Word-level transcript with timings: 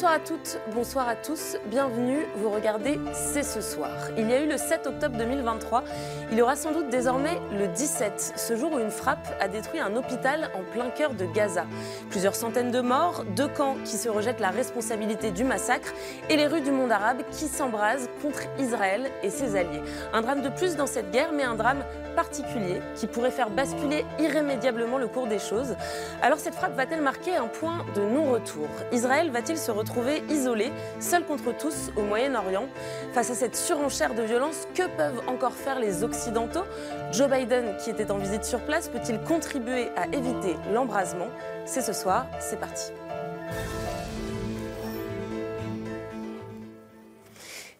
Bonsoir 0.00 0.14
à 0.14 0.20
toutes, 0.20 0.58
bonsoir 0.72 1.08
à 1.10 1.14
tous, 1.14 1.58
bienvenue, 1.66 2.24
vous 2.36 2.48
regardez 2.48 2.98
C'est 3.12 3.42
ce 3.42 3.60
soir. 3.60 3.90
Il 4.16 4.30
y 4.30 4.32
a 4.32 4.40
eu 4.40 4.48
le 4.48 4.56
7 4.56 4.86
octobre 4.86 5.18
2023, 5.18 5.84
il 6.32 6.38
y 6.38 6.40
aura 6.40 6.56
sans 6.56 6.72
doute 6.72 6.88
désormais 6.88 7.38
le 7.52 7.68
17, 7.68 8.32
ce 8.34 8.56
jour 8.56 8.72
où 8.72 8.78
une 8.78 8.90
frappe 8.90 9.28
a 9.40 9.48
détruit 9.48 9.78
un 9.78 9.94
hôpital 9.96 10.48
en 10.54 10.62
plein 10.72 10.88
cœur 10.88 11.12
de 11.12 11.26
Gaza. 11.26 11.66
Plusieurs 12.08 12.34
centaines 12.34 12.70
de 12.70 12.80
morts, 12.80 13.24
deux 13.36 13.48
camps 13.48 13.76
qui 13.84 13.98
se 13.98 14.08
rejettent 14.08 14.40
la 14.40 14.48
responsabilité 14.48 15.32
du 15.32 15.44
massacre 15.44 15.92
et 16.30 16.36
les 16.38 16.46
rues 16.46 16.62
du 16.62 16.70
monde 16.70 16.92
arabe 16.92 17.20
qui 17.30 17.46
s'embrasent 17.46 18.08
contre 18.22 18.44
Israël 18.58 19.10
et 19.22 19.28
ses 19.28 19.54
alliés. 19.54 19.82
Un 20.14 20.22
drame 20.22 20.40
de 20.40 20.48
plus 20.48 20.76
dans 20.76 20.86
cette 20.86 21.10
guerre, 21.10 21.32
mais 21.34 21.42
un 21.42 21.56
drame 21.56 21.84
particulier 22.16 22.80
qui 22.96 23.06
pourrait 23.06 23.30
faire 23.30 23.50
basculer 23.50 24.06
irrémédiablement 24.18 24.96
le 24.96 25.08
cours 25.08 25.26
des 25.26 25.38
choses. 25.38 25.76
Alors 26.22 26.38
cette 26.38 26.54
frappe 26.54 26.74
va-t-elle 26.74 27.02
marquer 27.02 27.36
un 27.36 27.48
point 27.48 27.84
de 27.94 28.00
non-retour? 28.00 28.66
Israël 28.92 29.30
va-t-il 29.30 29.58
se 29.58 29.70
retrouver 29.70 29.89
isolé, 30.28 30.72
seul 31.00 31.24
contre 31.24 31.56
tous 31.56 31.90
au 31.96 32.02
Moyen-Orient. 32.02 32.66
Face 33.12 33.30
à 33.30 33.34
cette 33.34 33.56
surenchère 33.56 34.14
de 34.14 34.22
violence, 34.22 34.66
que 34.74 34.86
peuvent 34.96 35.20
encore 35.26 35.52
faire 35.52 35.78
les 35.78 36.04
Occidentaux? 36.04 36.64
Joe 37.12 37.28
Biden, 37.28 37.76
qui 37.76 37.90
était 37.90 38.10
en 38.10 38.18
visite 38.18 38.44
sur 38.44 38.60
place, 38.60 38.88
peut-il 38.88 39.20
contribuer 39.20 39.88
à 39.96 40.06
éviter 40.06 40.56
l'embrasement? 40.72 41.28
C'est 41.64 41.82
ce 41.82 41.92
soir, 41.92 42.26
c'est 42.38 42.58
parti. 42.58 42.92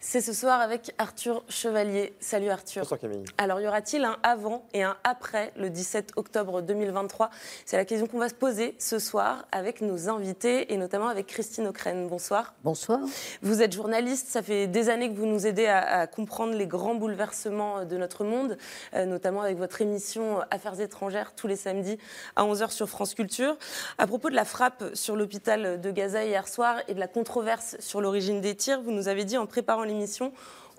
C'est 0.03 0.19
ce 0.19 0.33
soir 0.33 0.61
avec 0.61 0.95
Arthur 0.97 1.43
Chevalier. 1.47 2.15
Salut 2.19 2.49
Arthur. 2.49 2.81
Bonsoir 2.81 2.99
Camille. 2.99 3.23
Alors 3.37 3.61
y 3.61 3.67
aura-t-il 3.67 4.03
un 4.03 4.17
avant 4.23 4.65
et 4.73 4.81
un 4.81 4.97
après 5.03 5.53
le 5.57 5.69
17 5.69 6.13
octobre 6.15 6.63
2023 6.63 7.29
C'est 7.65 7.77
la 7.77 7.85
question 7.85 8.07
qu'on 8.07 8.17
va 8.17 8.27
se 8.27 8.33
poser 8.33 8.73
ce 8.79 8.97
soir 8.97 9.45
avec 9.51 9.79
nos 9.81 10.09
invités 10.09 10.73
et 10.73 10.77
notamment 10.77 11.07
avec 11.07 11.27
Christine 11.27 11.67
Ockrent. 11.67 12.07
Bonsoir. 12.09 12.55
Bonsoir. 12.63 12.99
Vous 13.43 13.61
êtes 13.61 13.73
journaliste, 13.73 14.27
ça 14.27 14.41
fait 14.41 14.65
des 14.65 14.89
années 14.89 15.07
que 15.07 15.15
vous 15.15 15.27
nous 15.27 15.45
aidez 15.45 15.67
à, 15.67 15.99
à 15.99 16.07
comprendre 16.07 16.55
les 16.55 16.65
grands 16.65 16.95
bouleversements 16.95 17.85
de 17.85 17.95
notre 17.95 18.23
monde, 18.23 18.57
euh, 18.95 19.05
notamment 19.05 19.41
avec 19.41 19.59
votre 19.59 19.83
émission 19.83 20.39
Affaires 20.49 20.81
étrangères 20.81 21.35
tous 21.35 21.45
les 21.45 21.55
samedis 21.55 21.99
à 22.35 22.43
11h 22.43 22.71
sur 22.71 22.89
France 22.89 23.13
Culture. 23.13 23.55
À 23.99 24.07
propos 24.07 24.31
de 24.31 24.35
la 24.35 24.45
frappe 24.45 24.83
sur 24.95 25.15
l'hôpital 25.15 25.79
de 25.79 25.91
Gaza 25.91 26.25
hier 26.25 26.47
soir 26.47 26.77
et 26.87 26.95
de 26.95 26.99
la 26.99 27.07
controverse 27.07 27.75
sur 27.79 28.01
l'origine 28.01 28.41
des 28.41 28.55
tirs, 28.55 28.81
vous 28.81 28.91
nous 28.91 29.07
avez 29.07 29.25
dit 29.25 29.37
en 29.37 29.45
préparant 29.45 29.90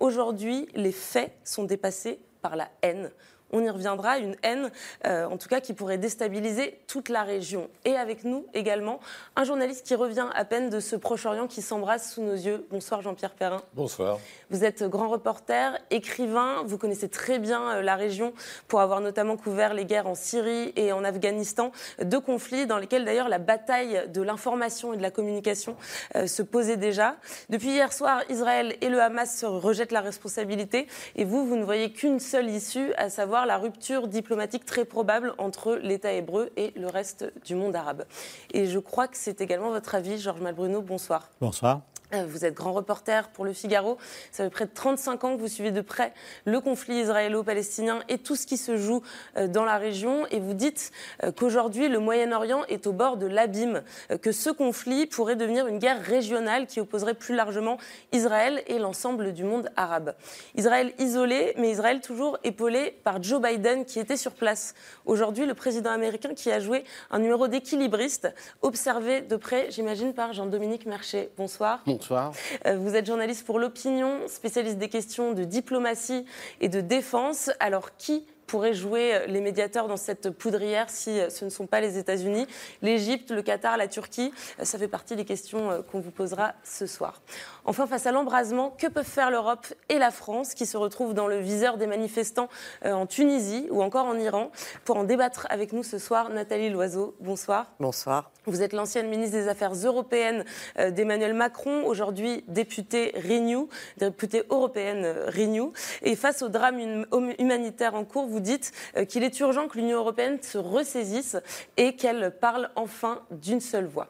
Aujourd'hui, 0.00 0.68
les 0.74 0.92
faits 0.92 1.32
sont 1.44 1.64
dépassés 1.64 2.18
par 2.40 2.56
la 2.56 2.68
haine. 2.82 3.10
On 3.54 3.62
y 3.62 3.68
reviendra, 3.68 4.18
une 4.18 4.34
haine, 4.42 4.70
euh, 5.06 5.26
en 5.26 5.36
tout 5.36 5.48
cas, 5.48 5.60
qui 5.60 5.74
pourrait 5.74 5.98
déstabiliser 5.98 6.80
toute 6.86 7.10
la 7.10 7.22
région. 7.22 7.68
Et 7.84 7.96
avec 7.96 8.24
nous 8.24 8.46
également, 8.54 8.98
un 9.36 9.44
journaliste 9.44 9.86
qui 9.86 9.94
revient 9.94 10.28
à 10.34 10.44
peine 10.46 10.70
de 10.70 10.80
ce 10.80 10.96
Proche-Orient 10.96 11.46
qui 11.46 11.60
s'embrasse 11.60 12.14
sous 12.14 12.22
nos 12.22 12.32
yeux. 12.32 12.66
Bonsoir 12.70 13.02
Jean-Pierre 13.02 13.34
Perrin. 13.34 13.60
Bonsoir. 13.74 14.18
Vous 14.52 14.64
êtes 14.64 14.84
grand 14.84 15.08
reporter, 15.08 15.78
écrivain, 15.90 16.62
vous 16.66 16.76
connaissez 16.76 17.08
très 17.08 17.38
bien 17.38 17.70
euh, 17.70 17.80
la 17.80 17.96
région 17.96 18.34
pour 18.68 18.82
avoir 18.82 19.00
notamment 19.00 19.38
couvert 19.38 19.72
les 19.72 19.86
guerres 19.86 20.06
en 20.06 20.14
Syrie 20.14 20.74
et 20.76 20.92
en 20.92 21.04
Afghanistan, 21.04 21.72
deux 22.02 22.20
conflits 22.20 22.66
dans 22.66 22.76
lesquels 22.76 23.06
d'ailleurs 23.06 23.30
la 23.30 23.38
bataille 23.38 24.10
de 24.12 24.20
l'information 24.20 24.92
et 24.92 24.98
de 24.98 25.02
la 25.02 25.10
communication 25.10 25.74
euh, 26.16 26.26
se 26.26 26.42
posait 26.42 26.76
déjà. 26.76 27.16
Depuis 27.48 27.68
hier 27.68 27.94
soir, 27.94 28.20
Israël 28.28 28.76
et 28.82 28.90
le 28.90 29.00
Hamas 29.00 29.34
se 29.34 29.46
rejettent 29.46 29.90
la 29.90 30.02
responsabilité 30.02 30.86
et 31.16 31.24
vous, 31.24 31.46
vous 31.46 31.56
ne 31.56 31.64
voyez 31.64 31.90
qu'une 31.90 32.20
seule 32.20 32.50
issue, 32.50 32.92
à 32.98 33.08
savoir 33.08 33.46
la 33.46 33.56
rupture 33.56 34.06
diplomatique 34.06 34.66
très 34.66 34.84
probable 34.84 35.32
entre 35.38 35.76
l'État 35.76 36.12
hébreu 36.12 36.50
et 36.58 36.74
le 36.76 36.88
reste 36.88 37.32
du 37.46 37.54
monde 37.54 37.74
arabe. 37.74 38.04
Et 38.52 38.66
je 38.66 38.78
crois 38.78 39.08
que 39.08 39.16
c'est 39.16 39.40
également 39.40 39.70
votre 39.70 39.94
avis, 39.94 40.18
Georges 40.18 40.42
Malbruno. 40.42 40.82
Bonsoir. 40.82 41.30
Bonsoir. 41.40 41.80
Euh, 42.14 42.26
Vous 42.28 42.44
êtes 42.44 42.54
grand 42.54 42.72
reporter 42.72 43.28
pour 43.30 43.44
Le 43.44 43.52
Figaro. 43.52 43.96
Ça 44.30 44.44
fait 44.44 44.50
près 44.50 44.66
de 44.66 44.72
35 44.74 45.24
ans 45.24 45.36
que 45.36 45.40
vous 45.40 45.48
suivez 45.48 45.70
de 45.70 45.80
près 45.80 46.12
le 46.44 46.60
conflit 46.60 47.00
israélo-palestinien 47.00 48.00
et 48.08 48.18
tout 48.18 48.36
ce 48.36 48.46
qui 48.46 48.56
se 48.56 48.76
joue 48.76 49.02
euh, 49.36 49.48
dans 49.48 49.64
la 49.64 49.78
région. 49.78 50.26
Et 50.30 50.38
vous 50.38 50.54
dites 50.54 50.92
euh, 51.24 51.32
qu'aujourd'hui, 51.32 51.88
le 51.88 51.98
Moyen-Orient 51.98 52.64
est 52.68 52.86
au 52.86 52.92
bord 52.92 53.16
de 53.16 53.26
l'abîme, 53.26 53.82
que 54.20 54.32
ce 54.32 54.50
conflit 54.50 55.06
pourrait 55.06 55.36
devenir 55.36 55.66
une 55.66 55.78
guerre 55.78 56.02
régionale 56.02 56.66
qui 56.66 56.80
opposerait 56.80 57.14
plus 57.14 57.34
largement 57.34 57.78
Israël 58.12 58.62
et 58.66 58.78
l'ensemble 58.78 59.32
du 59.32 59.44
monde 59.44 59.70
arabe. 59.76 60.14
Israël 60.54 60.92
isolé, 60.98 61.54
mais 61.56 61.70
Israël 61.70 62.00
toujours 62.00 62.38
épaulé 62.44 62.98
par 63.04 63.22
Joe 63.22 63.40
Biden 63.40 63.84
qui 63.84 63.98
était 63.98 64.16
sur 64.16 64.32
place. 64.32 64.74
Aujourd'hui, 65.06 65.46
le 65.46 65.54
président 65.54 65.90
américain 65.90 66.34
qui 66.34 66.50
a 66.50 66.60
joué 66.60 66.84
un 67.10 67.18
numéro 67.18 67.48
d'équilibriste, 67.48 68.28
observé 68.60 69.22
de 69.22 69.36
près, 69.36 69.70
j'imagine, 69.70 70.12
par 70.12 70.32
Jean-Dominique 70.32 70.86
Merchet. 70.86 71.30
Bonsoir. 71.36 71.82
Bonsoir. 72.02 72.32
Euh, 72.66 72.76
Vous 72.78 72.96
êtes 72.96 73.06
journaliste 73.06 73.46
pour 73.46 73.60
l'opinion, 73.60 74.26
spécialiste 74.26 74.76
des 74.76 74.88
questions 74.88 75.34
de 75.34 75.44
diplomatie 75.44 76.26
et 76.60 76.68
de 76.68 76.80
défense. 76.80 77.48
Alors 77.60 77.96
qui 77.96 78.26
pourrait 78.48 78.74
jouer 78.74 79.20
les 79.28 79.40
médiateurs 79.40 79.86
dans 79.86 79.96
cette 79.96 80.30
poudrière 80.30 80.90
si 80.90 81.20
ce 81.30 81.44
ne 81.44 81.48
sont 81.48 81.66
pas 81.66 81.80
les 81.80 81.96
États-Unis, 81.98 82.46
l'Égypte, 82.82 83.30
le 83.30 83.40
Qatar, 83.40 83.76
la 83.76 83.86
Turquie? 83.86 84.32
Euh, 84.58 84.64
Ça 84.64 84.78
fait 84.78 84.88
partie 84.88 85.14
des 85.14 85.24
questions 85.24 85.70
euh, 85.70 85.82
qu'on 85.82 86.00
vous 86.00 86.10
posera 86.10 86.54
ce 86.64 86.86
soir. 86.86 87.22
Enfin, 87.64 87.86
face 87.86 88.06
à 88.06 88.12
l'embrasement, 88.12 88.70
que 88.76 88.88
peuvent 88.88 89.04
faire 89.06 89.30
l'Europe 89.30 89.66
et 89.88 89.98
la 89.98 90.10
France 90.10 90.54
qui 90.54 90.66
se 90.66 90.76
retrouvent 90.76 91.14
dans 91.14 91.28
le 91.28 91.38
viseur 91.38 91.76
des 91.76 91.86
manifestants 91.86 92.48
euh, 92.84 92.92
en 92.92 93.06
Tunisie 93.06 93.68
ou 93.70 93.82
encore 93.82 94.06
en 94.06 94.18
Iran? 94.18 94.50
Pour 94.84 94.96
en 94.96 95.04
débattre 95.04 95.46
avec 95.48 95.72
nous 95.72 95.84
ce 95.84 95.98
soir, 95.98 96.30
Nathalie 96.30 96.70
Loiseau, 96.70 97.14
bonsoir. 97.20 97.66
Bonsoir. 97.78 98.30
Vous 98.46 98.62
êtes 98.62 98.72
l'ancienne 98.72 99.08
ministre 99.08 99.36
des 99.36 99.46
Affaires 99.46 99.74
européennes 99.74 100.44
euh, 100.80 100.90
d'Emmanuel 100.90 101.34
Macron, 101.34 101.84
aujourd'hui 101.86 102.44
députée 102.48 103.12
Renew, 103.14 103.68
députée 103.98 104.42
européenne 104.50 105.04
euh, 105.04 105.26
Renew. 105.26 105.72
Et 106.02 106.16
face 106.16 106.42
au 106.42 106.48
drame 106.48 106.80
hum- 106.80 107.06
hum- 107.12 107.34
humanitaire 107.38 107.94
en 107.94 108.04
cours, 108.04 108.26
vous 108.26 108.40
dites 108.40 108.72
qu'il 109.08 109.22
est 109.22 109.38
urgent 109.38 109.68
que 109.68 109.78
l'Union 109.78 109.98
européenne 109.98 110.38
se 110.42 110.58
ressaisisse 110.58 111.36
et 111.76 111.94
qu'elle 111.94 112.32
parle 112.40 112.70
enfin 112.74 113.20
d'une 113.30 113.60
seule 113.60 113.86
voix. 113.86 114.08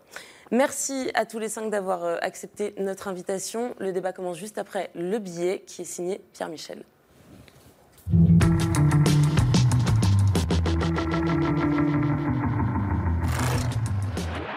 Merci 0.52 1.10
à 1.14 1.24
tous 1.24 1.38
les 1.38 1.48
cinq 1.48 1.70
d'avoir 1.70 2.04
euh, 2.04 2.18
accepté 2.20 2.74
notre 2.76 3.08
invitation. 3.08 3.74
Le 3.78 3.90
débat 3.90 4.12
commence 4.12 4.36
juste 4.36 4.58
après 4.58 4.90
le 4.94 5.18
billet 5.18 5.64
qui 5.66 5.80
est 5.80 5.86
signé 5.86 6.20
Pierre 6.34 6.50
Michel. 6.50 6.84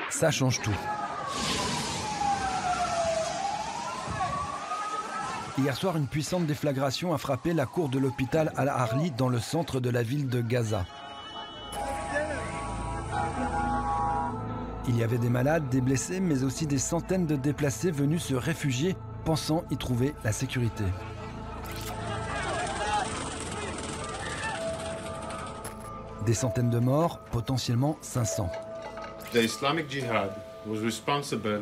Ça 0.09 0.31
change 0.31 0.61
tout. 0.61 0.75
Hier 5.57 5.77
soir, 5.77 5.95
une 5.95 6.07
puissante 6.07 6.45
déflagration 6.45 7.13
a 7.13 7.17
frappé 7.17 7.53
la 7.53 7.65
cour 7.65 7.87
de 7.87 7.99
l'hôpital 7.99 8.51
Al-Arli 8.57 9.11
dans 9.11 9.29
le 9.29 9.39
centre 9.39 9.79
de 9.79 9.89
la 9.89 10.03
ville 10.03 10.27
de 10.27 10.41
Gaza. 10.41 10.85
Il 14.87 14.97
y 14.97 15.03
avait 15.03 15.17
des 15.17 15.29
malades, 15.29 15.67
des 15.69 15.81
blessés, 15.81 16.19
mais 16.19 16.43
aussi 16.43 16.67
des 16.67 16.77
centaines 16.77 17.25
de 17.25 17.35
déplacés 17.35 17.89
venus 17.89 18.23
se 18.23 18.35
réfugier, 18.35 18.95
pensant 19.23 19.63
y 19.71 19.77
trouver 19.77 20.13
la 20.23 20.31
sécurité. 20.31 20.83
Des 26.25 26.35
centaines 26.35 26.69
de 26.69 26.79
morts, 26.79 27.19
potentiellement 27.31 27.97
500. 28.01 28.49
The 29.31 29.37
Islamic 29.37 29.89
Jihad 29.89 30.31
was 30.67 30.79
responsible 30.83 31.61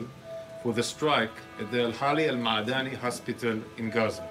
for 0.62 0.74
the 0.74 0.82
strike 0.82 1.32
at 1.60 1.72
the 1.72 1.80
Al-Hali 1.80 2.28
Al-Ma'adani 2.28 2.92
Hospital 3.02 3.60
in 3.80 3.88
Gaza. 3.88 4.24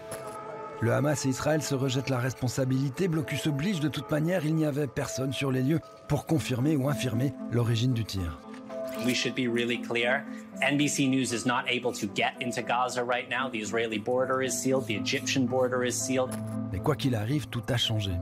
Le 0.81 0.93
Hamas 0.93 1.25
et 1.25 1.29
Israël 1.29 1.63
se 1.63 1.75
rejettent 1.75 2.11
la 2.11 2.19
responsabilité. 2.19 3.09
Blocus 3.09 3.47
oblige, 3.47 3.81
de 3.81 3.89
toute 3.89 4.11
manière, 4.11 4.45
il 4.45 4.55
n'y 4.55 4.67
avait 4.67 4.87
personne 4.87 5.33
sur 5.33 5.51
les 5.51 5.63
lieux 5.63 5.81
pour 6.09 6.27
confirmer 6.27 6.77
ou 6.77 6.89
infirmer 6.89 7.33
l'origine 7.53 7.93
du 7.93 8.05
tir. 8.05 8.39
We 9.05 9.15
should 9.15 9.35
be 9.35 9.49
really 9.49 9.79
clear. 9.79 10.25
NBC 10.63 11.09
News 11.09 11.33
is 11.33 11.45
not 11.45 11.65
able 11.69 11.93
to 11.93 12.07
get 12.07 12.35
into 12.41 12.63
Gaza 12.63 13.03
right 13.03 13.29
now. 13.29 13.49
The 13.49 13.59
Israeli 13.59 13.99
border 13.99 14.43
is 14.43 14.53
sealed, 14.53 14.87
the 14.87 14.95
Egyptian 14.95 15.47
border 15.47 15.85
is 15.85 15.95
sealed. 15.95 16.31
Mais 16.73 16.79
quoi 16.79 16.95
qu'il 16.95 17.15
arrive, 17.15 17.49
tout 17.49 17.63
a 17.69 17.77
changé. 17.77 18.13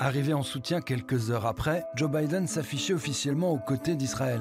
Arrivé 0.00 0.34
en 0.34 0.42
soutien 0.42 0.80
quelques 0.80 1.30
heures 1.30 1.46
après, 1.46 1.84
Joe 1.94 2.10
Biden 2.10 2.46
s'affichait 2.46 2.94
officiellement 2.94 3.52
aux 3.52 3.58
côtés 3.58 3.94
d'Israël. 3.94 4.40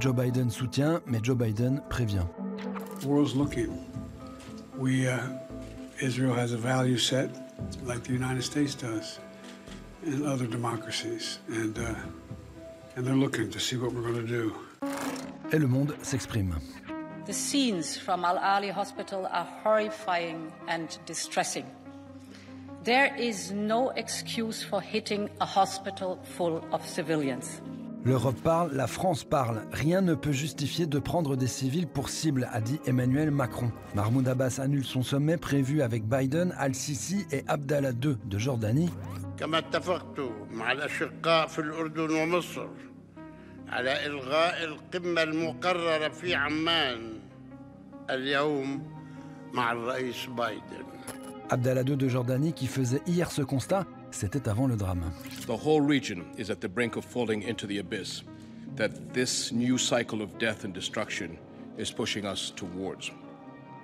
Joe 0.00 0.14
Biden 0.14 0.50
soutient, 0.50 1.00
mais 1.06 1.18
Joe 1.22 1.36
Biden 1.36 1.82
prévient. 1.88 2.26
The 3.00 3.08
world's 3.08 3.34
looking. 3.34 3.82
We, 4.76 5.08
uh, 5.08 5.20
Israel 6.00 6.34
has 6.34 6.52
a 6.52 6.58
value 6.58 6.98
set 6.98 7.30
like 7.82 8.02
the 8.04 8.12
United 8.12 8.42
States 8.42 8.74
does 8.74 9.18
and 10.04 10.26
other 10.26 10.46
democracies. 10.46 11.38
And, 11.48 11.78
uh, 11.78 11.94
and 12.96 13.06
they're 13.06 13.14
looking 13.14 13.50
to 13.50 13.58
see 13.58 13.78
what 13.78 13.92
we're 13.92 14.02
going 14.02 14.26
to 14.26 14.26
do. 14.26 14.54
Et 15.50 15.58
le 15.58 15.66
monde 15.66 15.96
s'exprime. 16.02 16.60
The 17.24 17.32
scenes 17.32 17.96
from 17.96 18.22
Al 18.24 18.38
Ali 18.38 18.68
Hospital 18.68 19.26
are 19.30 19.48
horrifying 19.62 20.52
and 20.68 20.98
distressing. 21.06 21.64
There 22.84 23.14
is 23.16 23.50
no 23.50 23.90
excuse 23.90 24.62
for 24.62 24.80
hitting 24.82 25.30
a 25.40 25.46
hospital 25.46 26.18
full 26.36 26.62
of 26.72 26.86
civilians. 26.86 27.60
L'Europe 28.02 28.40
parle, 28.42 28.72
la 28.72 28.86
France 28.86 29.24
parle. 29.24 29.62
Rien 29.72 30.00
ne 30.00 30.14
peut 30.14 30.32
justifier 30.32 30.86
de 30.86 30.98
prendre 30.98 31.36
des 31.36 31.46
civils 31.46 31.86
pour 31.86 32.08
cible, 32.08 32.48
a 32.50 32.62
dit 32.62 32.80
Emmanuel 32.86 33.30
Macron. 33.30 33.70
Mahmoud 33.94 34.26
Abbas 34.26 34.58
annule 34.58 34.84
son 34.84 35.02
sommet 35.02 35.36
prévu 35.36 35.82
avec 35.82 36.04
Biden, 36.08 36.54
Al-Sisi 36.56 37.26
et 37.30 37.44
Abdallah 37.46 37.90
II 38.02 38.16
de 38.24 38.38
Jordanie. 38.38 38.88
Abdallah 51.50 51.82
II 51.82 51.96
de 51.96 52.08
Jordanie 52.08 52.52
qui 52.54 52.66
faisait 52.66 53.02
hier 53.06 53.30
ce 53.30 53.42
constat 53.42 53.84
c'était 54.10 54.48
avant 54.48 54.68
le 54.68 54.76
drame. 54.76 55.12
The 55.46 55.56
whole 55.56 55.80
region 55.80 56.24
is 56.36 56.50
at 56.50 56.60
the 56.60 56.68
brink 56.68 56.96
of 56.96 57.04
falling 57.04 57.42
into 57.42 57.66
the 57.66 57.78
abyss 57.78 58.22
that 58.76 59.12
this 59.12 59.52
new 59.52 59.78
cycle 59.78 60.22
of 60.22 60.38
death 60.38 60.64
and 60.64 60.72
destruction 60.72 61.38
is 61.76 61.90
pushing 61.90 62.24
us 62.24 62.52
towards. 62.54 63.10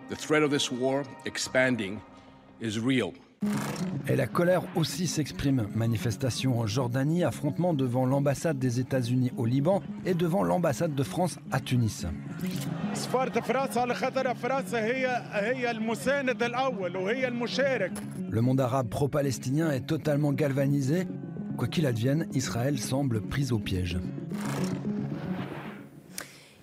The 0.09 0.17
threat 0.17 0.43
of 0.43 0.51
this 0.51 0.71
war 0.71 1.05
expanding 1.25 2.01
is 2.61 2.79
real. 2.79 3.13
Et 4.09 4.17
la 4.17 4.27
colère 4.27 4.63
aussi 4.77 5.07
s'exprime. 5.07 5.67
Manifestation 5.75 6.59
en 6.61 6.67
Jordanie, 6.67 7.25
affrontement 7.25 7.75
devant 7.75 8.07
l'ambassade 8.07 8.59
des 8.59 8.81
États-Unis 8.81 9.33
au 9.37 9.45
Liban 9.47 9.83
et 10.05 10.15
devant 10.15 10.43
l'ambassade 10.43 10.95
de 10.95 11.03
France 11.03 11.39
à 11.51 11.61
Tunis. 11.61 12.07
Le 18.31 18.41
monde 18.41 18.61
arabe 18.61 18.89
pro-palestinien 18.89 19.71
est 19.71 19.87
totalement 19.87 20.33
galvanisé. 20.33 21.07
Quoi 21.57 21.69
qu'il 21.69 21.87
advienne, 21.87 22.27
Israël 22.33 22.79
semble 22.79 23.23
prise 23.23 23.53
au 23.53 23.59
piège. 23.59 23.99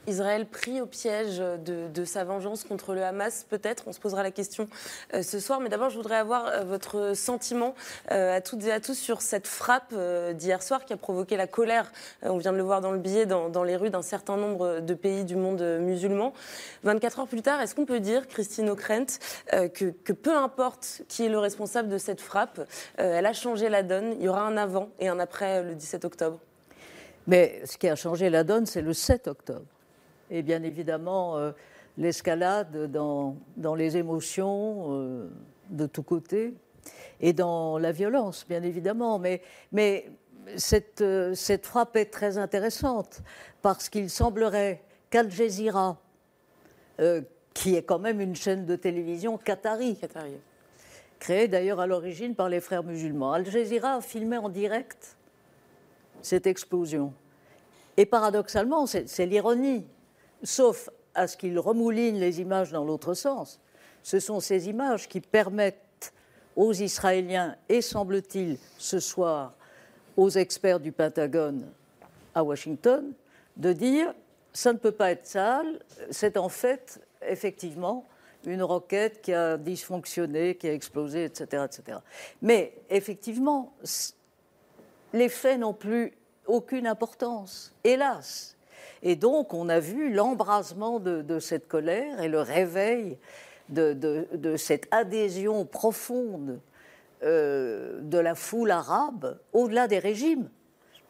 Israël 0.07 0.45
pris 0.45 0.81
au 0.81 0.85
piège 0.85 1.37
de, 1.39 2.05
sa 2.05 2.23
vengeance 2.23 2.63
contre 2.63 2.93
le 2.93 3.03
Hamas, 3.03 3.45
peut-être 3.49 3.83
On 3.87 3.93
se 3.93 3.99
posera 3.99 4.23
la 4.23 4.31
question 4.31 4.67
euh, 5.13 5.21
ce 5.21 5.39
soir. 5.39 5.59
Mais 5.61 5.69
d'abord, 5.69 5.89
je 5.89 5.95
voudrais 5.95 6.17
avoir 6.17 6.47
euh, 6.47 6.63
votre 6.63 7.15
sentiment 7.15 7.73
euh, 8.11 8.35
à 8.35 8.41
toutes 8.41 8.65
et 8.65 8.71
à 8.71 8.79
tous 8.79 8.95
sur 8.95 9.21
cette 9.21 9.47
frappe 9.47 9.93
d'hier 10.33 10.61
soir 10.61 10.85
qui 10.85 10.93
a 10.93 10.97
provoqué 10.97 11.37
la 11.37 11.47
colère, 11.47 11.91
on 12.21 12.37
vient 12.37 12.51
de 12.51 12.57
le 12.57 12.63
voir 12.63 12.81
dans 12.81 12.91
le 12.91 12.99
billet, 12.99 13.25
dans, 13.25 13.63
les 13.63 13.75
rues 13.75 13.89
d'un 13.89 14.01
certain 14.01 14.37
nombre 14.37 14.79
de 14.79 14.93
pays 14.93 15.23
du 15.23 15.35
monde 15.35 15.61
musulman. 15.79 16.33
24 16.83 17.19
heures 17.19 17.27
plus 17.27 17.41
tard, 17.41 17.61
est-ce 17.61 17.75
qu'on 17.75 17.85
peut 17.85 17.99
dire, 17.99 18.27
Christine 18.27 18.69
O'Krent, 18.69 19.19
que, 19.51 20.13
peu 20.13 20.35
importe 20.35 21.03
qui 21.07 21.25
est 21.25 21.29
le 21.29 21.39
responsable 21.39 21.89
de 21.89 21.97
cette 21.97 22.21
frappe, 22.21 22.61
elle 22.97 23.25
a 23.25 23.33
changé 23.33 23.69
la 23.69 23.83
donne 23.83 24.15
Il 24.19 24.25
y 24.25 24.27
aura 24.27 24.41
un 24.41 24.57
avant 24.57 24.89
et 24.99 25.07
un 25.07 25.19
après 25.19 25.63
le 25.63 25.75
17 25.75 26.05
octobre? 26.05 26.39
Mais 27.27 27.61
ce 27.65 27.77
qui 27.77 27.87
a 27.87 27.95
changé 27.95 28.29
la 28.29 28.43
donne, 28.43 28.65
c'est 28.65 28.81
le 28.81 28.93
7 28.93 29.27
octobre 29.27 29.72
et 30.29 30.41
bien 30.41 30.63
évidemment 30.63 31.37
euh, 31.37 31.51
l'escalade 31.97 32.91
dans, 32.91 33.37
dans, 33.57 33.75
les 33.75 33.97
émotions 33.97 34.87
euh, 34.89 35.29
de 35.69 35.85
tous 35.85 36.03
côtés 36.03 36.53
et 37.21 37.33
dans 37.33 37.77
la 37.77 37.91
violence, 37.91 38.45
bien 38.47 38.63
évidemment. 38.63 39.19
Mais, 39.19 39.41
mais 39.71 40.09
cette, 40.57 41.01
euh, 41.01 41.33
cette, 41.33 41.65
frappe 41.65 41.95
est 41.95 42.11
très 42.11 42.37
intéressante 42.37 43.21
parce 43.61 43.89
qu'il 43.89 44.09
semblerait 44.09 44.83
qu'Al 45.09 45.31
Jazeera, 45.31 45.97
euh, 46.99 47.21
qui 47.53 47.75
est 47.75 47.83
quand 47.83 47.99
même 47.99 48.19
une 48.19 48.35
chaîne 48.35 48.65
de 48.65 48.75
télévision 48.75 49.37
qatari, 49.37 49.95
qatari. 49.95 50.33
créée 51.19 51.47
d'ailleurs 51.47 51.79
à 51.79 51.87
l'origine 51.87 52.35
par 52.35 52.49
les 52.49 52.59
frères 52.59 52.83
musulmans, 52.83 53.33
Al 53.33 53.49
Jazeera 53.49 53.95
a 53.95 54.01
filmé 54.01 54.37
en 54.37 54.49
direct 54.49 55.15
cette 56.21 56.47
explosion. 56.47 57.13
Et 57.95 58.05
paradoxalement, 58.05 58.87
c'est 58.87 59.25
l'ironie 59.25 59.85
sauf 60.43 60.89
à 61.15 61.27
ce 61.27 61.37
qu'il 61.37 61.57
remouline 61.59 62.19
les 62.19 62.41
images 62.41 62.71
dans 62.71 62.83
l'autre 62.83 63.13
sens. 63.13 63.59
Ce 64.01 64.19
sont 64.19 64.39
ces 64.39 64.67
images 64.67 65.07
qui 65.07 65.21
permettent 65.21 66.13
aux 66.55 66.73
Israéliens 66.73 67.55
et, 67.69 67.81
semble-t-il, 67.81 68.57
ce 68.77 68.99
soir, 68.99 69.53
aux 70.17 70.29
experts 70.29 70.79
du 70.79 70.91
Pentagone 70.91 71.65
à 72.35 72.43
Washington, 72.43 73.13
de 73.57 73.73
dire 73.73 74.13
ça 74.51 74.71
ne 74.71 74.77
peut 74.77 74.91
pas 74.91 75.11
être 75.11 75.25
sale, 75.25 75.79
c'est 76.11 76.37
en 76.37 76.49
fait 76.49 77.01
effectivement 77.27 78.05
une 78.45 78.61
roquette 78.61 79.21
qui 79.21 79.33
a 79.33 79.57
dysfonctionné, 79.57 80.55
qui 80.55 80.67
a 80.67 80.73
explosé, 80.73 81.25
etc. 81.25 81.65
etc. 81.65 81.97
Mais 82.41 82.73
effectivement, 82.89 83.73
les 85.13 85.29
faits 85.29 85.59
n'ont 85.59 85.73
plus 85.73 86.13
aucune 86.45 86.85
importance, 86.85 87.73
hélas. 87.83 88.52
Et 89.03 89.15
donc, 89.15 89.53
on 89.53 89.69
a 89.69 89.79
vu 89.79 90.11
l'embrasement 90.11 90.99
de, 90.99 91.39
cette 91.39 91.67
colère 91.67 92.21
et 92.21 92.29
le 92.29 92.39
réveil 92.39 93.17
de, 93.69 94.55
cette 94.57 94.87
adhésion 94.91 95.65
profonde 95.65 96.59
euh, 97.23 97.99
de 98.01 98.17
la 98.17 98.33
foule 98.33 98.71
arabe 98.71 99.37
au-delà 99.53 99.87
des 99.87 99.99
régimes 99.99 100.49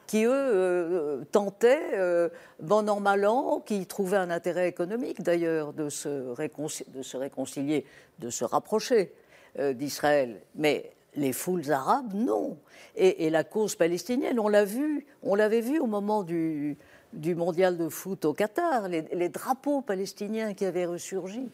qui, 0.08 0.26
eux, 0.26 0.32
euh, 0.32 1.24
tentaient, 1.32 1.94
euh, 1.94 2.30
bon 2.60 2.90
an, 2.90 3.00
mal 3.00 3.26
an, 3.26 3.62
qui 3.66 3.86
trouvaient 3.88 4.18
un 4.18 4.30
intérêt 4.30 4.68
économique 4.68 5.22
d'ailleurs 5.22 5.74
de, 5.74 5.90
se 5.90 6.30
réconcilier, 6.30 7.86
de 8.20 8.30
se 8.30 8.44
rapprocher 8.46 9.14
euh, 9.60 9.74
d'Israël. 9.74 10.42
Mais 10.56 10.92
les 11.16 11.34
foules 11.34 11.72
arabes, 11.72 12.14
non. 12.14 12.58
Et, 12.96 13.26
et 13.26 13.30
la 13.30 13.44
cause 13.44 13.76
palestinienne, 13.76 14.40
on 14.40 14.50
l'a 14.50 14.66
vu, 14.66 15.06
on 15.24 15.36
l'avait 15.36 15.62
vu 15.62 15.80
au 15.80 15.88
moment 15.88 16.24
du, 16.24 16.78
du 17.14 17.36
mondial 17.36 17.78
de 17.78 17.90
foot 17.90 18.26
au 18.26 18.34
Qatar, 18.34 18.88
les, 18.88 19.30
drapeaux 19.30 19.82
palestiniens 19.82 20.54
qui 20.54 20.66
avaient 20.66 20.86
ressurgi. 20.86 21.50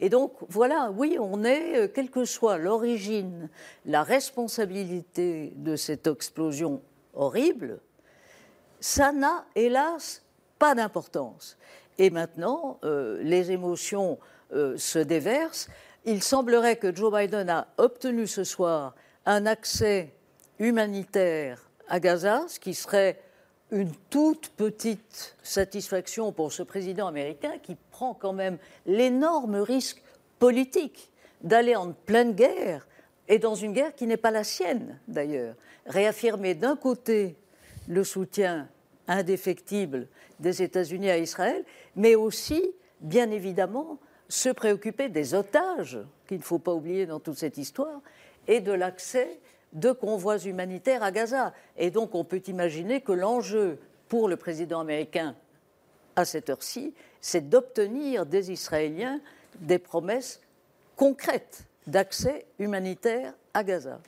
Et 0.00 0.08
donc, 0.08 0.32
voilà, 0.48 0.90
oui, 0.94 1.16
on 1.18 1.44
est, 1.44 1.92
quelle 1.92 2.10
que 2.10 2.24
soit 2.24 2.58
l'origine, 2.58 3.48
la 3.86 4.02
responsabilité 4.02 5.52
de 5.56 5.76
cette 5.76 6.06
explosion 6.06 6.82
horrible, 7.14 7.80
ça 8.80 9.12
n'a, 9.12 9.44
hélas, 9.54 10.22
pas 10.58 10.74
d'importance. 10.74 11.56
Et 11.98 12.10
maintenant, 12.10 12.78
euh, 12.84 13.22
les 13.22 13.50
émotions 13.52 14.18
euh, 14.52 14.76
se 14.76 14.98
déversent. 14.98 15.68
Il 16.04 16.22
semblerait 16.22 16.76
que 16.76 16.94
Joe 16.94 17.12
Biden 17.12 17.48
a 17.48 17.68
obtenu 17.78 18.26
ce 18.26 18.44
soir 18.44 18.94
un 19.24 19.46
accès 19.46 20.12
humanitaire 20.58 21.70
à 21.88 22.00
Gaza, 22.00 22.44
ce 22.48 22.58
qui 22.58 22.74
serait 22.74 23.20
une 23.72 23.90
toute 24.10 24.50
petite 24.50 25.34
satisfaction 25.42 26.30
pour 26.30 26.52
ce 26.52 26.62
président 26.62 27.06
américain 27.06 27.54
qui 27.62 27.76
prend 27.90 28.12
quand 28.12 28.34
même 28.34 28.58
l'énorme 28.86 29.56
risque 29.56 30.02
politique 30.38 31.10
d'aller 31.42 31.74
en 31.74 31.92
pleine 31.92 32.32
guerre 32.32 32.86
et 33.28 33.38
dans 33.38 33.54
une 33.54 33.72
guerre 33.72 33.94
qui 33.94 34.06
n'est 34.06 34.18
pas 34.18 34.30
la 34.30 34.44
sienne 34.44 35.00
d'ailleurs. 35.08 35.54
Réaffirmer 35.86 36.54
d'un 36.54 36.76
côté 36.76 37.34
le 37.88 38.04
soutien 38.04 38.68
indéfectible 39.08 40.06
des 40.38 40.62
États-Unis 40.62 41.10
à 41.10 41.18
Israël, 41.18 41.64
mais 41.96 42.14
aussi, 42.14 42.62
bien 43.00 43.30
évidemment, 43.30 43.98
se 44.28 44.50
préoccuper 44.50 45.08
des 45.08 45.34
otages, 45.34 45.98
qu'il 46.28 46.38
ne 46.38 46.42
faut 46.42 46.58
pas 46.58 46.74
oublier 46.74 47.06
dans 47.06 47.20
toute 47.20 47.38
cette 47.38 47.58
histoire, 47.58 48.00
et 48.46 48.60
de 48.60 48.72
l'accès 48.72 49.40
de 49.72 49.92
convois 49.92 50.38
humanitaires 50.38 51.02
à 51.02 51.10
Gaza. 51.10 51.52
Et 51.76 51.90
donc 51.90 52.14
on 52.14 52.24
peut 52.24 52.42
imaginer 52.46 53.00
que 53.00 53.12
l'enjeu 53.12 53.78
pour 54.08 54.28
le 54.28 54.36
président 54.36 54.80
américain 54.80 55.34
à 56.16 56.24
cette 56.24 56.50
heure-ci, 56.50 56.94
c'est 57.20 57.48
d'obtenir 57.48 58.26
des 58.26 58.50
Israéliens 58.50 59.20
des 59.60 59.78
promesses 59.78 60.40
concrètes 60.96 61.64
d'accès 61.86 62.46
humanitaire 62.58 63.34
à 63.54 63.64
Gaza. 63.64 64.00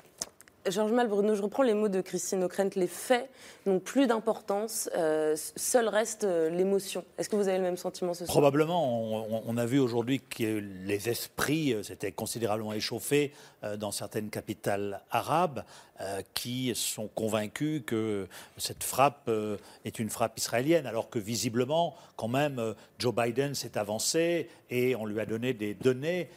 Georges 0.66 0.92
Malbruno, 0.92 1.34
je 1.34 1.42
reprends 1.42 1.62
les 1.62 1.74
mots 1.74 1.88
de 1.88 2.00
Christine 2.00 2.42
O'Krent. 2.44 2.70
Les 2.76 2.86
faits 2.86 3.28
n'ont 3.66 3.80
plus 3.80 4.06
d'importance, 4.06 4.88
euh, 4.96 5.36
seul 5.56 5.88
reste 5.88 6.24
euh, 6.24 6.48
l'émotion. 6.48 7.04
Est-ce 7.18 7.28
que 7.28 7.36
vous 7.36 7.48
avez 7.48 7.58
le 7.58 7.64
même 7.64 7.76
sentiment 7.76 8.14
ce 8.14 8.24
soir? 8.24 8.32
Probablement. 8.32 9.02
On, 9.02 9.42
on, 9.46 9.56
a 9.58 9.66
vu 9.66 9.78
aujourd'hui 9.78 10.20
que 10.20 10.62
les 10.84 11.08
esprits 11.08 11.74
euh, 11.74 11.82
s'étaient 11.82 12.12
considérablement 12.12 12.72
échauffés 12.72 13.32
euh, 13.62 13.76
dans 13.76 13.90
certaines 13.90 14.30
capitales 14.30 15.02
arabes. 15.10 15.64
Euh, 16.00 16.22
qui 16.34 16.72
sont 16.74 17.06
convaincus 17.06 17.82
que 17.86 18.26
cette 18.56 18.82
frappe 18.82 19.28
euh, 19.28 19.58
est 19.84 20.00
une 20.00 20.10
frappe 20.10 20.36
israélienne, 20.36 20.86
alors 20.86 21.08
que 21.08 21.20
visiblement, 21.20 21.94
quand 22.16 22.26
même, 22.26 22.58
euh, 22.58 22.74
Joe 22.98 23.14
Biden 23.14 23.54
s'est 23.54 23.78
avancé 23.78 24.50
et 24.70 24.96
on 24.96 25.06
lui 25.06 25.20
a 25.20 25.24
donné 25.24 25.52
des 25.52 25.74
données 25.74 26.30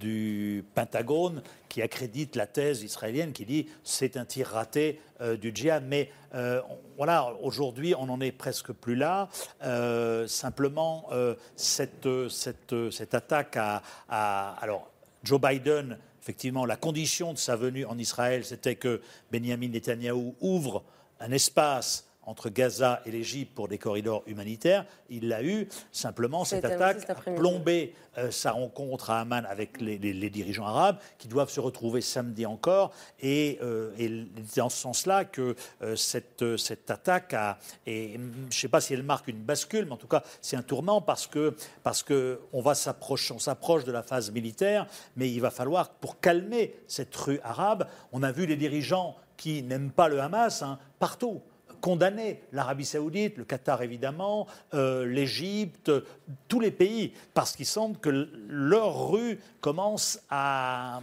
du 0.00 0.64
Pentagone 0.74 1.40
qui 1.68 1.82
accréditent 1.82 2.34
la 2.34 2.48
thèse 2.48 2.82
israélienne 2.82 3.32
qui 3.32 3.44
dit 3.44 3.68
c'est 3.84 4.16
un 4.16 4.24
tir 4.24 4.48
raté 4.48 5.00
du 5.40 5.52
djihad. 5.54 5.84
Mais 5.86 6.10
voilà, 6.96 7.34
aujourd'hui, 7.42 7.94
on 7.96 8.06
n'en 8.06 8.20
est 8.20 8.32
presque 8.32 8.72
plus 8.72 8.96
là. 8.96 9.28
simplement, 10.26 11.08
cette, 11.56 12.08
cette, 12.28 12.74
cette, 12.90 13.14
attaque 13.14 13.56
à 13.56 13.82
alors 14.60 14.88
Joe 15.22 15.40
Biden 15.40 15.98
effectivement, 16.26 16.66
la 16.66 16.76
condition 16.76 17.32
de 17.32 17.38
sa 17.38 17.54
venue 17.54 17.84
en 17.84 17.96
Israël, 17.98 18.44
c'était 18.44 18.74
que 18.74 19.00
Benjamin 19.30 19.68
Netanyahou 19.68 20.34
ouvre 20.40 20.82
un 21.20 21.30
espace 21.30 22.08
entre 22.26 22.50
Gaza 22.50 23.00
et 23.06 23.10
l'Égypte 23.10 23.54
pour 23.54 23.68
des 23.68 23.78
corridors 23.78 24.22
humanitaires. 24.26 24.84
Il 25.08 25.28
l'a 25.28 25.42
eu. 25.42 25.68
Simplement, 25.92 26.44
cette 26.44 26.64
attaque 26.64 27.08
a 27.08 27.14
plombé 27.14 27.94
euh, 28.18 28.30
sa 28.30 28.50
rencontre 28.52 29.10
à 29.10 29.20
Amman 29.20 29.46
avec 29.46 29.80
les, 29.80 29.98
dirigeants 30.30 30.66
arabes 30.66 30.98
qui 31.18 31.28
doivent 31.28 31.50
se 31.50 31.60
retrouver 31.60 32.00
samedi 32.00 32.44
encore. 32.44 32.92
Et, 33.20 33.58
euh, 33.62 33.92
c'est 34.48 34.60
dans 34.60 34.68
ce 34.68 34.76
sens-là 34.76 35.24
que 35.24 35.54
euh, 35.82 35.96
cette, 35.96 36.56
cette 36.56 36.90
attaque 36.90 37.32
a. 37.34 37.58
Et, 37.86 38.14
je 38.14 38.18
ne 38.18 38.50
sais 38.50 38.68
pas 38.68 38.80
si 38.80 38.92
elle 38.92 39.04
marque 39.04 39.28
une 39.28 39.42
bascule, 39.42 39.86
mais 39.86 39.92
en 39.92 39.96
tout 39.96 40.08
cas, 40.08 40.22
c'est 40.40 40.56
un 40.56 40.62
tournant 40.62 41.00
parce 41.00 41.26
que 41.26 41.54
parce 41.82 42.02
que 42.02 42.40
on 42.52 42.60
va 42.60 42.74
on 43.30 43.38
s'approche 43.38 43.84
de 43.84 43.92
la 43.92 44.02
phase 44.02 44.30
militaire, 44.32 44.86
mais 45.16 45.30
il 45.30 45.40
va 45.40 45.50
falloir 45.50 45.90
pour 45.90 46.20
calmer 46.20 46.74
cette 46.88 47.14
rue 47.14 47.40
arabe. 47.44 47.86
On 48.12 48.22
a 48.22 48.32
vu 48.32 48.46
les 48.46 48.56
dirigeants 48.56 49.16
qui 49.36 49.62
n'aiment 49.62 49.90
pas 49.90 50.08
le 50.08 50.20
Hamas 50.20 50.62
hein, 50.62 50.78
partout 50.98 51.42
condamner 51.86 52.40
l'Arabie 52.50 52.84
saoudite, 52.84 53.36
le 53.36 53.44
Qatar 53.44 53.80
évidemment, 53.80 54.48
euh, 54.74 55.06
l'Égypte, 55.06 55.92
tous 56.48 56.58
les 56.58 56.72
pays, 56.72 57.12
parce 57.32 57.54
qu'il 57.54 57.64
semble 57.64 57.96
que 57.98 58.28
leur 58.48 59.08
rue 59.08 59.38
commence 59.60 60.18
à, 60.28 61.00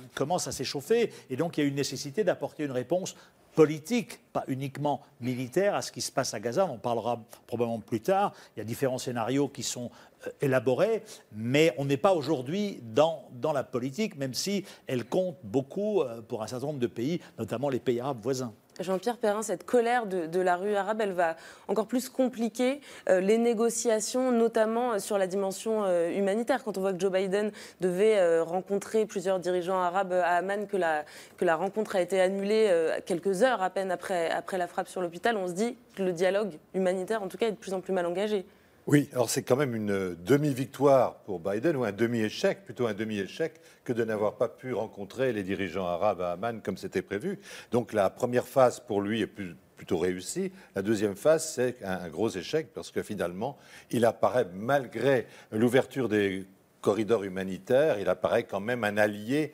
s'échauffer, 0.51 1.13
et 1.29 1.37
donc 1.37 1.55
il 1.55 1.61
y 1.61 1.63
a 1.63 1.67
une 1.69 1.75
nécessité 1.75 2.25
d'apporter 2.25 2.65
une 2.65 2.73
réponse 2.73 3.15
politique, 3.55 4.19
pas 4.33 4.43
uniquement 4.49 4.99
militaire, 5.21 5.73
à 5.73 5.81
ce 5.81 5.89
qui 5.89 6.01
se 6.01 6.11
passe 6.11 6.33
à 6.33 6.41
Gaza. 6.41 6.65
On 6.65 6.73
en 6.73 6.77
parlera 6.77 7.23
probablement 7.47 7.79
plus 7.79 8.01
tard. 8.01 8.33
Il 8.57 8.59
y 8.59 8.61
a 8.61 8.65
différents 8.65 8.97
scénarios 8.97 9.47
qui 9.47 9.63
sont 9.63 9.89
euh, 10.27 10.31
élaborés, 10.41 11.03
mais 11.31 11.73
on 11.77 11.85
n'est 11.85 11.95
pas 11.95 12.13
aujourd'hui 12.13 12.81
dans, 12.93 13.29
dans 13.31 13.53
la 13.53 13.63
politique, 13.63 14.17
même 14.17 14.33
si 14.33 14.65
elle 14.87 15.05
compte 15.05 15.37
beaucoup 15.43 16.01
euh, 16.01 16.21
pour 16.21 16.43
un 16.43 16.47
certain 16.47 16.67
nombre 16.67 16.79
de 16.79 16.87
pays, 16.87 17.21
notamment 17.39 17.69
les 17.69 17.79
pays 17.79 18.01
arabes 18.01 18.21
voisins. 18.21 18.53
Jean-Pierre 18.79 19.17
Perrin, 19.17 19.41
cette 19.41 19.65
colère 19.65 20.05
de, 20.05 20.39
la 20.39 20.55
rue 20.55 20.75
arabe, 20.75 21.01
elle 21.01 21.13
va 21.13 21.35
encore 21.67 21.87
plus 21.87 22.09
compliquer 22.09 22.81
euh, 23.09 23.19
les 23.19 23.37
négociations, 23.37 24.31
notamment 24.31 24.99
sur 24.99 25.17
la 25.17 25.27
dimension 25.27 25.85
humanitaire. 26.09 26.63
Quand 26.63 26.77
on 26.77 26.81
voit 26.81 26.93
que 26.93 26.99
Joe 26.99 27.11
Biden 27.11 27.51
devait 27.81 28.39
rencontrer 28.41 29.05
plusieurs 29.05 29.39
dirigeants 29.39 29.79
arabes 29.79 30.13
à 30.13 30.37
Amman, 30.37 30.67
que 30.67 30.77
la, 30.77 31.05
que 31.37 31.45
la 31.45 31.55
rencontre 31.55 31.95
a 31.95 32.01
été 32.01 32.19
annulée 32.19 32.69
quelques 33.05 33.43
heures 33.43 33.61
à 33.61 33.69
peine 33.69 33.91
après, 33.91 34.29
après 34.29 34.57
la 34.57 34.67
frappe 34.67 34.87
sur 34.87 35.01
l'hôpital, 35.01 35.37
on 35.37 35.47
se 35.47 35.53
dit 35.53 35.77
que 35.95 36.03
le 36.03 36.13
dialogue 36.13 36.57
humanitaire, 36.73 37.23
en 37.23 37.27
tout 37.27 37.37
cas, 37.37 37.47
est 37.47 37.51
de 37.51 37.57
plus 37.57 37.73
en 37.73 37.81
plus 37.81 37.93
mal 37.93 38.05
engagé. 38.05 38.45
Oui, 38.85 39.07
alors 39.13 39.29
c'est 39.29 39.43
quand 39.43 39.55
même 39.55 39.75
une 39.75 40.13
demi-victoire 40.15 41.15
pour 41.19 41.39
Biden, 41.39 41.77
ou 41.77 41.85
un 41.85 41.93
demi-échec, 41.93 42.65
plutôt 42.65 42.85
un 42.85 42.93
demi-échec, 42.93 43.53
que 43.85 43.93
de 43.93 44.03
n'avoir 44.03 44.35
pas 44.35 44.49
pu 44.49 44.73
rencontrer 44.73 45.31
les 45.31 45.43
dirigeants 45.43 45.87
arabes 45.87 46.19
à 46.19 46.33
Amman 46.33 46.59
comme 46.61 46.75
c'était 46.75 47.01
prévu. 47.01 47.39
Donc 47.71 47.93
la 47.93 48.09
première 48.09 48.45
phase 48.45 48.81
pour 48.81 48.99
lui 48.99 49.21
est 49.21 49.27
plutôt 49.27 49.97
réussie. 49.97 50.51
La 50.75 50.81
deuxième 50.81 51.15
phase, 51.15 51.49
c'est 51.53 51.81
un, 51.81 52.09
gros 52.09 52.29
échec, 52.29 52.73
parce 52.73 52.91
que 52.91 53.01
finalement, 53.01 53.57
il 53.89 54.03
apparaît, 54.03 54.47
malgré 54.53 55.27
l'ouverture 55.51 56.09
des 56.09 56.45
corridors 56.81 57.23
humanitaires, 57.23 57.99
il 58.01 58.09
apparaît 58.09 58.43
quand 58.43 58.59
même 58.59 58.83
un 58.83 58.97
allié 58.97 59.53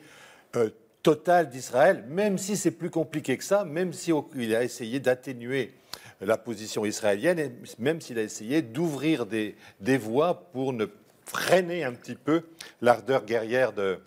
euh, 0.56 0.70
total 1.04 1.50
d'Israël, 1.50 2.04
même 2.08 2.36
si 2.36 2.56
c'est 2.56 2.72
plus 2.72 2.90
compliqué 2.90 3.36
que 3.36 3.44
ça, 3.44 3.64
même 3.64 3.92
s'il 3.92 4.14
il 4.34 4.56
a 4.56 4.64
essayé 4.64 4.98
d'atténuer 4.98 5.72
la 6.20 6.36
position 6.36 6.84
israélienne, 6.84 7.52
même 7.78 8.00
s'il 8.00 8.18
a 8.18 8.22
essayé 8.22 8.62
d'ouvrir 8.62 9.26
des, 9.26 9.56
des 9.80 9.98
voies 9.98 10.50
pour 10.52 10.72
ne 10.72 10.86
freiner 11.24 11.84
un 11.84 11.92
petit 11.92 12.14
peu 12.14 12.42
l'ardeur 12.80 13.24
guerrière 13.24 13.72
de, 13.72 13.98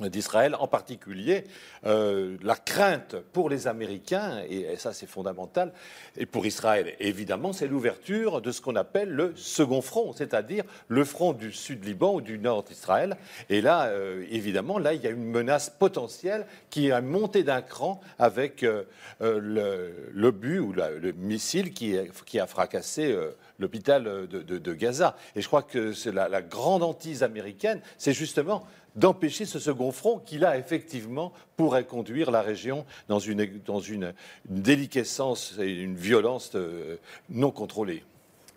d'Israël, 0.00 0.54
en 0.58 0.68
particulier 0.68 1.44
euh, 1.86 2.36
la 2.42 2.56
crainte 2.56 3.16
pour 3.32 3.48
les 3.48 3.66
Américains, 3.66 4.42
et, 4.48 4.76
ça 4.76 4.92
c'est 4.92 5.06
fondamental, 5.06 5.72
et 6.16 6.26
pour 6.26 6.44
Israël 6.46 6.94
évidemment, 7.00 7.52
c'est 7.52 7.66
l'ouverture 7.66 8.42
de 8.42 8.52
ce 8.52 8.60
qu'on 8.60 8.76
appelle 8.76 9.10
le 9.10 9.34
second 9.36 9.80
front, 9.80 10.12
c'est-à-dire 10.12 10.64
le 10.88 11.04
front 11.04 11.32
du 11.32 11.52
sud 11.52 11.84
Liban 11.84 12.14
ou 12.14 12.20
du 12.20 12.38
nord 12.38 12.64
d'Israël. 12.64 13.16
Et 13.48 13.60
là, 13.60 13.86
euh, 13.86 14.24
évidemment, 14.30 14.78
là 14.78 14.92
il 14.92 15.02
y 15.02 15.06
a 15.06 15.10
une 15.10 15.30
menace 15.30 15.70
potentielle 15.70 16.46
qui 16.68 16.92
a 16.92 17.00
monté 17.00 17.42
d'un 17.42 17.62
cran 17.62 18.00
avec 18.18 18.64
euh, 18.64 18.84
le, 19.20 20.30
but 20.30 20.58
ou 20.58 20.72
le 20.72 21.12
missile 21.12 21.72
qui, 21.72 21.96
qui, 22.26 22.38
a 22.38 22.46
fracassé 22.46 23.16
l'hôpital 23.58 24.04
de, 24.04 24.72
Gaza. 24.74 25.16
Et 25.34 25.40
je 25.40 25.46
crois 25.46 25.62
que 25.62 25.92
c'est 25.92 26.12
la, 26.12 26.28
la 26.28 26.42
grande 26.42 26.82
hantise 26.82 27.22
américaine, 27.22 27.80
c'est 27.96 28.12
justement 28.12 28.66
d'empêcher 28.96 29.44
ce 29.44 29.58
second 29.58 29.92
front 29.92 30.18
qui, 30.18 30.38
là, 30.38 30.58
effectivement, 30.58 31.32
pourrait 31.56 31.84
conduire 31.84 32.30
la 32.30 32.42
région 32.42 32.84
dans 33.08 33.18
une, 33.18 33.46
dans 33.64 33.80
une, 33.80 34.14
déliquescence 34.46 35.54
et 35.60 35.70
une 35.70 35.96
violence 35.96 36.52
euh, 36.54 36.96
non 37.28 37.50
contrôlée. 37.50 38.02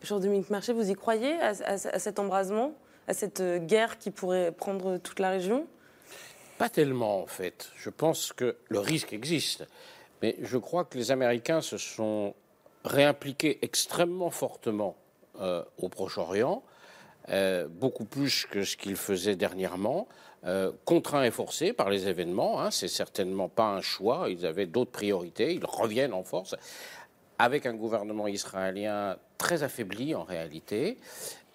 Jean-Dominique 0.01 0.49
Marché, 0.49 0.71
vous 0.71 0.89
y 0.89 0.95
croyez 0.95 1.33
à, 1.41 1.77
cet 1.77 2.19
embrasement, 2.19 2.73
à 3.07 3.13
cette 3.13 3.41
euh, 3.41 3.59
guerre 3.59 3.97
qui 3.99 4.11
pourrait 4.11 4.53
prendre 4.53 4.97
toute 4.97 5.19
la 5.19 5.29
région? 5.29 5.67
Pas 6.57 6.69
tellement, 6.69 7.21
en 7.21 7.27
fait. 7.27 7.71
Je 7.75 7.89
pense 7.89 8.31
que 8.31 8.55
le 8.69 8.79
risque 8.79 9.11
existe. 9.13 9.67
Mais 10.21 10.37
je 10.41 10.57
crois 10.57 10.85
que 10.85 10.97
les 10.97 11.11
Américains 11.11 11.61
se 11.61 11.77
sont 11.77 12.33
réimpliqués 12.85 13.59
extrêmement 13.61 14.29
fortement 14.29 14.95
euh, 15.41 15.63
au 15.77 15.89
Proche-Orient, 15.89 16.63
beaucoup 17.69 18.05
plus 18.05 18.47
que 18.47 18.63
ce 18.63 18.75
qu'ils 18.75 18.95
faisaient 18.95 19.35
dernièrement. 19.35 20.07
Euh, 20.45 20.71
contraints 20.85 21.23
et 21.23 21.31
forcés 21.31 21.73
par 21.73 21.89
les 21.89 22.07
événements. 22.07 22.61
Hein, 22.61 22.71
c'est 22.71 22.87
certainement 22.87 23.49
pas 23.49 23.65
un 23.65 23.81
choix. 23.81 24.27
Ils 24.29 24.45
avaient 24.45 24.67
d'autres 24.67 24.91
priorités. 24.91 25.53
Ils 25.53 25.65
reviennent 25.65 26.13
en 26.13 26.23
force 26.23 26.55
avec 27.37 27.65
un 27.65 27.73
gouvernement 27.73 28.27
israélien 28.27 29.17
très 29.37 29.63
affaibli 29.63 30.15
en 30.15 30.23
réalité. 30.23 30.97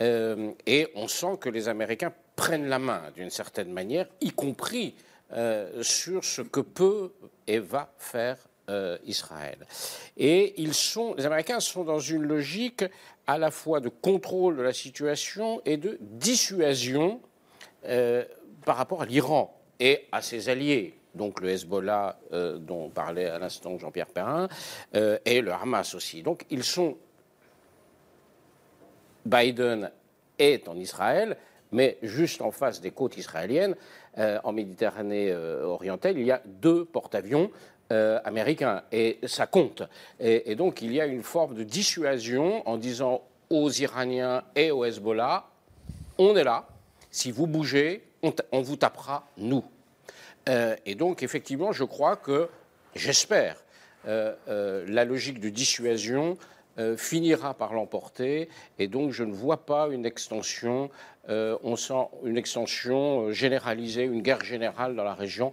Euh, 0.02 0.50
et 0.66 0.88
on 0.96 1.08
sent 1.08 1.38
que 1.40 1.48
les 1.48 1.68
Américains 1.68 2.12
prennent 2.36 2.68
la 2.68 2.78
main 2.78 3.02
d'une 3.16 3.30
certaine 3.30 3.72
manière, 3.72 4.06
y 4.20 4.32
compris 4.32 4.94
euh, 5.32 5.82
sur 5.82 6.22
ce 6.22 6.42
que 6.42 6.60
peut 6.60 7.12
et 7.46 7.58
va 7.58 7.92
faire 7.98 8.36
Israël. 9.04 9.58
Et 10.16 10.54
ils 10.62 10.72
sont, 10.72 11.12
les 11.18 11.26
Américains 11.26 11.60
sont 11.60 11.84
dans 11.84 11.98
une 11.98 12.22
logique 12.22 12.82
à 13.26 13.36
la 13.36 13.50
fois 13.50 13.80
de 13.80 13.90
contrôle 13.90 14.56
de 14.56 14.62
la 14.62 14.72
situation 14.72 15.60
et 15.66 15.76
de 15.76 15.98
dissuasion 16.00 17.20
par 18.64 18.76
rapport 18.76 19.02
à 19.02 19.06
l'Iran 19.06 19.54
et 19.80 20.06
à 20.12 20.22
ses 20.22 20.48
alliés, 20.48 20.94
donc 21.14 21.40
le 21.40 21.50
Hezbollah 21.50 22.18
euh, 22.32 22.58
dont 22.58 22.88
parlait 22.88 23.26
à 23.26 23.38
l'instant 23.38 23.78
Jean-Pierre 23.78 24.06
Perrin, 24.06 24.48
euh, 24.94 25.18
et 25.24 25.40
le 25.40 25.52
Hamas 25.52 25.94
aussi. 25.94 26.22
Donc 26.22 26.44
ils 26.50 26.64
sont. 26.64 26.96
Biden 29.24 29.90
est 30.38 30.68
en 30.68 30.76
Israël, 30.76 31.36
mais 31.72 31.96
juste 32.02 32.42
en 32.42 32.50
face 32.50 32.80
des 32.80 32.90
côtes 32.90 33.16
israéliennes, 33.16 33.74
euh, 34.18 34.38
en 34.44 34.52
Méditerranée 34.52 35.34
orientale, 35.34 36.18
il 36.18 36.26
y 36.26 36.32
a 36.32 36.42
deux 36.44 36.84
porte-avions. 36.84 37.50
américains 38.24 38.82
et 38.90 39.20
ça 39.24 39.46
compte. 39.46 39.82
et 40.18 40.56
donc 40.56 40.82
il 40.82 40.92
y 40.92 41.00
a 41.00 41.06
une 41.06 41.22
forme 41.22 41.54
de 41.54 41.62
dissuasion 41.62 42.66
en 42.66 42.76
disant 42.76 43.22
aux 43.50 43.70
Iraniens 43.70 44.42
et 44.56 44.70
au 44.72 44.84
Hezbollah 44.84 45.44
on 46.18 46.34
est 46.36 46.44
là, 46.44 46.66
si 47.10 47.30
vous 47.30 47.46
bougez, 47.46 48.02
on, 48.52 48.62
vous 48.62 48.76
tapera, 48.76 49.26
nous. 49.36 49.64
Euh, 50.48 50.76
et 50.86 50.94
donc, 50.94 51.22
effectivement, 51.22 51.72
je 51.72 51.84
crois 51.84 52.16
que, 52.16 52.48
j'espère, 52.94 53.62
euh, 54.06 54.34
euh, 54.48 54.84
la 54.88 55.04
logique 55.04 55.40
de 55.40 55.48
dissuasion 55.48 56.38
finira 56.96 57.54
par 57.54 57.72
l'emporter. 57.72 58.48
Et 58.80 58.88
donc, 58.88 59.12
je 59.12 59.22
ne 59.22 59.32
vois 59.32 59.64
pas 59.64 59.86
une 59.92 60.04
extension, 60.04 60.90
on 61.28 61.76
sent 61.76 62.08
une 62.24 62.36
extension 62.36 63.30
généralisée, 63.30 64.02
une 64.02 64.22
guerre 64.22 64.42
générale 64.44 64.96
dans 64.96 65.04
la 65.04 65.14
région. 65.14 65.52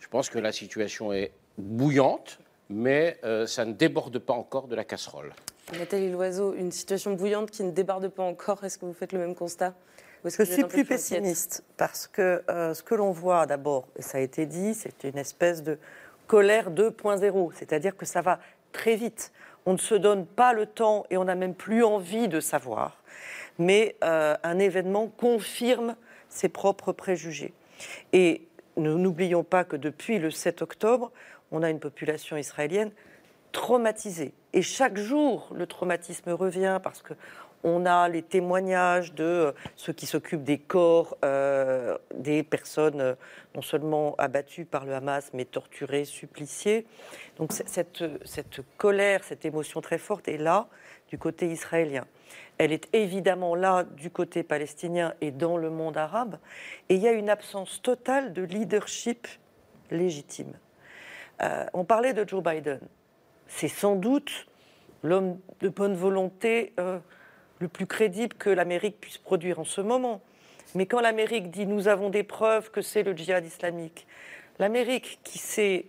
Je 0.00 0.08
pense 0.08 0.28
que 0.28 0.40
la 0.40 0.50
situation 0.50 1.12
est 1.12 1.30
bouillante, 1.56 2.40
mais 2.68 3.20
ça 3.46 3.64
ne 3.64 3.72
déborde 3.72 4.18
pas 4.18 4.32
encore 4.32 4.66
de 4.66 4.74
la 4.74 4.82
casserole. 4.82 5.32
Nathalie 5.78 6.10
Loiseau, 6.10 6.54
une 6.54 6.72
situation 6.72 7.14
bouillante 7.14 7.52
qui 7.52 7.62
ne 7.62 7.70
déborde 7.70 8.08
pas 8.08 8.24
encore. 8.24 8.64
Est-ce 8.64 8.76
que 8.76 8.86
vous 8.86 8.92
faites 8.92 9.12
le 9.12 9.20
même 9.20 9.36
constat? 9.36 9.72
Je 10.24 10.44
suis 10.44 10.62
plus 10.68 10.84
pessimiste 10.84 11.64
parce 11.76 12.06
que 12.06 12.42
euh, 12.50 12.74
ce 12.74 12.82
que 12.82 12.94
l'on 12.94 13.10
voit 13.10 13.46
d'abord, 13.46 13.88
et 13.96 14.02
ça 14.02 14.18
a 14.18 14.20
été 14.20 14.46
dit, 14.46 14.74
c'est 14.74 15.04
une 15.04 15.16
espèce 15.18 15.62
de 15.62 15.78
colère 16.26 16.70
2.0, 16.70 17.52
c'est-à-dire 17.54 17.96
que 17.96 18.04
ça 18.06 18.20
va 18.20 18.38
très 18.72 18.96
vite. 18.96 19.32
On 19.66 19.72
ne 19.72 19.78
se 19.78 19.94
donne 19.94 20.26
pas 20.26 20.52
le 20.52 20.66
temps 20.66 21.04
et 21.10 21.16
on 21.16 21.24
n'a 21.24 21.34
même 21.34 21.54
plus 21.54 21.82
envie 21.84 22.28
de 22.28 22.40
savoir. 22.40 23.02
Mais 23.58 23.96
euh, 24.04 24.36
un 24.42 24.58
événement 24.58 25.08
confirme 25.08 25.96
ses 26.28 26.48
propres 26.48 26.92
préjugés. 26.92 27.52
Et 28.12 28.46
ne- 28.76 28.94
n'oublions 28.94 29.44
pas 29.44 29.64
que 29.64 29.76
depuis 29.76 30.18
le 30.18 30.30
7 30.30 30.62
octobre, 30.62 31.10
on 31.50 31.62
a 31.62 31.70
une 31.70 31.80
population 31.80 32.36
israélienne 32.36 32.90
traumatisée. 33.52 34.32
Et 34.52 34.62
chaque 34.62 34.96
jour, 34.96 35.50
le 35.54 35.66
traumatisme 35.66 36.30
revient 36.30 36.78
parce 36.82 37.02
que 37.02 37.14
on 37.62 37.84
a 37.86 38.08
les 38.08 38.22
témoignages 38.22 39.14
de 39.14 39.24
euh, 39.24 39.52
ceux 39.76 39.92
qui 39.92 40.06
s'occupent 40.06 40.44
des 40.44 40.58
corps 40.58 41.16
euh, 41.24 41.96
des 42.14 42.42
personnes 42.42 43.00
euh, 43.00 43.14
non 43.54 43.62
seulement 43.62 44.14
abattues 44.18 44.64
par 44.64 44.84
le 44.84 44.94
Hamas, 44.94 45.30
mais 45.34 45.44
torturées, 45.44 46.04
suppliciées. 46.04 46.86
Donc 47.36 47.52
cette, 47.52 48.04
cette 48.24 48.60
colère, 48.76 49.24
cette 49.24 49.44
émotion 49.44 49.80
très 49.80 49.98
forte 49.98 50.28
est 50.28 50.38
là 50.38 50.68
du 51.08 51.18
côté 51.18 51.48
israélien. 51.48 52.06
Elle 52.58 52.72
est 52.72 52.88
évidemment 52.94 53.54
là 53.54 53.84
du 53.84 54.10
côté 54.10 54.42
palestinien 54.42 55.14
et 55.20 55.30
dans 55.30 55.56
le 55.56 55.70
monde 55.70 55.96
arabe. 55.96 56.38
Et 56.88 56.94
il 56.94 57.00
y 57.00 57.08
a 57.08 57.12
une 57.12 57.28
absence 57.28 57.82
totale 57.82 58.32
de 58.32 58.42
leadership 58.42 59.26
légitime. 59.90 60.52
On 61.72 61.84
parlait 61.84 62.12
de 62.12 62.28
Joe 62.28 62.44
Biden. 62.44 62.80
C'est 63.48 63.66
sans 63.66 63.96
doute 63.96 64.46
l'homme 65.02 65.40
de 65.60 65.70
bonne 65.70 65.96
volonté 65.96 66.74
le 67.60 67.68
plus 67.68 67.86
crédible 67.86 68.34
que 68.34 68.50
l'Amérique 68.50 69.00
puisse 69.00 69.18
produire 69.18 69.60
en 69.60 69.64
ce 69.64 69.80
moment. 69.80 70.20
Mais 70.74 70.86
quand 70.86 71.00
l'Amérique 71.00 71.50
dit 71.50 71.66
nous 71.66 71.88
avons 71.88 72.10
des 72.10 72.22
preuves 72.22 72.70
que 72.70 72.82
c'est 72.82 73.02
le 73.02 73.12
djihad 73.12 73.44
islamique, 73.44 74.06
l'Amérique 74.58 75.20
qui 75.22 75.38
s'est 75.38 75.86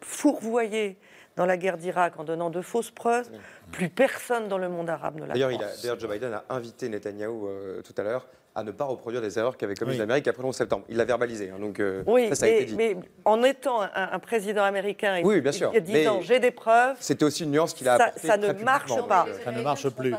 fourvoyée 0.00 0.98
dans 1.36 1.46
la 1.46 1.56
guerre 1.56 1.78
d'Irak 1.78 2.18
en 2.18 2.24
donnant 2.24 2.50
de 2.50 2.60
fausses 2.60 2.90
preuves, 2.90 3.28
plus 3.72 3.88
personne 3.88 4.48
dans 4.48 4.58
le 4.58 4.68
monde 4.68 4.88
arabe 4.88 5.16
ne 5.16 5.26
l'a 5.26 5.34
D'ailleurs, 5.34 5.98
Joe 5.98 6.10
Biden 6.10 6.32
a 6.34 6.44
invité 6.50 6.88
Netanyahou 6.88 7.48
euh, 7.48 7.82
tout 7.82 7.94
à 7.96 8.02
l'heure 8.02 8.28
à 8.56 8.62
ne 8.62 8.70
pas 8.70 8.84
reproduire 8.84 9.20
les 9.20 9.36
erreurs 9.38 9.56
qu'avait 9.56 9.74
commises 9.74 9.94
Oui. 9.94 9.98
l'Amérique 9.98 10.28
après 10.28 10.42
le 10.42 10.48
11 10.48 10.54
septembre. 10.56 10.84
Il 10.88 10.96
l'a 10.96 11.04
verbalisé, 11.04 11.50
hein, 11.50 11.58
donc 11.58 11.80
euh, 11.80 12.04
Oui, 12.06 12.28
ça, 12.28 12.34
ça 12.36 12.46
a 12.46 12.48
mais, 12.48 12.56
été 12.56 12.64
dit. 12.66 12.76
mais 12.76 12.96
en 13.24 13.42
étant 13.42 13.82
un, 13.82 13.88
un 13.94 14.18
président 14.20 14.62
américain 14.62 15.16
et 15.16 15.24
Oui, 15.24 15.40
bien 15.40 15.50
sûr, 15.50 15.72
et 15.74 15.80
disant 15.80 16.18
mais 16.18 16.22
j'ai 16.22 16.38
des 16.38 16.52
preuves, 16.52 16.96
C'était 17.00 17.24
aussi 17.24 17.42
une 17.42 17.50
nuance 17.50 17.74
qu'il 17.74 17.88
a 17.88 17.98
ça, 17.98 18.04
apportée 18.04 18.26
ça 18.28 18.38
très 18.38 18.54
ne 18.54 18.62
marche 18.62 19.06
pas. 19.08 19.26
Ça 19.44 19.50
ne 19.50 19.60
marche 19.62 19.88
plus. 19.90 20.14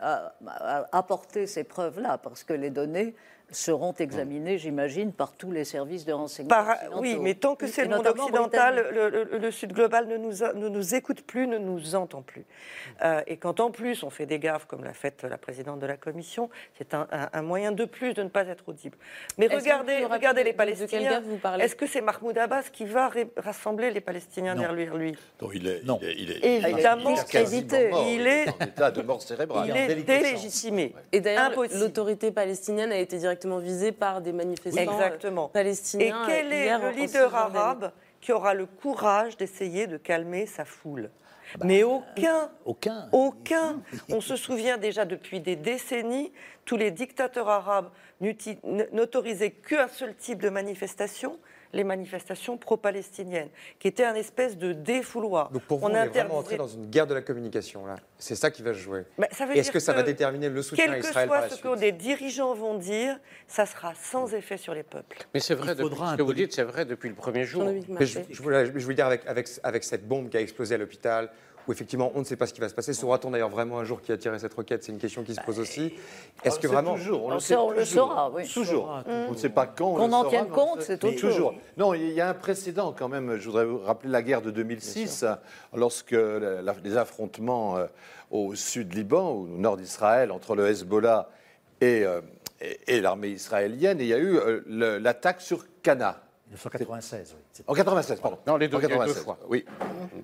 à, 0.00 0.34
à 0.46 0.86
apporter 0.98 1.46
ces 1.46 1.64
preuves-là, 1.64 2.18
parce 2.18 2.44
que 2.44 2.52
les 2.52 2.68
données 2.70 3.14
seront 3.52 3.94
examinées, 3.94 4.58
j'imagine, 4.58 5.12
par 5.12 5.32
tous 5.32 5.50
les 5.50 5.64
services 5.64 6.04
de 6.04 6.12
renseignement. 6.12 6.48
Par- 6.48 6.76
oui, 6.98 7.16
mais 7.20 7.34
tant 7.34 7.54
que 7.54 7.66
c'est 7.66 7.84
le 7.84 7.96
monde 7.96 8.06
occidental, 8.06 8.86
le, 8.92 9.08
le- 9.08 9.38
le 9.38 9.50
Sud 9.50 9.72
global 9.72 10.08
ne 10.08 10.16
nous, 10.16 10.42
a- 10.42 10.52
ne 10.54 10.68
nous 10.68 10.94
écoute 10.94 11.22
plus, 11.22 11.46
ne 11.46 11.58
nous 11.58 11.94
entend 11.94 12.22
plus. 12.22 12.44
Euh, 13.04 13.20
et 13.26 13.36
quand 13.36 13.60
en 13.60 13.70
plus 13.70 14.02
on 14.02 14.10
fait 14.10 14.26
des 14.26 14.38
gaffes, 14.38 14.64
comme 14.66 14.84
l'a 14.84 14.92
fait 14.94 15.22
la 15.22 15.38
présidente 15.38 15.80
de 15.80 15.86
la 15.86 15.96
Commission, 15.96 16.50
c'est 16.78 16.94
un, 16.94 17.06
un- 17.12 17.28
un 17.32 17.42
moyen 17.42 17.72
de 17.72 17.84
plus 17.84 18.14
de 18.14 18.22
ne 18.22 18.28
pas 18.28 18.46
être 18.46 18.64
audible. 18.68 18.96
Mais 19.38 19.46
regardez, 19.48 20.04
regardez 20.04 20.44
les 20.44 20.52
Palestiniens. 20.52 21.10
gaffe 21.10 21.24
vous 21.24 21.36
parlez 21.36 21.64
Est-ce 21.64 21.76
que 21.76 21.86
c'est 21.86 22.00
Mahmoud 22.00 22.36
Abbas 22.38 22.64
qui 22.72 22.84
va 22.84 23.10
rassembler 23.36 23.90
les 23.90 24.00
Palestiniens 24.00 24.54
derrière 24.54 24.96
lui? 24.96 25.14
Non, 25.40 25.50
il 25.52 25.66
est, 25.66 25.84
Non. 25.84 25.98
il 26.02 26.08
est, 26.08 26.14
il 26.14 26.30
est- 26.30 26.70
Évidemment, 26.70 27.10
il 27.10 27.18
est 27.18 27.30
quasiment 27.30 27.90
mort. 27.90 28.06
il 28.08 28.26
est- 28.26 28.48
en 28.48 28.64
état 28.64 28.90
de 28.90 29.02
mort 29.02 29.22
cérébrale. 29.22 29.68
Il 29.68 29.76
est 29.76 30.02
délégitimé. 30.02 30.94
Et 31.12 31.20
d'ailleurs, 31.20 31.52
l'autorité 31.78 32.30
palestinienne 32.30 32.92
a 32.92 32.96
été 32.98 33.18
directement 33.18 33.41
visée 33.58 33.92
par 33.92 34.20
des 34.20 34.32
manifestants 34.32 34.80
euh, 34.80 34.84
Exactement. 34.84 35.48
Et 35.48 35.52
palestiniens. 35.52 36.22
quel 36.26 36.46
euh, 36.46 36.50
est 36.52 36.64
hier 36.64 36.78
le 36.80 36.90
leader 36.90 37.34
arabe 37.34 37.92
qui 38.20 38.32
aura 38.32 38.54
le 38.54 38.66
courage 38.66 39.36
d'essayer 39.36 39.86
de 39.86 39.96
calmer 39.96 40.46
sa 40.46 40.64
foule 40.64 41.10
Mais 41.64 41.82
aucun. 41.82 42.50
Aucun. 42.64 43.08
Aucun. 43.12 43.82
On 44.08 44.20
se 44.20 44.36
souvient 44.36 44.78
déjà 44.78 45.04
depuis 45.04 45.40
des 45.40 45.56
décennies, 45.56 46.32
tous 46.64 46.76
les 46.76 46.90
dictateurs 46.90 47.48
arabes 47.48 47.90
n'autorisaient 48.92 49.50
qu'un 49.50 49.88
seul 49.88 50.14
type 50.14 50.40
de 50.40 50.48
manifestation, 50.48 51.38
les 51.72 51.84
manifestations 51.84 52.56
pro-palestiniennes, 52.56 53.48
qui 53.78 53.88
était 53.88 54.04
un 54.04 54.14
espèce 54.14 54.56
de 54.58 54.72
défouloir. 54.72 55.50
Donc 55.50 55.62
pour 55.62 55.78
vous, 55.78 55.86
on, 55.86 55.90
est 55.90 55.98
interdisait- 55.98 56.20
vraiment 56.20 56.38
entré 56.38 56.56
dans 56.56 56.68
une 56.68 56.86
guerre 56.86 57.06
de 57.06 57.14
la 57.14 57.22
communication 57.22 57.86
là. 57.86 57.96
C'est 58.18 58.34
ça 58.34 58.50
qui 58.50 58.62
va 58.62 58.72
se 58.72 58.78
jouer. 58.78 59.04
Bah, 59.18 59.26
Est-ce 59.54 59.72
que 59.72 59.80
ça 59.80 59.92
va 59.92 60.02
déterminer 60.02 60.48
le 60.48 60.62
soutien 60.62 60.84
à 60.84 60.94
Quel 60.94 61.02
que 61.02 61.08
Israël 61.08 61.28
par 61.28 61.38
soit 61.38 61.44
la 61.46 61.50
ce 61.50 61.56
suite 61.56 61.70
que 61.70 61.80
les 61.80 61.92
dirigeants 61.92 62.54
vont 62.54 62.78
dire, 62.78 63.18
ça 63.48 63.66
sera 63.66 63.94
sans 63.94 64.32
effet 64.34 64.56
sur 64.56 64.74
les 64.74 64.82
peuples. 64.82 65.18
Mais 65.34 65.40
c'est 65.40 65.54
vrai, 65.54 65.74
depuis, 65.74 65.96
ce 66.10 66.16
que 66.16 66.22
vous 66.22 66.34
dites, 66.34 66.52
c'est 66.52 66.62
vrai 66.62 66.84
depuis 66.84 67.08
le 67.08 67.14
premier 67.14 67.44
jour. 67.44 67.64
Mais 67.88 68.06
je, 68.06 68.20
je 68.30 68.42
voulais, 68.42 68.66
je 68.66 68.78
voulais 68.78 68.94
dire 68.94 69.06
avec, 69.06 69.26
avec, 69.26 69.48
avec 69.62 69.84
cette 69.84 70.06
bombe 70.06 70.28
qui 70.28 70.36
a 70.36 70.40
explosé 70.40 70.74
à 70.74 70.78
l'hôpital, 70.78 71.30
où 71.68 71.72
effectivement 71.72 72.12
on 72.14 72.20
ne 72.20 72.24
sait 72.24 72.36
pas 72.36 72.46
ce 72.46 72.52
qui 72.54 72.60
va 72.60 72.68
se 72.68 72.74
passer. 72.74 72.92
Saura-t-on 72.92 73.30
d'ailleurs 73.30 73.48
vraiment 73.48 73.78
un 73.78 73.84
jour 73.84 74.00
qui 74.02 74.12
a 74.12 74.16
tiré 74.16 74.38
cette 74.38 74.54
roquette? 74.54 74.82
C'est 74.84 74.92
une 74.92 74.98
question 74.98 75.22
qui 75.22 75.34
se 75.34 75.40
pose 75.40 75.58
aussi. 75.60 75.94
Est-ce 76.44 76.58
que 76.58 76.66
le 76.66 76.72
vraiment 76.72 76.94
toujours, 76.94 77.24
on 77.24 77.28
le 77.30 77.36
On 77.36 77.40
sait 77.40 77.46
sait- 77.48 77.56
on 77.56 77.70
le 77.70 77.76
toujours. 77.78 78.08
saura, 78.08 78.30
oui. 78.30 78.48
Toujours. 78.48 79.02
On 79.06 79.32
ne 79.32 79.36
sait 79.36 79.48
pas 79.48 79.66
quand. 79.66 79.90
on 79.92 79.94
Qu'on 79.96 80.06
le 80.08 80.12
en 80.14 80.24
tienne 80.24 80.48
compte, 80.48 80.78
le 80.78 80.82
c'est 80.82 81.04
autre 81.04 81.16
toujours. 81.20 81.54
Non, 81.76 81.94
il 81.94 82.10
y 82.12 82.20
a 82.20 82.28
un 82.28 82.34
précédent 82.34 82.94
quand 82.96 83.08
même. 83.08 83.36
Je 83.38 83.46
voudrais 83.46 83.64
vous 83.64 83.78
rappeler 83.78 84.10
la 84.10 84.22
guerre 84.22 84.42
de 84.42 84.50
2006, 84.50 85.24
lorsque 85.74 86.12
les 86.12 86.96
affrontements 86.96 87.76
euh, 87.76 87.86
au 88.30 88.54
sud 88.54 88.94
Liban, 88.94 89.30
au 89.30 89.46
nord 89.46 89.76
d'Israël, 89.76 90.32
entre 90.32 90.54
le 90.54 90.66
Hezbollah 90.68 91.28
et, 91.80 92.04
euh, 92.04 92.20
et- 92.60 92.78
et 92.96 93.00
l'armée 93.00 93.28
israélienne, 93.28 94.00
et 94.00 94.04
il 94.04 94.08
y 94.08 94.14
a 94.14 94.18
eu 94.18 94.36
euh, 94.36 94.60
le- 94.66 94.98
l'attaque 94.98 95.40
sur 95.40 95.64
Cana. 95.82 96.22
1996, 96.52 97.34
oui. 97.58 97.64
En 97.66 97.74
96, 97.74 98.20
pardon. 98.20 98.38
Non, 98.46 98.56
les 98.56 98.68
deux- 98.68 98.76
En 98.76 98.80
il 98.80 98.82
y 98.82 98.86
a 98.86 98.88
deux 98.88 98.94
96, 98.94 99.24
fois. 99.24 99.38
Oui. 99.48 99.64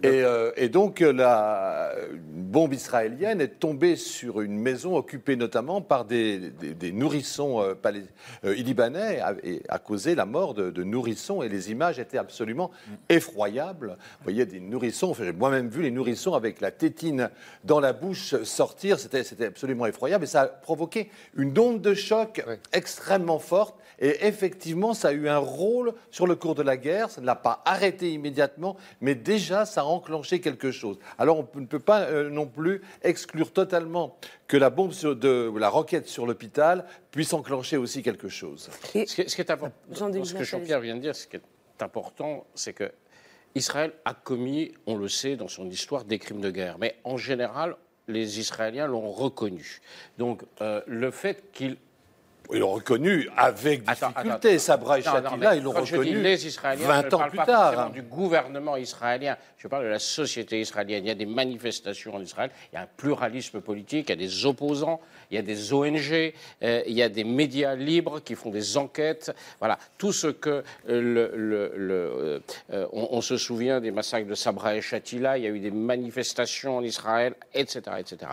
Et, 0.02 0.08
euh, 0.22 0.52
et 0.56 0.68
donc, 0.68 1.00
euh, 1.00 1.12
la 1.12 1.92
une 2.12 2.42
bombe 2.44 2.74
israélienne 2.74 3.40
est 3.40 3.58
tombée 3.58 3.96
sur 3.96 4.40
une 4.42 4.58
maison 4.58 4.96
occupée 4.96 5.36
notamment 5.36 5.80
par 5.80 6.04
des, 6.04 6.50
des- 6.50 6.74
des 6.74 6.92
nourrissons 6.92 7.62
euh, 7.62 7.74
palais- 7.74 8.02
euh, 8.44 8.54
libanais 8.54 9.20
a- 9.20 9.34
et 9.42 9.62
a 9.68 9.78
causé 9.78 10.14
la 10.14 10.26
mort 10.26 10.54
de, 10.54 10.70
de 10.70 10.82
nourrissons. 10.84 11.42
Et 11.42 11.48
les 11.48 11.70
images 11.70 11.98
étaient 11.98 12.18
absolument 12.18 12.70
effroyables. 13.08 13.96
Vous 14.18 14.24
voyez 14.24 14.44
des 14.46 14.60
nourrissons, 14.60 15.10
enfin, 15.10 15.24
j'ai 15.24 15.32
moi-même 15.32 15.68
vu 15.68 15.82
les 15.82 15.90
nourrissons 15.90 16.34
avec 16.34 16.60
la 16.60 16.70
tétine 16.70 17.30
dans 17.64 17.80
la 17.80 17.92
bouche 17.92 18.34
sortir. 18.44 18.98
C'était 19.00 19.24
c'était 19.24 19.46
absolument 19.46 19.86
effroyable. 19.86 20.24
Et 20.24 20.28
ça 20.28 20.42
a 20.42 20.46
provoqué 20.48 21.10
une 21.36 21.58
onde 21.58 21.80
de 21.80 21.94
choc 21.94 22.44
extrêmement 22.72 23.38
forte. 23.38 23.76
Et 24.00 24.26
effectivement, 24.26 24.94
ça 24.94 25.08
a 25.08 25.12
eu 25.12 25.28
un 25.28 25.38
rôle 25.38 25.92
sur 26.10 26.26
le 26.26 26.36
cours 26.36 26.54
de 26.54 26.62
la 26.62 26.76
guerre. 26.76 27.10
Ça 27.10 27.20
ne 27.20 27.26
l'a 27.26 27.34
pas 27.34 27.62
arrêté 27.64 28.12
immédiatement, 28.12 28.76
mais 29.00 29.14
déjà, 29.14 29.64
ça 29.66 29.80
a 29.80 29.84
enclenché 29.84 30.40
quelque 30.40 30.70
chose. 30.70 30.98
Alors, 31.18 31.38
on 31.54 31.60
ne 31.60 31.66
peut 31.66 31.80
pas 31.80 32.02
euh, 32.02 32.30
non 32.30 32.46
plus 32.46 32.80
exclure 33.02 33.52
totalement 33.52 34.16
que 34.46 34.56
la 34.56 34.70
bombe 34.70 34.92
sur 34.92 35.16
de, 35.16 35.48
ou 35.52 35.58
la 35.58 35.68
roquette 35.68 36.06
sur 36.06 36.26
l'hôpital 36.26 36.84
puisse 37.10 37.32
enclencher 37.32 37.76
aussi 37.76 38.02
quelque 38.02 38.28
chose. 38.28 38.70
Ce 38.84 38.88
qui, 38.92 38.98
est- 39.22 39.28
ce 39.28 39.34
qui 39.34 39.40
est 39.40 39.50
important, 39.50 39.74
ce 40.24 40.34
que. 40.34 40.44
Jean-Pierre 40.44 40.80
vient 40.80 40.96
de 40.96 41.00
dire, 41.00 41.16
ce 41.16 41.26
qui 41.26 41.36
est 41.36 41.82
important, 41.82 42.46
c'est 42.54 42.72
que 42.72 42.92
Israël 43.54 43.92
a 44.04 44.14
commis, 44.14 44.72
on 44.86 44.96
le 44.96 45.08
sait 45.08 45.34
dans 45.36 45.48
son 45.48 45.68
histoire, 45.68 46.04
des 46.04 46.18
crimes 46.18 46.40
de 46.40 46.50
guerre. 46.50 46.76
Mais 46.78 46.96
en 47.02 47.16
général, 47.16 47.76
les 48.06 48.38
Israéliens 48.38 48.86
l'ont 48.86 49.10
reconnu. 49.10 49.80
Donc 50.18 50.42
euh, 50.60 50.80
le 50.86 51.10
fait 51.10 51.50
qu'ils 51.52 51.76
Ils 52.50 52.60
l'ont 52.60 52.72
reconnu 52.72 53.28
avec 53.36 53.82
difficulté. 53.84 54.48
attends, 54.52 54.58
Sabra 54.58 54.98
et 54.98 55.02
non, 55.02 55.12
Shatila, 55.12 55.54
ils 55.56 55.62
l'ont 55.62 55.72
quand 55.72 55.84
je 55.84 55.92
dis 55.92 55.98
reconnu 55.98 56.22
les 56.22 56.46
Israéliens, 56.46 56.82
je 56.82 56.88
20 56.88 57.02
ne 57.02 57.06
ans 57.14 57.18
parle 57.18 57.30
plus 57.30 57.36
pas 57.36 57.46
tard. 57.46 57.72
forcément 57.74 57.90
du 57.92 58.02
gouvernement 58.02 58.76
israélien, 58.76 59.36
je 59.58 59.68
parle 59.68 59.84
de 59.84 59.88
la 59.90 59.98
société 59.98 60.60
israélienne. 60.60 61.04
Il 61.04 61.08
y 61.08 61.10
a 61.10 61.14
des 61.14 61.26
manifestations 61.26 62.14
en 62.14 62.20
Israël, 62.22 62.50
il 62.72 62.76
y 62.76 62.78
a 62.78 62.82
un 62.82 62.88
pluralisme 62.96 63.60
politique, 63.60 64.06
il 64.08 64.12
y 64.12 64.12
a 64.12 64.16
des 64.16 64.46
opposants, 64.46 65.00
il 65.30 65.34
y 65.34 65.38
a 65.38 65.42
des 65.42 65.72
ONG, 65.74 66.32
euh, 66.62 66.82
il 66.86 66.94
y 66.94 67.02
a 67.02 67.08
des 67.10 67.24
médias 67.24 67.74
libres 67.74 68.20
qui 68.20 68.34
font 68.34 68.50
des 68.50 68.76
enquêtes. 68.78 69.30
Voilà, 69.58 69.78
tout 69.98 70.12
ce 70.12 70.28
que 70.28 70.48
euh, 70.48 70.62
le, 70.88 71.32
le- 71.36 71.72
le, 71.76 71.94
euh, 71.94 72.40
euh, 72.72 72.86
on, 72.92 73.08
on 73.10 73.20
se 73.20 73.36
souvient 73.36 73.80
des 73.80 73.90
massacres 73.90 74.26
de 74.26 74.34
Sabra 74.34 74.74
et 74.74 74.80
Shatila, 74.80 75.36
il 75.36 75.44
y 75.44 75.46
a 75.46 75.50
eu 75.50 75.60
des 75.60 75.70
manifestations 75.70 76.78
en 76.78 76.82
Israël, 76.82 77.34
etc., 77.52 77.80
etc. 77.98 78.32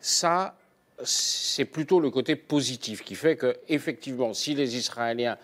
Ça, 0.00 0.54
c'est 1.04 1.64
plutôt 1.64 2.00
le 2.00 2.10
côté 2.10 2.36
positif 2.36 3.02
qui 3.02 3.14
fait 3.14 3.36
que, 3.36 3.56
effectivement, 3.68 4.34
si 4.34 4.54
les 4.54 4.76
Israéliens 4.76 5.36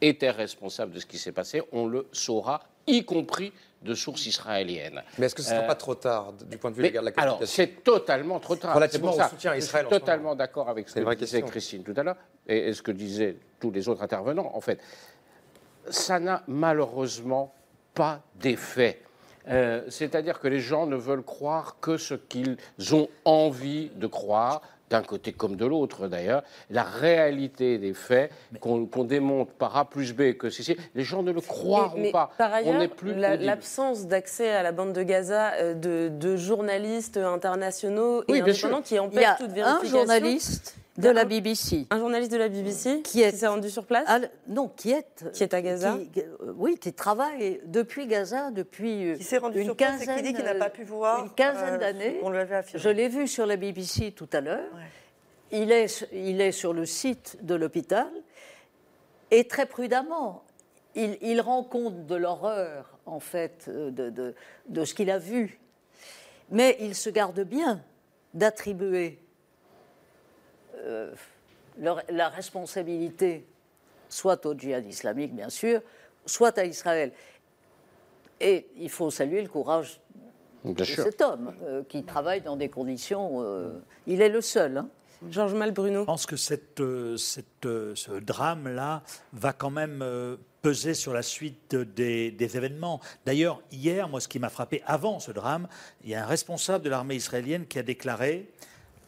étaient 0.00 0.30
responsables 0.30 0.92
de 0.92 1.00
ce 1.00 1.06
qui 1.06 1.18
s'est 1.18 1.32
passé, 1.32 1.62
on 1.72 1.86
le 1.86 2.06
saura, 2.12 2.62
y 2.86 3.04
compris 3.04 3.52
de 3.82 3.94
sources 3.94 4.26
israéliennes. 4.26 5.02
Mais 5.18 5.26
est-ce 5.26 5.34
que 5.34 5.42
ce 5.42 5.50
ne 5.50 5.54
sera 5.54 5.64
Euh, 5.64 5.68
pas 5.68 5.74
trop 5.74 5.94
tard 5.94 6.32
du 6.32 6.56
point 6.58 6.70
de 6.70 6.76
vue 6.76 6.82
mais 6.82 6.90
de 6.90 6.98
la 6.98 7.12
alors, 7.16 7.40
c'est 7.44 7.82
totalement 7.84 8.40
trop 8.40 8.56
tard. 8.56 8.74
Relativement 8.74 9.12
au 9.12 9.16
ça 9.16 9.28
soutien 9.28 9.52
à 9.52 9.56
Israël 9.56 9.86
Je 9.88 9.94
suis 9.94 10.00
totalement 10.00 10.34
d'accord 10.34 10.68
avec 10.68 10.88
ce 10.88 10.94
que 10.94 11.00
disait 11.00 11.16
question. 11.16 11.46
Christine 11.46 11.82
tout 11.82 11.94
à 11.96 12.02
l'heure 12.02 12.16
et, 12.48 12.68
et 12.68 12.72
ce 12.74 12.82
que 12.82 12.90
disaient 12.92 13.36
tous 13.60 13.70
les 13.70 13.88
autres 13.88 14.02
intervenants. 14.02 14.50
En 14.54 14.60
fait, 14.60 14.80
ça 15.88 16.18
n'a 16.18 16.42
malheureusement 16.46 17.54
pas 17.94 18.22
d'effet. 18.36 19.02
Euh, 19.48 19.82
C'est-à-dire 19.88 20.40
que 20.40 20.48
les 20.48 20.60
gens 20.60 20.86
ne 20.86 20.96
veulent 20.96 21.22
croire 21.22 21.76
que 21.80 21.96
ce 21.96 22.14
qu'ils 22.14 22.56
ont 22.92 23.08
envie 23.24 23.90
de 23.94 24.06
croire. 24.06 24.62
D'un 24.90 25.02
côté 25.02 25.32
comme 25.32 25.56
de 25.56 25.66
l'autre 25.66 26.06
d'ailleurs, 26.08 26.42
la 26.70 26.82
réalité 26.82 27.78
des 27.78 27.92
faits 27.94 28.30
qu'on 28.60 28.86
qu'on 28.86 29.04
démontre 29.04 29.52
par 29.52 29.76
A 29.76 29.84
plus 29.84 30.12
B 30.14 30.32
que 30.34 30.48
ceci, 30.50 30.76
les 30.94 31.02
gens 31.02 31.22
ne 31.22 31.32
le 31.32 31.40
croiront 31.40 31.96
Mais- 31.96 32.02
mais 32.04 32.10
pas. 32.12 32.30
Par 32.38 32.50
On 32.50 32.54
ailleurs, 32.54 32.88
la- 33.16 33.36
l'absence 33.36 34.06
d'accès 34.06 34.48
à 34.50 34.62
la 34.62 34.72
bande 34.72 34.92
de 34.92 35.02
Gaza 35.02 35.54
euh, 35.54 35.74
de, 35.74 36.08
de 36.08 36.36
journalistes 36.36 37.16
internationaux 37.16 38.22
et 38.28 38.32
Oui, 38.32 38.40
indépendants 38.42 38.82
qui 38.82 38.98
empêchent 38.98 39.26
toute 39.38 39.50
un 39.50 39.54
vérification. 39.54 39.98
journaliste 39.98 40.74
Il 40.76 40.80
y 40.80 40.82
a 40.82 40.85
de 40.98 41.08
la 41.10 41.22
un- 41.22 41.24
BBC 41.24 41.86
Un 41.90 41.98
journaliste 41.98 42.32
de 42.32 42.36
la 42.36 42.48
BBC 42.48 43.02
qui 43.02 43.20
est 43.22 43.32
s'est 43.32 43.46
rendu 43.46 43.68
sur 43.70 43.84
place 43.86 44.08
non, 44.48 44.68
qui 44.68 44.92
est 44.92 45.24
Qui 45.32 45.42
est 45.42 45.52
à 45.54 45.60
Gaza 45.62 45.98
qui- 46.12 46.20
euh, 46.20 46.52
Oui, 46.56 46.78
qui 46.78 46.92
travaille 46.92 47.60
depuis 47.66 48.06
Gaza 48.06 48.50
depuis 48.50 49.10
euh, 49.10 49.16
Qui 49.16 49.24
s'est 49.24 49.38
rendu 49.38 49.58
une 49.58 49.64
sur 49.66 49.76
place 49.76 50.00
et 50.02 50.06
quinzaine, 50.06 50.16
qui 50.16 50.22
dit 50.30 50.34
qu'il 50.34 50.44
n'a 50.44 50.54
pas 50.54 50.70
pu 50.70 50.84
voir, 50.84 51.24
une 51.24 51.30
quinzaine 51.30 51.74
euh, 51.74 51.78
d'années. 51.78 52.20
on 52.22 52.30
lui 52.30 52.38
avait 52.38 52.56
affirmé. 52.56 52.82
Je 52.82 52.88
l'ai 52.88 53.08
vu 53.08 53.26
sur 53.28 53.46
la 53.46 53.56
BBC 53.56 54.12
tout 54.12 54.28
à 54.32 54.40
l'heure. 54.40 54.70
Il 55.52 55.70
est, 55.70 56.08
il 56.12 56.40
est 56.40 56.52
sur 56.52 56.72
le 56.72 56.86
site 56.86 57.38
de 57.42 57.54
l'hôpital 57.54 58.08
et 59.30 59.46
très 59.46 59.66
prudemment, 59.66 60.42
il, 60.94 61.18
il 61.20 61.40
rend 61.40 61.62
compte 61.62 62.06
de 62.06 62.14
l'horreur 62.16 62.98
en 63.06 63.20
fait 63.20 63.68
de, 63.68 63.90
de- 64.10 64.34
de 64.68 64.84
ce 64.84 64.94
qu'il 64.94 65.10
a 65.10 65.18
vu, 65.18 65.60
mais 66.50 66.76
il 66.80 66.94
se 66.96 67.10
garde 67.10 67.40
bien 67.42 67.82
d'attribuer 68.34 69.20
euh, 70.78 71.12
leur- 71.78 72.02
la 72.08 72.28
responsabilité 72.28 73.46
soit 74.08 74.44
au 74.46 74.54
djihad 74.56 74.86
islamique, 74.86 75.34
bien 75.34 75.48
sûr, 75.48 75.80
soit 76.24 76.56
à 76.58 76.64
Israël. 76.64 77.12
Et 78.40 78.66
il 78.76 78.90
faut 78.90 79.10
saluer 79.10 79.42
le 79.42 79.48
courage 79.48 80.00
Bien 80.64 80.74
de 80.74 80.84
sûr. 80.84 81.04
cet 81.04 81.20
homme 81.22 81.54
euh, 81.64 81.82
qui 81.88 82.02
travaille 82.04 82.40
dans 82.40 82.56
des 82.56 82.68
conditions. 82.68 83.42
euh, 83.42 83.78
il 84.06 84.20
est 84.20 84.28
le 84.28 84.40
seul. 84.40 84.76
hein. 84.78 84.88
Georges 85.30 85.54
Malbruno. 85.54 86.00
Je 86.00 86.04
pense 86.04 86.26
que 86.26 86.36
cette, 86.36 86.82
cette, 87.16 87.62
ce 87.62 88.20
drame-là 88.20 89.02
va 89.32 89.52
quand 89.54 89.70
même 89.70 90.04
peser 90.60 90.92
sur 90.92 91.14
la 91.14 91.22
suite 91.22 91.74
des, 91.74 92.30
des 92.30 92.56
événements. 92.58 93.00
D'ailleurs, 93.24 93.62
hier, 93.72 94.08
moi, 94.10 94.20
ce 94.20 94.28
qui 94.28 94.38
m'a 94.38 94.50
frappé 94.50 94.82
avant 94.84 95.18
ce 95.18 95.32
drame, 95.32 95.68
il 96.04 96.10
y 96.10 96.14
a 96.14 96.22
un 96.22 96.26
responsable 96.26 96.84
de 96.84 96.90
l'armée 96.90 97.14
israélienne 97.14 97.66
qui 97.66 97.78
a 97.78 97.82
déclaré 97.82 98.50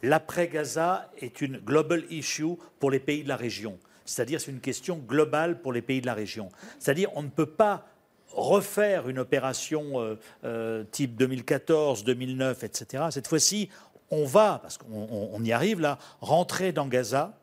l'après-Gaza 0.02 1.10
est 1.18 1.40
une 1.40 1.58
global 1.58 2.04
issue 2.10 2.56
pour 2.78 2.90
les 2.90 3.00
pays 3.00 3.22
de 3.22 3.28
la 3.28 3.36
région. 3.36 3.78
C'est-à-dire, 4.04 4.40
c'est 4.40 4.50
une 4.50 4.60
question 4.60 4.96
globale 4.98 5.60
pour 5.60 5.72
les 5.72 5.82
pays 5.82 6.00
de 6.00 6.06
la 6.06 6.14
région. 6.14 6.48
C'est-à-dire, 6.78 7.10
on 7.14 7.22
ne 7.22 7.28
peut 7.28 7.46
pas 7.46 7.86
refaire 8.32 9.08
une 9.08 9.18
opération 9.18 10.00
euh, 10.00 10.16
euh, 10.44 10.84
type 10.90 11.16
2014, 11.16 12.04
2009, 12.04 12.64
etc. 12.64 13.04
Cette 13.10 13.26
fois-ci, 13.26 13.68
on 14.10 14.24
va, 14.24 14.58
parce 14.62 14.78
qu'on 14.78 14.86
on- 15.10 15.30
on 15.34 15.44
y 15.44 15.52
arrive 15.52 15.80
là, 15.80 15.98
rentrer 16.20 16.72
dans 16.72 16.86
Gaza. 16.86 17.38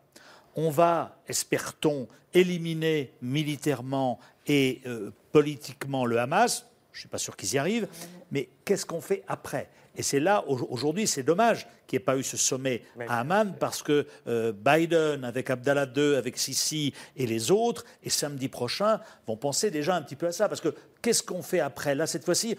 On 0.56 0.70
va, 0.70 1.18
espère-t-on, 1.28 2.08
éliminer 2.34 3.12
militairement 3.22 4.20
et 4.48 4.82
euh, 4.86 5.12
politiquement 5.32 6.06
le 6.06 6.20
Hamas. 6.20 6.66
Je 6.92 6.98
ne 6.98 7.00
suis 7.02 7.10
pas 7.10 7.18
sûr 7.18 7.36
qu'ils 7.36 7.54
y 7.54 7.58
arrivent. 7.58 7.88
Mais 8.32 8.50
qu'est-ce 8.64 8.86
qu'on 8.86 9.02
fait 9.02 9.24
après? 9.28 9.70
Et 9.98 10.04
c'est 10.04 10.20
là, 10.20 10.44
au- 10.48 10.68
aujourd'hui, 10.70 11.08
c'est 11.08 11.24
dommage 11.24 11.68
qu'il 11.88 11.98
n'y 11.98 12.02
ait 12.04 12.06
pas 12.06 12.18
eu 12.18 12.24
ce 12.24 12.38
sommet 12.38 12.82
à 13.10 13.20
Amman 13.20 13.54
parce 13.60 13.82
que 13.84 14.06
euh, 14.28 14.52
Biden, 14.54 15.24
avec 15.24 15.50
Abdallah 15.50 15.88
II, 15.96 16.16
avec 16.16 16.38
Sisi 16.38 16.94
et 17.16 17.26
les 17.28 17.52
autres, 17.52 17.86
et 18.04 18.10
samedi 18.10 18.48
prochain, 18.50 19.00
vont 19.28 19.38
penser 19.38 19.72
déjà 19.72 19.96
un 19.96 20.02
petit 20.02 20.16
peu 20.16 20.28
à 20.28 20.32
ça. 20.32 20.50
Parce 20.50 20.62
que 20.62 20.74
qu'est-ce 21.02 21.24
qu'on 21.24 21.42
fait 21.42 21.60
après? 21.60 21.96
Là, 21.96 22.08
cette 22.08 22.26
fois-ci, 22.26 22.58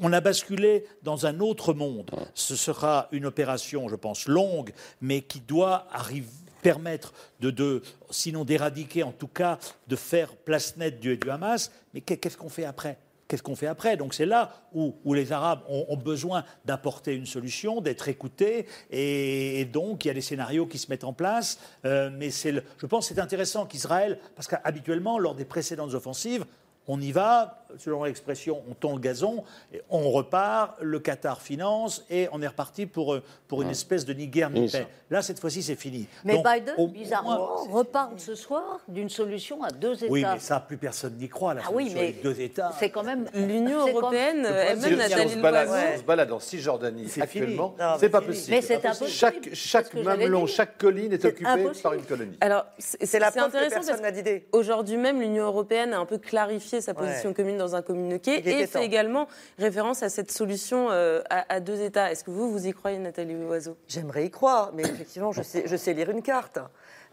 on 0.00 0.12
a 0.12 0.20
basculé 0.20 0.84
dans 1.02 1.24
un 1.26 1.40
autre 1.40 1.72
monde. 1.72 2.10
Ce 2.34 2.56
sera 2.56 3.08
une 3.12 3.26
opération, 3.26 3.88
je 3.88 3.94
pense, 3.96 4.26
longue, 4.26 4.72
mais 5.00 5.22
qui 5.22 5.40
doit 5.40 5.86
arriver 5.92 6.28
permettre 6.62 7.12
de, 7.40 7.50
de- 7.50 7.82
sinon 8.08 8.42
d'éradiquer, 8.46 9.02
en 9.02 9.12
tout 9.12 9.28
cas 9.28 9.58
de 9.86 9.96
faire 9.96 10.34
place 10.34 10.78
nette 10.78 10.98
du, 10.98 11.14
du 11.18 11.30
Hamas. 11.30 11.70
Mais 11.92 12.00
qu'est- 12.00 12.16
qu'est-ce 12.16 12.38
qu'on 12.38 12.48
fait 12.48 12.64
après? 12.64 12.96
Qu'est-ce 13.34 13.42
qu'on 13.42 13.56
fait 13.56 13.66
après? 13.66 13.96
Donc 13.96 14.14
c'est 14.14 14.26
là 14.26 14.52
où, 14.72 14.94
où 15.04 15.12
les 15.12 15.32
Arabes 15.32 15.62
ont, 15.68 15.96
besoin 15.96 16.44
d'apporter 16.64 17.16
une 17.16 17.26
solution, 17.26 17.80
d'être 17.80 18.06
écoutés, 18.06 18.66
et, 18.92 19.64
donc 19.64 20.04
il 20.04 20.08
y 20.08 20.10
a 20.12 20.14
des 20.14 20.20
scénarios 20.20 20.66
qui 20.66 20.78
se 20.78 20.88
mettent 20.88 21.02
en 21.02 21.12
place. 21.12 21.58
Euh, 21.84 22.10
mais 22.16 22.28
le- 22.52 22.62
je 22.78 22.86
pense 22.86 23.08
que 23.08 23.12
c'est 23.12 23.20
intéressant 23.20 23.66
qu'Israël, 23.66 24.20
parce 24.36 24.46
qu'habituellement 24.46 25.18
lors 25.18 25.34
des 25.34 25.44
précédentes 25.44 25.94
offensives, 25.94 26.44
on 26.86 27.00
y 27.00 27.10
va, 27.10 27.63
selon 27.78 28.04
l'expression, 28.04 28.62
on 28.68 28.74
tond 28.74 28.94
le 28.94 29.00
gazon, 29.00 29.44
et 29.72 29.80
on 29.90 30.10
repart, 30.10 30.76
le 30.80 30.98
Qatar 31.00 31.40
finance, 31.40 32.04
et 32.10 32.28
on 32.32 32.40
est 32.42 32.46
reparti 32.46 32.86
pour, 32.86 33.14
euh, 33.14 33.22
pour 33.48 33.62
une 33.62 33.70
espèce 33.70 34.04
de 34.04 34.12
ni 34.12 34.26
guerre 34.28 34.50
ni 34.50 34.60
Oui, 34.60 34.70
paix. 34.70 34.86
Là, 35.10 35.22
cette 35.22 35.38
fois-ci, 35.38 35.62
c'est 35.62 35.74
fini. 35.76 36.06
Mais 36.24 36.34
Donc, 36.34 36.46
Biden, 36.46 36.74
au 36.78 36.88
bizarrement, 36.88 37.54
reparle 37.70 38.18
ce 38.18 38.34
soir 38.34 38.80
d'une 38.88 39.08
solution 39.08 39.62
à 39.62 39.70
deux 39.70 39.94
États. 40.02 40.12
Oui, 40.12 40.24
mais 40.24 40.38
ça, 40.40 40.60
plus 40.60 40.76
personne 40.76 41.14
n'y 41.16 41.28
croit, 41.28 41.54
la 41.54 41.62
Ah 41.64 41.70
oui, 41.72 41.84
solution 41.84 41.98
mais 42.00 42.08
avec 42.08 42.22
deux 42.22 42.40
États. 42.40 42.72
c'est 42.78 42.90
quand 42.90 43.02
même 43.04 43.28
L'Union 43.34 43.86
européenne, 43.86 44.44
elle-même, 44.46 44.78
que 44.80 44.88
si 44.88 44.96
Nathalie 44.96 45.24
on 45.26 45.28
se 45.36 45.38
balade, 45.38 45.68
Loiseau. 45.68 45.86
si 45.86 45.94
on 45.94 45.98
se 45.98 46.02
balade 46.04 46.32
en 46.32 46.40
Cisjordanie 46.40 47.08
C'est 47.08 47.22
actuellement, 47.22 47.74
c'est 47.98 48.06
mais 48.06 48.08
pas 48.08 48.20
fini. 48.20 48.32
possible. 48.32 48.50
Mais 48.56 48.62
c'est 48.62 48.84
impossible. 48.86 49.10
Chaque, 49.10 49.48
chaque 49.52 49.94
mamelon, 49.94 50.46
chaque 50.46 50.78
colline 50.78 51.12
est 51.12 51.24
occupée 51.24 51.48
impossible. 51.48 51.82
par 51.82 51.92
une 51.94 52.02
colonie. 52.04 52.36
Alors, 52.40 52.66
c'est 52.78 53.18
la 53.18 53.30
preuve 53.30 53.50
que 53.52 53.56
intéressant 53.56 53.74
personne 53.86 54.02
n'a 54.02 54.10
d'idée. 54.10 54.46
Aujourd'hui 54.52 54.96
même, 54.96 55.20
l'Union 55.20 55.44
européenne 55.44 55.92
a 55.92 55.98
un 55.98 56.06
peu 56.06 56.18
clarifié 56.18 56.80
sa 56.80 56.94
position 56.94 57.28
Ouais. 57.30 57.34
commune 57.34 57.58
dans 57.64 57.74
un 57.76 57.82
communiqué 57.82 58.38
et 58.38 58.42
fait 58.42 58.66
temps. 58.66 58.80
également 58.80 59.26
référence 59.58 60.02
à 60.02 60.08
cette 60.10 60.30
solution 60.30 60.88
euh, 60.90 61.22
à, 61.30 61.54
à 61.54 61.60
deux 61.60 61.80
États. 61.80 62.10
Est-ce 62.12 62.24
que 62.24 62.30
vous, 62.30 62.50
vous 62.50 62.66
y 62.66 62.72
croyez, 62.72 62.98
Nathalie 62.98 63.34
Loiseau? 63.34 63.76
J'aimerais 63.88 64.26
y 64.26 64.30
croire, 64.30 64.70
mais 64.74 64.82
effectivement, 64.82 65.32
je 65.32 65.42
sais, 65.42 65.64
je 65.66 65.76
sais 65.76 65.94
lire 65.94 66.10
une 66.10 66.22
carte. 66.22 66.58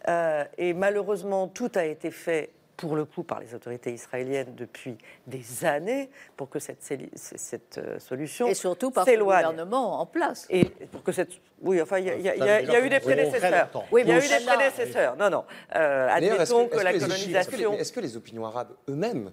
Euh, 0.07 0.43
et 0.57 0.73
malheureusement, 0.73 1.47
tout 1.47 1.71
a 1.75 1.85
été 1.85 2.11
fait, 2.11 2.49
pour 2.75 2.95
le 2.95 3.05
coup, 3.05 3.23
par 3.23 3.39
les 3.39 3.53
autorités 3.53 3.93
israéliennes 3.93 4.55
depuis 4.55 4.97
des 5.27 5.63
années 5.63 6.09
pour 6.35 6.49
que 6.49 6.57
cette, 6.59 6.81
cette, 7.15 7.77
euh, 7.77 7.99
solution 7.99 8.47
Et 8.47 8.55
surtout 8.55 8.89
par 8.91 9.05
le 9.05 9.17
gouvernement 9.23 10.01
en 10.01 10.05
place. 10.07 10.47
Et 10.49 10.65
pour 10.91 11.03
que 11.03 11.11
cette. 11.11 11.29
Oui, 11.61 11.79
enfin, 11.79 11.99
il 11.99 12.05
y, 12.05 12.09
a- 12.09 12.15
y 12.17 12.21
y 12.21 12.71
y 12.71 12.85
eu 12.85 12.89
des 12.89 12.99
prédécesseurs. 12.99 13.69
Oui, 13.91 14.01
Il 14.03 14.09
y 14.09 14.11
a 14.11 14.17
eu 14.17 14.27
des 14.27 14.43
prédécesseurs. 14.45 15.15
Non, 15.15 15.29
non. 15.29 15.43
Euh, 15.75 16.07
admettons 16.09 16.67
que, 16.67 16.75
que, 16.77 16.83
la 16.83 16.93
colonisation. 16.93 17.73
Est-ce 17.73 17.93
que 17.93 17.99
les 17.99 18.17
opinions 18.17 18.45
arabes 18.47 18.71
eux-mêmes 18.89 19.31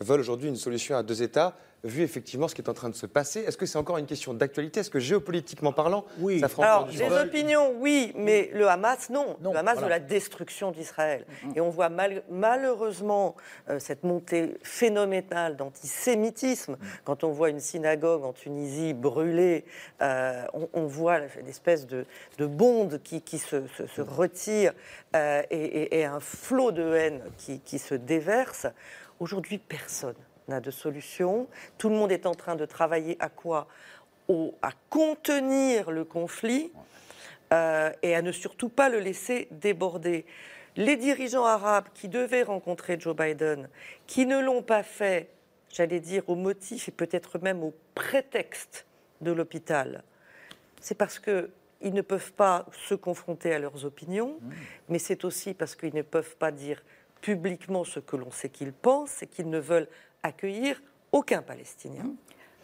veulent 0.00 0.20
aujourd'hui 0.20 0.48
une 0.48 0.56
solution 0.56 0.96
à 0.96 1.02
deux 1.02 1.22
États, 1.22 1.54
vu 1.82 2.02
effectivement 2.02 2.46
ce 2.46 2.54
qui 2.54 2.60
est 2.60 2.68
en 2.68 2.74
train 2.74 2.90
de 2.90 2.94
se 2.94 3.06
passer 3.06 3.40
Est-ce 3.40 3.56
que 3.56 3.64
c'est 3.64 3.78
encore 3.78 3.96
une 3.96 4.04
question 4.06 4.34
d'actualité? 4.34 4.80
Est-ce 4.80 4.90
que 4.90 4.98
géopolitiquement 4.98 5.72
parlant, 5.72 6.04
Oui. 6.18 6.38
ça 6.40 6.48
fera 6.48 6.66
Alors, 6.66 6.92
sens 6.92 7.12
opinions, 7.22 7.72
oui, 7.78 8.12
mais 8.16 8.50
le 8.52 8.68
Hamas, 8.68 9.08
non. 9.08 9.36
Non, 9.40 9.52
le 9.52 9.58
Hamas 9.58 9.78
voilà. 9.78 9.98
de 9.98 10.02
la 10.02 10.08
destruction 10.08 10.72
d'Israël. 10.72 11.24
Et 11.56 11.60
on 11.62 11.70
voit 11.70 11.88
mal- 11.88 12.22
malheureusement 12.30 13.34
euh, 13.70 13.78
cette 13.78 14.04
montée 14.04 14.58
phénoménale 14.62 15.56
d'antisémitisme. 15.56 16.76
Quand 17.04 17.24
on 17.24 17.30
voit 17.30 17.48
une 17.48 17.60
synagogue 17.60 18.24
en 18.24 18.34
Tunisie 18.34 18.92
brûlée, 18.92 19.64
euh, 20.02 20.44
on, 20.52 20.68
on 20.74 20.84
voit 20.86 21.18
une 21.40 21.48
espèce 21.48 21.86
de, 21.86 22.04
de 22.36 22.44
bonde 22.46 23.00
qui, 23.02 23.22
qui 23.22 23.38
se, 23.38 23.66
se- 23.78 23.86
se 23.86 24.00
retire 24.02 24.72
euh, 25.16 25.42
et, 25.50 25.56
et- 25.64 26.00
et 26.00 26.04
un 26.04 26.20
flot 26.20 26.72
de 26.72 26.94
haine 26.94 27.20
qui, 27.38 27.60
qui 27.60 27.78
se 27.78 27.94
déverse. 27.94 28.66
Aujourd'hui, 29.20 29.58
personne 29.58 30.16
n'a 30.48 30.60
de 30.60 30.70
solution. 30.70 31.46
Tout 31.78 31.90
le 31.90 31.94
monde 31.94 32.10
est 32.10 32.26
en 32.26 32.34
train 32.34 32.56
de 32.56 32.64
travailler 32.64 33.16
à 33.20 33.28
quoi? 33.28 33.68
Au- 34.28 34.54
À 34.62 34.70
contenir 34.88 35.90
le 35.90 36.04
conflit 36.04 36.72
euh, 37.52 37.90
et 38.02 38.14
à 38.14 38.22
ne 38.22 38.32
surtout 38.32 38.68
pas 38.68 38.88
le 38.88 38.98
laisser 38.98 39.48
déborder. 39.50 40.24
Les 40.76 40.96
dirigeants 40.96 41.44
arabes 41.44 41.88
qui 41.94 42.08
devaient 42.08 42.44
rencontrer 42.44 42.98
Joe 42.98 43.14
Biden, 43.14 43.68
qui 44.06 44.24
ne 44.24 44.38
l'ont 44.40 44.62
pas 44.62 44.82
fait, 44.82 45.28
j'allais 45.68 46.00
dire 46.00 46.28
au 46.28 46.34
motif 46.36 46.88
et 46.88 46.92
peut-être 46.92 47.38
même 47.40 47.62
au 47.62 47.74
prétexte 47.94 48.86
de 49.20 49.32
l'hôpital, 49.32 50.02
c'est 50.80 50.94
parce 50.94 51.18
que 51.18 51.50
ils 51.82 51.92
ne 51.94 52.02
peuvent 52.02 52.32
pas 52.32 52.66
se 52.72 52.94
confronter 52.94 53.52
à 53.54 53.58
leurs 53.58 53.84
opinions, 53.84 54.38
mais 54.88 54.98
c'est 54.98 55.24
aussi 55.24 55.54
parce 55.54 55.74
qu'ils 55.74 55.94
ne 55.94 56.02
peuvent 56.02 56.36
pas 56.36 56.52
dire 56.52 56.82
publiquement 57.20 57.84
ce 57.84 58.00
que 58.00 58.16
l'on 58.16 58.30
sait 58.30 58.48
qu'ils 58.48 58.72
pensent 58.72 59.22
et 59.22 59.26
qu'ils 59.26 59.48
ne 59.50 59.58
veulent 59.58 59.88
accueillir 60.22 60.80
aucun 61.12 61.42
Palestinien. 61.42 62.04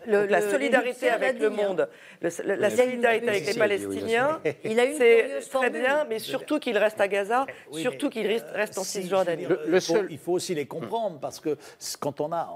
Le- 0.07 0.21
Donc 0.23 0.31
la 0.31 0.41
solidarité 0.41 1.09
avec 1.09 1.41
le 1.41 1.51
monde, 1.51 1.89
le- 2.21 2.29
la, 2.55 2.71
solidarité 2.71 3.29
avec 3.29 3.41
si, 3.41 3.47
les 3.47 3.53
si, 3.55 3.59
Palestiniens, 3.59 4.41
Il 4.63 4.79
a 4.79 4.85
une 4.85 4.97
c'est 4.97 5.23
très 5.29 5.41
formule. 5.41 5.73
bien, 5.73 6.05
mais 6.09 6.19
surtout 6.21 6.61
qu'il 6.61 6.79
reste 6.79 7.01
à 7.01 7.09
Gaza, 7.09 7.45
Oui, 7.73 7.81
surtout 7.83 8.09
qu'il 8.09 8.25
reste, 8.27 8.47
reste 8.53 8.79
en 8.79 8.85
Si, 8.85 9.03
Cisjordanie. 9.03 9.47
dire, 9.47 9.59
il, 9.67 9.81
faut, 9.81 9.97
il 10.09 10.19
faut 10.19 10.33
aussi 10.33 10.55
les 10.55 10.67
comprendre 10.67 11.19
parce 11.19 11.41
que 11.41 11.57
quand 11.99 12.21
on 12.21 12.31
a 12.33 12.49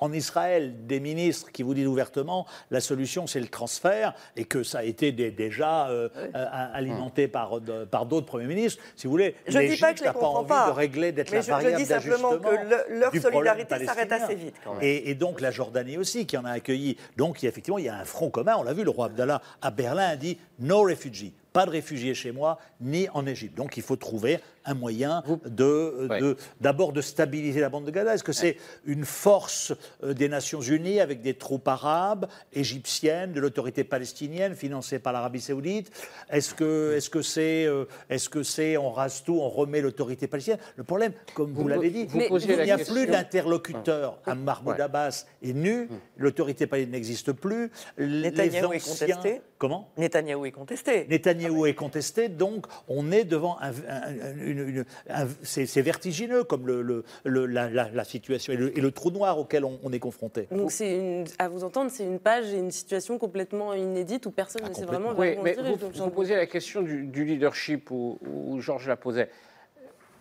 en 0.00 0.12
Israël 0.12 0.86
des 0.86 1.00
ministres 1.00 1.50
qui 1.52 1.62
vous 1.62 1.74
disent 1.74 1.86
ouvertement 1.86 2.46
la 2.70 2.80
solution 2.80 3.26
c'est 3.26 3.40
le 3.40 3.48
transfert 3.48 4.14
et 4.36 4.44
que 4.44 4.62
ça 4.62 4.78
a 4.78 4.82
été 4.82 5.12
dé- 5.12 5.30
déjà 5.30 5.88
euh, 5.88 6.08
euh, 6.34 6.46
alimenté 6.72 7.28
par, 7.28 7.60
de- 7.60 7.84
par 7.84 8.06
d'autres 8.06 8.26
premiers 8.26 8.46
ministres, 8.46 8.82
si 8.96 9.06
vous 9.06 9.10
voulez, 9.12 9.34
Je 9.46 9.58
ne 9.58 9.68
dis 9.68 9.76
pas 9.80 9.94
que 9.94 10.04
les 10.04 10.12
pas 10.12 10.18
envie 10.26 10.48
pas, 10.48 10.66
de 10.68 10.72
régler 10.72 11.12
d'être 11.12 11.30
la 11.30 11.40
je- 11.40 11.46
je 11.46 11.50
variable 11.50 11.76
dis 11.76 11.86
simplement 11.86 12.36
que 12.38 12.48
le- 12.90 12.98
leur 13.00 13.10
solidarité 13.22 13.86
s'arrête 13.86 14.12
assez 14.12 14.34
vite, 14.34 14.54
quand 14.64 14.74
même. 14.74 14.82
Et, 14.82 15.10
et 15.10 15.14
donc 15.14 15.40
la 15.40 15.50
Jordanie 15.50 15.96
aussi 15.98 16.26
qui 16.26 16.36
en 16.36 16.44
a 16.44 16.50
accueilli. 16.50 16.96
Donc 17.16 17.42
il 17.42 17.46
effectivement 17.46 17.78
il 17.78 17.84
y 17.84 17.88
a 17.88 17.96
un 17.96 18.04
front 18.04 18.30
commun, 18.30 18.56
on 18.58 18.62
l'a 18.62 18.72
vu, 18.72 18.84
le 18.84 18.90
roi 18.90 19.06
Abdallah 19.06 19.40
à 19.62 19.70
Berlin 19.70 20.06
a 20.08 20.16
dit 20.16 20.38
no 20.58 20.82
refugee. 20.82 21.32
pas 21.52 21.64
de 21.64 21.70
réfugiés 21.70 22.12
chez 22.14 22.32
moi, 22.32 22.58
ni 22.82 23.08
en 23.14 23.24
Égypte. 23.26 23.56
Donc 23.56 23.78
il 23.78 23.82
faut 23.82 23.96
trouver 23.96 24.40
un 24.66 24.74
moyen 24.74 25.22
de, 25.46 26.08
de- 26.20 26.36
d'abord 26.60 26.92
de 26.92 27.00
stabiliser 27.00 27.60
la 27.60 27.68
bande 27.68 27.84
de 27.86 27.90
Gaza. 27.90 28.14
Est-ce 28.14 28.24
que 28.24 28.32
c'est 28.32 28.56
une 28.84 29.04
force 29.04 29.72
euh, 30.02 30.12
des 30.12 30.28
Nations 30.28 30.60
Unies 30.60 31.00
avec 31.00 31.22
des 31.22 31.34
troupes 31.34 31.66
arabes, 31.68 32.26
égyptiennes, 32.52 33.32
de 33.32 33.40
l'autorité 33.40 33.84
palestinienne 33.84 34.54
financée 34.54 34.98
par 34.98 35.12
l'Arabie 35.12 35.40
Saoudite? 35.40 35.90
Est-ce 36.30 36.54
que 36.54 36.94
est-ce 36.96 37.08
que 37.10 37.22
c'est 37.22 37.64
euh, 37.66 37.84
est-ce 38.10 38.28
que 38.28 38.42
c'est 38.42 38.76
on 38.76 38.90
rase 38.90 39.22
tout, 39.24 39.38
on 39.40 39.48
remet 39.48 39.80
l'autorité 39.80 40.26
palestinienne? 40.26 40.60
Le 40.76 40.84
problème, 40.84 41.12
comme 41.34 41.52
vous, 41.52 41.62
Vous- 41.62 41.68
l'avez 41.68 41.90
dit, 41.90 42.06
vous 42.06 42.20
il 42.20 42.28
posiez 42.28 42.56
la 42.56 42.64
n'y 42.64 42.70
a 42.70 42.76
question- 42.76 42.94
plus 42.94 43.06
d'interlocuteur. 43.06 44.18
Ah. 44.26 44.32
À 44.32 44.34
Mahmoud 44.34 44.74
Ouais. 44.76 44.80
Abbas 44.80 45.26
est 45.42 45.52
nu, 45.52 45.88
l'autorité 46.16 46.66
palestinienne 46.66 46.92
n'existe 46.96 47.32
plus. 47.32 47.70
les 47.98 48.30
Netanyahou 48.30 48.72
est 48.72 48.80
contesté? 48.84 49.40
Comment? 49.58 49.88
Netanyahou 49.96 50.44
est 50.46 50.50
contesté. 50.50 51.06
Netanyahou 51.08 51.66
est 51.66 51.74
contesté, 51.74 52.28
donc 52.28 52.66
on 52.88 53.10
est 53.12 53.24
devant 53.24 53.56
un, 53.60 53.70
un- 53.70 54.36
une- 54.44 54.55
une- 54.58 54.84
un- 55.08 55.26
c'est 55.42 55.66
c'est 55.66 55.82
vertigineux 55.82 56.44
comme 56.44 56.66
le, 56.66 56.82
le- 56.82 57.04
le- 57.24 57.46
la, 57.46 57.68
la- 57.70 57.90
la 57.90 58.04
situation 58.04 58.52
et 58.52 58.56
le, 58.56 58.76
et 58.76 58.80
le 58.80 58.90
trou 58.90 59.10
noir 59.10 59.38
auquel 59.38 59.64
on, 59.64 59.78
on 59.82 59.92
est 59.92 59.98
confronté. 59.98 60.48
Donc, 60.50 60.70
c'est 60.72 60.96
une- 60.96 61.24
à 61.38 61.48
vous 61.48 61.64
entendre, 61.64 61.90
c'est 61.90 62.04
une 62.04 62.18
page 62.20 62.52
et 62.52 62.58
une 62.58 62.70
situation 62.70 63.18
complètement 63.18 63.74
inédite 63.74 64.26
où 64.26 64.30
personne 64.30 64.62
ne 64.68 64.74
sait 64.74 64.84
vraiment 64.84 65.10
vers 65.12 65.18
Oui, 65.18 65.34
où 65.36 65.40
on 65.40 65.42
mais 65.42 65.54
dirige. 65.54 65.76
vous, 65.78 66.04
vous 66.04 66.10
posez 66.10 66.36
la 66.36 66.46
question 66.46 66.82
du, 66.82 67.04
du 67.06 67.24
leadership 67.24 67.90
où, 67.90 68.18
où 68.26 68.60
Georges 68.60 68.88
la 68.88 68.96
posait. 68.96 69.28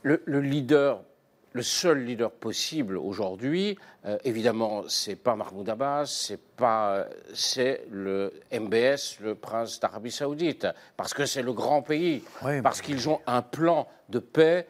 Le, 0.03 0.21
le 0.25 0.39
leader, 0.41 1.01
le 1.55 1.63
seul 1.63 2.03
leader 2.03 2.31
possible 2.31 2.97
aujourd'hui, 2.97 3.77
euh, 4.05 4.17
évidemment, 4.25 4.83
c'est 4.89 5.15
pas 5.15 5.37
Mahmoud 5.37 5.69
Abbas, 5.69 6.05
c'est 6.05 6.41
pas, 6.57 7.05
c'est 7.33 7.85
le 7.89 8.33
MBS, 8.51 9.21
le 9.21 9.35
prince 9.35 9.79
d'Arabie 9.79 10.11
Saoudite, 10.11 10.67
parce 10.97 11.13
que 11.13 11.25
c'est 11.25 11.43
le 11.43 11.53
grand 11.53 11.81
pays, 11.81 12.23
parce 12.61 12.81
qu'ils 12.81 13.07
ont 13.07 13.21
un 13.25 13.41
plan 13.41 13.87
de 14.09 14.19
paix 14.19 14.67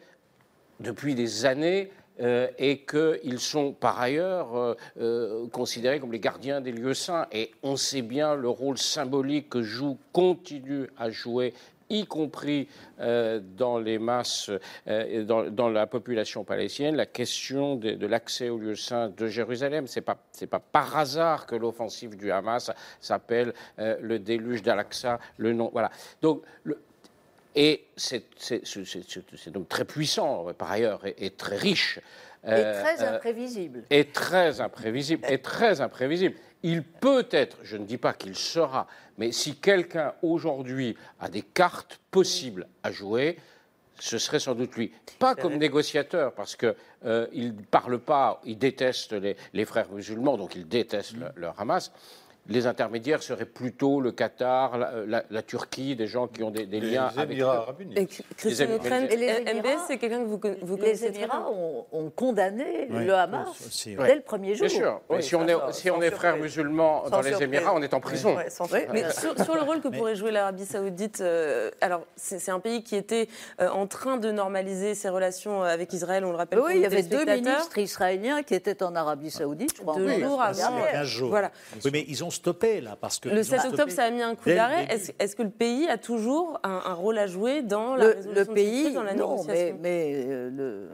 depuis 0.78 1.16
des 1.16 1.44
années. 1.44 1.90
euh, 2.18 2.48
et 2.56 2.78
qu'ils 2.78 3.40
sont 3.40 3.72
par 3.72 4.00
ailleurs 4.00 4.56
euh, 4.56 4.74
euh, 4.98 5.46
considérés 5.48 6.00
comme 6.00 6.12
les 6.12 6.18
gardiens 6.18 6.62
des 6.62 6.72
lieux 6.72 6.94
saints. 6.94 7.26
Et 7.30 7.50
on 7.62 7.76
sait 7.76 8.00
bien 8.00 8.34
le 8.34 8.48
rôle 8.48 8.78
symbolique 8.78 9.50
que 9.50 9.62
joue, 9.62 9.98
continue 10.12 10.88
à 10.96 11.10
jouer 11.10 11.52
y 11.90 12.06
compris 12.06 12.68
euh, 13.00 13.40
dans 13.56 13.78
les 13.78 13.98
masses, 13.98 14.50
euh, 14.88 15.24
dans, 15.24 15.68
la 15.68 15.86
population 15.86 16.44
palestinienne, 16.44 16.96
la 16.96 17.06
question 17.06 17.76
de, 17.76 18.06
l'accès 18.06 18.48
aux 18.48 18.58
lieux 18.58 18.76
saints 18.76 19.08
de 19.08 19.26
Jérusalem. 19.26 19.86
C'est 19.86 20.00
pas 20.00 20.18
c'est 20.32 20.46
pas 20.46 20.60
par 20.60 20.96
hasard 20.96 21.46
que 21.46 21.54
l'offensive 21.54 22.16
du 22.16 22.30
Hamas 22.30 22.70
s'appelle 23.00 23.52
euh, 23.78 23.96
le 24.00 24.18
déluge 24.18 24.62
d'Al-Aqsa, 24.62 25.18
le 25.38 25.52
nom. 25.52 25.70
Voilà. 25.72 25.90
Donc 26.22 26.42
et 27.54 27.86
c'est 27.96 28.26
donc 29.50 29.68
très 29.68 29.86
puissant, 29.86 30.52
par 30.58 30.70
ailleurs, 30.70 31.00
et 31.06 31.30
très 31.30 31.56
riche. 31.56 32.00
Et 32.44 32.50
Euh, 32.50 32.82
très 32.82 33.02
euh, 33.02 33.14
imprévisible. 33.16 33.84
est 33.90 34.12
très 34.12 34.60
imprévisible, 34.60 35.24
est 35.26 35.42
très 35.42 35.80
imprévisible. 35.80 36.36
Il 36.62 36.82
peut 36.82 37.26
être, 37.30 37.58
je 37.62 37.76
ne 37.76 37.84
dis 37.84 37.98
pas 37.98 38.12
qu'il 38.12 38.34
sera, 38.36 38.86
mais 39.18 39.32
si 39.32 39.56
quelqu'un 39.56 40.14
aujourd'hui 40.22 40.96
a 41.20 41.28
des 41.28 41.42
cartes 41.42 42.00
possibles 42.10 42.66
à 42.82 42.90
jouer, 42.90 43.38
ce 43.98 44.18
serait 44.18 44.40
sans 44.40 44.54
doute 44.54 44.74
lui. 44.76 44.92
Pas 45.18 45.34
comme 45.34 45.56
négociateur, 45.56 46.32
parce 46.34 46.54
qu'il 46.56 46.74
ne 47.04 47.50
parle 47.70 47.98
pas, 47.98 48.40
il 48.44 48.58
déteste 48.58 49.12
les, 49.12 49.36
les 49.54 49.64
frères 49.64 49.90
musulmans, 49.90 50.36
donc 50.36 50.54
il 50.54 50.68
déteste 50.68 51.14
le, 51.14 51.26
le 51.34 51.48
Hamas. 51.56 51.92
Les 52.48 52.66
intermédiaires 52.66 53.22
seraient 53.22 53.44
plutôt 53.44 54.00
le 54.00 54.12
Qatar, 54.12 54.78
la, 54.78 54.92
la- 55.06 55.24
la 55.30 55.42
Turquie, 55.42 55.96
des 55.96 56.06
gens 56.06 56.26
qui 56.28 56.42
ont 56.42 56.50
des, 56.50 56.66
des 56.66 56.80
Les 56.80 56.90
liens 56.92 57.10
avec. 57.16 57.32
Émirats 57.36 57.56
arabes 57.56 57.80
unis. 57.80 57.94
Et 57.96 58.06
Les 58.44 59.16
les 59.16 59.28
euh, 59.30 59.54
MBS, 59.54 59.80
c'est 59.86 59.98
quelqu'un 59.98 60.20
que 60.20 60.26
vous, 60.28 60.40
vous 60.62 60.76
Les 60.76 60.80
connaissez 60.80 61.10
très 61.12 61.22
Émirats 61.22 61.48
ont, 61.50 61.86
ont 61.92 62.10
condamné 62.10 62.88
Oui. 62.90 63.04
le 63.04 63.14
Hamas 63.14 63.48
Aussi, 63.66 63.96
dès 63.96 64.14
le 64.14 64.20
premier 64.22 64.54
jour. 64.54 64.66
Bien 64.66 64.76
sûr. 64.76 65.00
Oui, 65.08 65.22
si 65.22 65.34
on 65.34 65.46
est, 65.46 65.52
ça, 65.52 65.72
si 65.72 65.90
on 65.90 66.00
est 66.02 66.10
musulmans 66.36 67.04
Sans 67.04 67.10
dans 67.10 67.20
les 67.20 67.30
surprise. 67.30 67.48
Émirats, 67.48 67.74
on 67.74 67.82
est 67.82 67.94
en 67.94 68.00
prison. 68.00 68.36
Mais 68.92 69.10
sur, 69.10 69.38
sur 69.44 69.54
le 69.54 69.62
rôle 69.62 69.80
que 69.80 69.88
pourrait 69.88 70.14
jouer 70.16 70.30
l'Arabie 70.30 70.66
Saoudite, 70.66 71.20
euh, 71.20 71.70
alors 71.80 72.02
c'est 72.16 72.50
un 72.50 72.60
pays 72.60 72.82
qui 72.82 72.96
était 72.96 73.28
euh, 73.60 73.68
en 73.68 73.86
train 73.86 74.16
de 74.16 74.30
normaliser 74.30 74.94
ses 74.94 75.08
relations 75.08 75.62
euh, 75.64 75.68
avec 75.68 75.92
Israël, 75.92 76.24
on 76.24 76.30
le 76.30 76.36
rappelle. 76.36 76.60
Oui, 76.60 76.72
il 76.76 76.80
y 76.82 76.86
avait 76.86 77.02
deux 77.02 77.24
ministres 77.24 77.78
israéliens 77.78 78.42
qui 78.42 78.54
étaient 78.54 78.82
en 78.82 78.94
Arabie 78.94 79.30
Saoudite, 79.30 79.74
je 79.76 79.82
crois. 79.82 79.96
Deux 79.96 80.20
jours 80.20 80.40
avant, 80.42 80.56
dernière. 80.56 80.92
15 80.92 81.06
jours. 81.06 81.28
Voilà. 81.30 81.50
Oui, 81.84 81.90
mais 81.92 82.04
ils 82.08 82.24
ont 82.24 82.30
stoppé 82.36 82.80
là 82.80 82.96
parce 83.00 83.18
que 83.18 83.28
Le 83.28 83.36
ils 83.36 83.40
ont 83.40 83.42
7 83.42 83.60
stoppé 83.60 83.68
octobre, 83.74 83.90
ça 83.92 84.04
a 84.04 84.10
mis 84.10 84.22
un 84.22 84.34
coup 84.34 84.48
d'arrêt. 84.48 84.86
Est-ce 84.90 85.12
est-ce 85.18 85.34
que 85.36 85.42
le 85.42 85.50
pays 85.50 85.88
a 85.88 85.98
toujours 85.98 86.60
un, 86.62 86.80
un 86.86 86.94
rôle 86.94 87.18
à 87.18 87.26
jouer 87.26 87.62
dans 87.62 87.96
la 87.96 88.04
Le, 88.04 88.10
résolution 88.14 88.44
le 88.48 88.54
pays, 88.54 88.82
crise, 88.84 88.94
dans 88.94 89.02
la 89.02 89.14
non, 89.14 89.30
négociation 89.32 89.78
mais 89.82 90.24
euh, 90.26 90.50
le, 90.50 90.88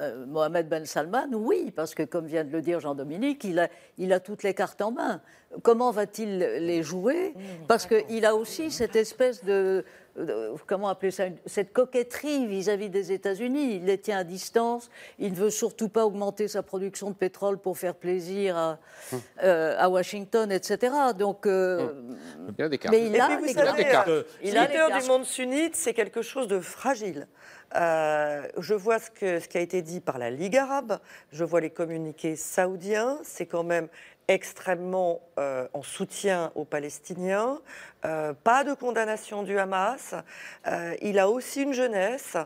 euh, 0.00 0.26
Mohamed 0.26 0.68
Ben 0.68 0.84
Salman, 0.86 1.26
oui, 1.32 1.72
parce 1.74 1.94
que 1.94 2.02
comme 2.04 2.26
vient 2.26 2.44
de 2.44 2.50
le 2.52 2.60
dire 2.62 2.80
Jean-Dominique, 2.80 3.44
il 3.44 3.58
a, 3.58 3.68
il 3.98 4.12
a 4.12 4.20
toutes 4.20 4.42
les 4.42 4.54
cartes 4.54 4.80
en 4.82 4.92
main. 4.92 5.20
Comment 5.62 5.90
va-t-il 5.90 6.38
les 6.38 6.82
jouer? 6.82 7.34
Parce 7.68 7.86
qu'il 7.86 8.24
a 8.24 8.34
aussi 8.34 8.70
cette 8.70 8.96
espèce 8.96 9.44
de- 9.44 9.84
comment 10.66 10.88
appeler 10.88 11.10
ça, 11.10 11.24
cette 11.46 11.72
coquetterie 11.72 12.46
vis-à-vis 12.46 12.90
des 12.90 13.12
États-Unis. 13.12 13.76
Il 13.76 13.84
les 13.86 13.98
tient 13.98 14.18
à 14.18 14.24
distance. 14.24 14.90
Il 15.18 15.32
ne 15.32 15.36
veut 15.36 15.50
surtout 15.50 15.88
pas 15.88 16.04
augmenter 16.06 16.48
sa 16.48 16.62
production 16.62 17.10
de 17.10 17.14
pétrole 17.14 17.58
pour 17.58 17.78
faire 17.78 17.94
plaisir 17.94 18.56
à, 18.56 18.78
euh, 19.42 19.74
à 19.78 19.88
Washington, 19.88 20.50
etc. 20.52 20.92
Donc, 21.18 21.46
euh, 21.46 21.92
Il 22.48 22.60
y 22.60 22.62
a 22.62 22.68
des 22.68 22.78
cartes. 22.78 22.94
mais 22.94 23.06
il 23.06 23.20
a 23.20 23.26
puis, 23.26 23.36
vous 23.36 23.46
des 23.46 23.52
savez, 23.52 23.84
cartes. 23.84 24.08
euh, 24.08 24.22
Il 24.42 24.56
a 24.56 24.66
des 24.66 24.72
leader 24.72 24.88
cartes. 24.88 25.02
du 25.02 25.08
monde 25.08 25.24
sunnite, 25.24 25.76
c'est 25.76 25.94
quelque 25.94 26.22
chose 26.22 26.48
de 26.48 26.60
fragile. 26.60 27.26
Euh, 27.74 28.46
je 28.58 28.74
vois 28.74 28.98
ce, 28.98 29.10
que, 29.10 29.40
ce 29.40 29.48
qui 29.48 29.56
a 29.56 29.62
été 29.62 29.80
dit 29.80 30.00
par 30.00 30.18
la 30.18 30.28
Ligue 30.30 30.58
arabe, 30.58 30.98
je 31.32 31.42
vois 31.42 31.62
les 31.62 31.70
communiqués 31.70 32.36
saoudiens, 32.36 33.18
c'est 33.22 33.46
quand 33.46 33.62
même 33.62 33.88
extrêmement 34.34 35.20
euh, 35.38 35.66
en 35.72 35.82
soutien 35.82 36.52
aux 36.54 36.64
Palestiniens, 36.64 37.60
Euh, 38.04 38.32
pas 38.32 38.64
de 38.64 38.74
condamnation 38.74 39.44
du 39.44 39.56
Hamas, 39.58 40.14
Euh, 40.66 40.94
il 41.02 41.18
a 41.20 41.28
aussi 41.28 41.62
une 41.62 41.72
jeunesse, 41.72 42.36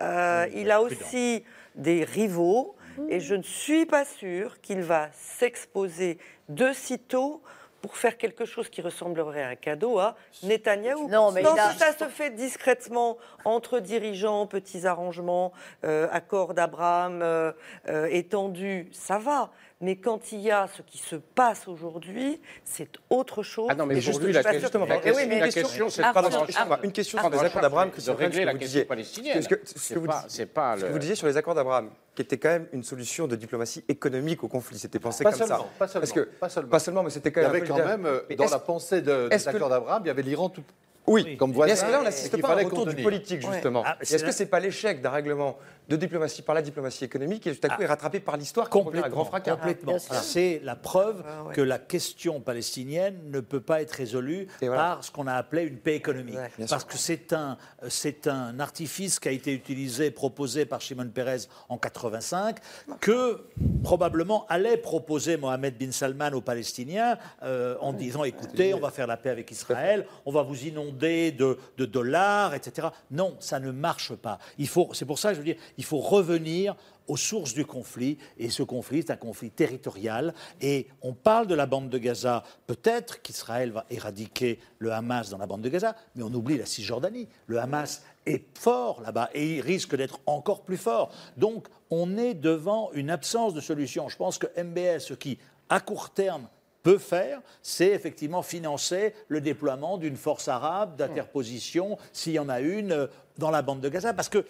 Euh, 0.00 0.46
il 0.52 0.70
a 0.72 0.82
aussi 0.82 1.44
des 1.76 2.02
rivaux, 2.04 2.74
et 3.08 3.20
je 3.20 3.34
ne 3.36 3.42
suis 3.42 3.86
pas 3.86 4.04
sûre 4.04 4.60
qu'il 4.60 4.82
va 4.82 5.08
s'exposer 5.12 6.18
de 6.48 6.72
sitôt 6.72 7.42
pour 7.80 7.96
faire 7.98 8.16
quelque 8.16 8.44
chose 8.46 8.70
qui 8.70 8.80
ressemblerait 8.80 9.42
à 9.42 9.48
un 9.48 9.56
cadeau 9.56 9.98
à 9.98 10.16
Netanyahou. 10.42 11.08
Non, 11.10 11.30
mais 11.32 11.42
il 11.42 11.46
a- 11.46 11.72
que 11.72 11.78
ça 11.78 11.92
se 11.92 12.08
fait 12.08 12.30
discrètement 12.30 13.18
entre 13.44 13.78
dirigeants, 13.78 14.46
petits 14.46 14.86
arrangements, 14.86 15.52
euh, 15.84 16.08
accords 16.10 16.54
d'Abraham 16.54 17.20
euh, 17.22 17.52
euh, 17.88 18.06
étendus, 18.10 18.88
ça 18.92 19.18
va. 19.18 19.50
Mais 19.80 19.96
quand 19.96 20.32
il 20.32 20.40
y 20.40 20.50
a 20.50 20.68
ce 20.74 20.82
qui 20.82 20.98
se 20.98 21.16
passe 21.16 21.66
aujourd'hui, 21.66 22.40
c'est 22.64 22.88
autre 23.10 23.42
chose. 23.42 23.66
Ah 23.70 23.74
non, 23.74 23.86
mais 23.86 23.96
aujourd'hui, 23.96 24.32
la 24.32 24.42
question- 24.42 24.70
que- 24.70 24.78
la 24.88 24.96
oui, 24.96 25.26
mais 25.28 25.40
la 25.40 25.46
une 25.46 25.52
question- 25.52 25.62
question, 25.62 25.88
c'est 25.90 26.02
de 26.02 26.84
une 26.84 26.92
question 26.92 27.18
sur 27.18 27.28
les 27.30 27.38
accords 27.40 27.60
d'Abraham, 27.60 27.88
de 27.88 27.92
Christian 27.92 28.14
régler 28.14 28.44
la 28.44 28.52
que 28.52 28.56
vous 28.56 28.60
question 28.60 28.68
disiez. 28.78 28.84
palestinienne. 28.84 29.42
Ce 29.42 29.48
que, 29.48 29.60
ce 29.64 29.94
que 29.94 29.98
vous 29.98 30.06
disiez- 30.06 30.28
ce 30.28 31.10
que 31.10 31.14
sur 31.16 31.26
les 31.26 31.36
accords 31.36 31.54
d'Abraham, 31.56 31.90
qui 32.14 32.22
était 32.22 32.38
quand 32.38 32.50
même 32.50 32.68
une 32.72 32.84
solution 32.84 33.26
de 33.26 33.34
diplomatie 33.36 33.84
économique 33.88 34.44
au 34.44 34.48
conflit. 34.48 34.78
C'était 34.78 35.00
pensé 35.00 35.24
Pas 35.24 35.30
comme 35.32 35.40
seulement, 35.40 35.58
ça. 35.58 35.64
pas 35.78 35.88
seulement, 35.88 36.00
Parce 36.00 36.12
que, 36.12 36.20
pas 36.20 36.48
seulement. 36.48 36.70
pas 36.70 36.78
seulement, 36.78 37.02
mais 37.02 37.10
c'était 37.10 37.32
quand 37.32 37.40
Il 37.40 37.44
y 37.44 37.46
même. 37.48 37.56
avait 37.56 37.66
quand 37.68 37.84
même, 37.84 38.06
euh, 38.06 38.20
dans 38.38 38.44
la 38.48 38.58
pensée 38.60 39.02
de, 39.02 39.28
est-ce 39.32 39.44
des 39.46 39.50
que- 39.50 39.56
accords 39.56 39.68
d'Abraham, 39.70 40.02
il 40.04 40.06
y 40.06 40.10
avait 40.10 40.22
l'Iran 40.22 40.48
tout 40.48 40.62
Oui, 41.06 41.36
comme 41.36 41.50
Mais 41.50 41.56
voisin. 41.56 41.72
est-ce 41.74 41.84
que 41.84 41.90
là, 41.90 42.00
on 42.00 42.04
n'assiste 42.04 42.40
pas 42.40 42.48
à 42.54 42.60
un 42.60 42.64
retour 42.64 42.86
du 42.86 43.02
politique, 43.02 43.46
Ouais. 43.46 43.52
justement 43.52 43.82
Ah, 43.84 43.98
Est-ce 44.00 44.16
que 44.22 44.26
là- 44.26 44.32
c'est 44.32 44.46
pas 44.46 44.58
l'échec 44.60 45.02
d'un 45.02 45.10
règlement 45.10 45.58
de 45.88 45.96
diplomatie 45.96 46.42
par 46.42 46.54
la 46.54 46.62
diplomatie 46.62 47.04
économique 47.04 47.42
qui, 47.42 47.54
tout 47.54 47.66
à 47.66 47.74
coup, 47.76 47.82
est 47.82 47.86
rattrapé 47.86 48.20
par 48.20 48.36
l'histoire 48.36 48.66
à 48.66 49.08
grand 49.08 49.24
fracas 49.24 49.56
Complètement. 49.56 49.96
C'est 49.98 50.60
la 50.62 50.76
preuve 50.76 51.22
Ah, 51.26 51.44
ouais. 51.44 51.54
que 51.54 51.60
la 51.60 51.78
question 51.78 52.40
palestinienne 52.40 53.18
ne 53.30 53.40
peut 53.40 53.60
pas 53.60 53.82
être 53.82 53.92
résolue 53.92 54.46
Et 54.62 54.66
voilà. 54.68 54.82
par 54.82 55.04
ce 55.04 55.10
qu'on 55.10 55.26
a 55.26 55.34
appelé 55.34 55.64
une 55.64 55.76
paix 55.78 55.94
économique. 55.96 56.36
Ouais. 56.36 56.66
Parce 56.68 56.84
que 56.84 56.96
c'est 56.96 57.32
un, 57.32 57.56
c'est 57.88 58.26
un 58.28 58.58
artifice 58.60 59.18
qui 59.20 59.28
a 59.28 59.32
été 59.32 59.52
utilisé, 59.52 60.10
proposé 60.10 60.64
par 60.66 60.80
Shimon 60.80 61.08
Peres 61.08 61.48
en 61.68 61.76
85, 61.78 62.56
que 63.00 63.44
probablement 63.82 64.46
allait 64.48 64.76
proposer 64.76 65.36
Mohamed 65.36 65.76
bin 65.78 65.92
Salman 65.92 66.30
aux 66.32 66.40
Palestiniens 66.40 67.18
euh, 67.42 67.76
en 67.80 67.92
disant 67.92 68.24
écoutez, 68.24 68.74
on 68.74 68.80
va 68.80 68.90
faire 68.90 69.06
la 69.06 69.16
paix 69.16 69.30
avec 69.30 69.50
Israël, 69.50 70.06
on 70.24 70.32
va 70.32 70.42
vous 70.42 70.64
inonder 70.66 71.32
de, 71.32 71.58
de 71.76 71.84
dollars, 71.84 72.54
etc. 72.54 72.88
Non, 73.10 73.36
ça 73.40 73.60
ne 73.60 73.70
marche 73.70 74.14
pas. 74.14 74.38
Il 74.58 74.68
faut, 74.68 74.88
c'est 74.92 75.04
pour 75.04 75.18
ça 75.18 75.30
que 75.30 75.34
je 75.34 75.40
veux 75.40 75.44
dire, 75.44 75.56
il 75.78 75.84
faut 75.84 75.98
revenir 75.98 76.76
aux 77.06 77.16
sources 77.16 77.54
du 77.54 77.66
conflit. 77.66 78.18
Et 78.38 78.50
ce 78.50 78.62
conflit, 78.62 79.02
c'est 79.02 79.12
un 79.12 79.16
conflit 79.16 79.50
territorial. 79.50 80.34
Et 80.60 80.88
on 81.02 81.12
parle 81.12 81.46
de 81.46 81.54
la 81.54 81.66
bande 81.66 81.90
de 81.90 81.98
Gaza. 81.98 82.42
Peut-être 82.66 83.22
qu'Israël 83.22 83.70
va 83.70 83.84
éradiquer 83.90 84.58
le 84.78 84.92
Hamas 84.92 85.30
dans 85.30 85.38
la 85.38 85.46
bande 85.46 85.62
de 85.62 85.68
Gaza, 85.68 85.96
mais 86.14 86.22
on 86.22 86.32
oublie 86.32 86.58
la 86.58 86.66
Cisjordanie. 86.66 87.28
Le 87.46 87.58
Hamas 87.58 88.02
est 88.26 88.44
fort 88.58 89.02
là-bas 89.02 89.30
et 89.34 89.56
il 89.56 89.60
risque 89.60 89.96
d'être 89.96 90.20
encore 90.26 90.62
plus 90.62 90.76
fort. 90.78 91.10
Donc, 91.36 91.68
on 91.90 92.16
est 92.16 92.34
devant 92.34 92.90
une 92.92 93.10
absence 93.10 93.54
de 93.54 93.60
solution. 93.60 94.08
Je 94.08 94.16
pense 94.16 94.38
que 94.38 94.46
MBS, 94.60 95.00
ce 95.00 95.14
qui, 95.14 95.38
à 95.68 95.80
court 95.80 96.10
terme, 96.10 96.48
peut 96.82 96.98
faire, 96.98 97.40
c'est 97.62 97.88
effectivement 97.88 98.42
financer 98.42 99.14
le 99.28 99.40
déploiement 99.40 99.96
d'une 99.96 100.16
force 100.16 100.48
arabe 100.48 100.96
d'interposition, 100.96 101.96
s'il 102.12 102.34
y 102.34 102.38
en 102.38 102.50
a 102.50 102.60
une, 102.60 102.92
euh, 102.92 103.06
dans 103.38 103.50
la 103.50 103.62
bande 103.62 103.80
de 103.80 103.88
Gaza. 103.88 104.12
Parce 104.12 104.28
que 104.28 104.44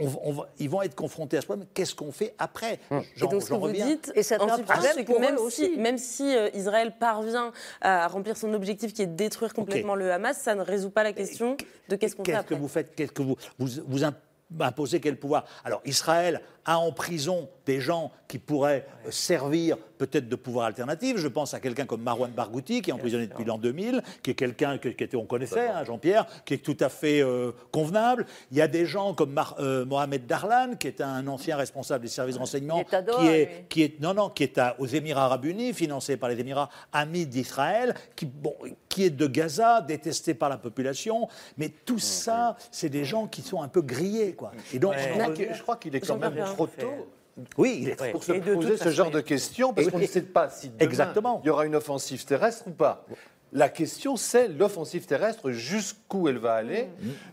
on- 0.00 0.08
on 0.24 0.32
va- 0.32 0.48
ils 0.58 0.68
vont 0.70 0.82
être 0.82 0.94
confrontés 0.94 1.36
à 1.38 1.40
ce 1.40 1.46
problème. 1.46 1.66
Qu'est-ce 1.74 1.94
qu'on 1.94 2.12
fait 2.12 2.34
après? 2.38 2.74
Et 2.90 2.96
J'en- 3.16 3.28
donc, 3.28 3.42
ce 3.42 3.48
que 3.48 3.54
vous 3.54 3.60
reviens. 3.60 3.86
dites, 3.86 4.12
Et 4.14 4.22
c'est 4.22 4.36
en 4.40 4.48
substance, 4.48 4.66
problème 4.66 4.92
c'est 4.94 5.04
que 5.04 5.10
pour 5.12 5.20
même 5.20 5.34
eux 5.34 5.50
si, 5.50 5.64
aussi. 5.66 5.76
même 5.78 5.98
si 5.98 6.36
euh, 6.36 6.48
Israël 6.54 6.92
parvient 6.98 7.52
à 7.80 8.06
remplir 8.08 8.36
son 8.36 8.52
objectif 8.54 8.92
qui 8.92 9.02
est 9.02 9.06
de 9.06 9.14
détruire 9.16 9.54
complètement 9.54 9.94
le 9.94 10.12
Hamas, 10.12 10.38
ça 10.38 10.54
ne 10.54 10.62
résout 10.62 10.90
pas 10.90 11.02
la 11.02 11.12
question 11.12 11.56
de 11.88 11.96
qu'est-ce 11.96 12.14
qu'on 12.16 12.24
fait 12.24 12.32
Qu'est-ce 12.32 12.40
après. 12.40 12.54
que 12.56 12.60
vous 12.60 12.68
faites? 12.68 12.94
Qu'est-ce 12.94 13.12
que 13.12 13.22
vous, 13.22 13.36
vous, 13.58 13.68
vous 13.86 14.04
imp- 14.04 14.14
imposez 14.60 15.00
quel 15.00 15.16
pouvoir? 15.18 15.44
Alors 15.64 15.80
Israël 15.84 16.40
a 16.68 16.78
en 16.78 16.92
prison 16.92 17.48
des 17.66 17.80
gens 17.80 18.12
qui 18.28 18.38
pourraient 18.38 18.86
euh, 19.06 19.10
servir 19.10 19.76
peut-être 19.98 20.28
de 20.28 20.36
pouvoir 20.36 20.66
alternatif. 20.66 21.16
Je 21.16 21.28
pense 21.28 21.54
à 21.54 21.60
quelqu'un 21.60 21.86
comme 21.86 22.02
Marwan 22.02 22.30
Barghouti, 22.30 22.82
qui 22.82 22.90
est 22.90 22.92
emprisonné 22.92 23.26
depuis 23.26 23.44
l'an 23.44 23.58
2000, 23.58 24.02
qui 24.22 24.30
est 24.30 24.34
quelqu'un 24.34 24.76
que, 24.78 24.88
qui 24.90 25.02
était, 25.04 25.16
on 25.16 25.24
connaissait, 25.24 25.68
hein, 25.68 25.82
Jean-Pierre, 25.84 26.26
qui 26.44 26.54
est 26.54 26.58
tout 26.58 26.76
à 26.80 26.88
fait 26.90 27.20
euh, 27.22 27.52
convenable. 27.72 28.26
Il 28.52 28.58
y 28.58 28.60
a 28.62 28.68
des 28.68 28.84
gens 28.86 29.14
comme 29.14 29.32
Mar- 29.32 29.56
euh, 29.58 29.84
Mohamed 29.86 30.26
Darlan, 30.26 30.76
qui 30.78 30.86
est 30.88 31.00
un 31.00 31.26
ancien 31.26 31.56
responsable 31.56 32.04
des 32.04 32.10
services 32.10 32.34
de 32.36 32.40
renseignement, 32.40 32.80
est 32.80 32.94
à 32.94 33.02
Doha, 33.02 33.18
qui 33.20 33.26
est, 33.28 33.44
lui. 33.46 33.52
qui 33.68 33.82
est 33.82 34.00
non 34.00 34.12
non 34.14 34.28
qui 34.30 34.42
est 34.44 34.58
à- 34.58 34.76
aux 34.78 34.86
Émirats 34.86 35.24
Arabes 35.24 35.46
Unis, 35.46 35.72
financé 35.72 36.16
par 36.18 36.28
les 36.28 36.38
Émirats 36.38 36.68
amis 36.92 37.26
d'Israël, 37.26 37.94
qui 38.14 38.26
bon, 38.26 38.54
qui 38.90 39.04
est 39.04 39.10
de 39.10 39.26
Gaza, 39.26 39.80
détesté 39.80 40.34
par 40.34 40.48
la 40.50 40.58
population, 40.58 41.28
mais 41.56 41.70
tout 41.70 41.98
ça, 41.98 42.56
c'est 42.70 42.88
des 42.90 43.04
gens 43.04 43.26
qui 43.26 43.42
sont 43.42 43.62
un 43.62 43.68
peu 43.68 43.80
grillés 43.82 44.34
quoi. 44.34 44.52
Et 44.72 44.78
donc 44.78 44.94
Je 44.98 45.08
crois 45.12 45.32
qu'il- 45.34 45.54
je 45.54 45.62
crois 45.62 45.76
qu'il 45.76 45.96
est 45.96 46.00
quand 46.00 46.18
même 46.18 46.34
trop 46.66 46.80
tôt. 46.80 47.08
Oui, 47.56 47.78
il 47.82 47.88
est 47.90 48.10
pour 48.10 48.24
se 48.24 48.32
poser 48.32 48.76
ce 48.76 48.88
genre 48.90 49.10
de 49.10 49.20
questions, 49.20 49.72
parce 49.72 49.88
qu'on 49.88 49.98
ne 49.98 50.06
sait 50.06 50.22
pas 50.22 50.50
si 50.50 50.68
demain, 50.68 50.78
Exactement. 50.80 51.40
il 51.44 51.46
y 51.46 51.50
aura 51.50 51.66
une 51.66 51.76
offensive 51.76 52.24
terrestre 52.24 52.64
ou 52.66 52.70
pas. 52.72 53.04
La 53.52 53.68
question, 53.68 54.16
c'est 54.16 54.48
l'offensive 54.48 55.06
terrestre, 55.06 55.50
jusqu'où 55.52 56.28
elle 56.28 56.38
va 56.38 56.54
aller, 56.54 56.88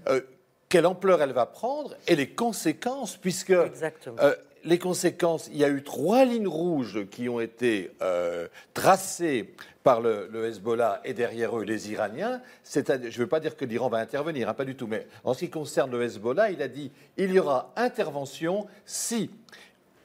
euh, 0.08 0.22
quelle 0.70 0.86
ampleur 0.86 1.22
elle 1.22 1.34
va 1.34 1.46
prendre, 1.46 1.96
et 2.08 2.16
les 2.16 2.30
conséquences, 2.30 3.18
puisque 3.18 3.52
euh, 3.52 4.36
les 4.66 4.80
conséquences, 4.80 5.48
il 5.52 5.58
y 5.58 5.64
a 5.64 5.70
eu 5.70 5.84
trois 5.84 6.26
lignes 6.26 6.48
rouges 6.48 7.08
qui 7.10 7.30
ont 7.30 7.40
été 7.40 7.92
euh, 8.02 8.48
tracées 8.74 9.54
par 9.84 10.02
le, 10.02 10.46
Hezbollah 10.46 11.02
et 11.06 11.14
derrière 11.14 11.58
eux 11.58 11.64
les 11.64 11.92
Iraniens. 11.92 12.42
Je 12.74 12.80
ne 12.80 13.12
veux 13.12 13.28
pas 13.28 13.40
dire 13.40 13.56
que 13.56 13.66
l'Iran 13.66 13.88
va 13.88 14.00
intervenir, 14.00 14.50
hein, 14.50 14.56
pas 14.56 14.66
du 14.66 14.76
tout, 14.76 14.88
mais 14.88 15.08
en 15.24 15.36
ce 15.36 15.40
qui 15.40 15.50
concerne 15.52 15.92
le 15.92 16.02
Hezbollah, 16.04 16.50
il 16.50 16.62
a 16.64 16.68
dit 16.68 16.92
il 17.18 17.32
y 17.32 17.40
aura 17.40 17.72
intervention 17.76 18.66
si 18.86 19.30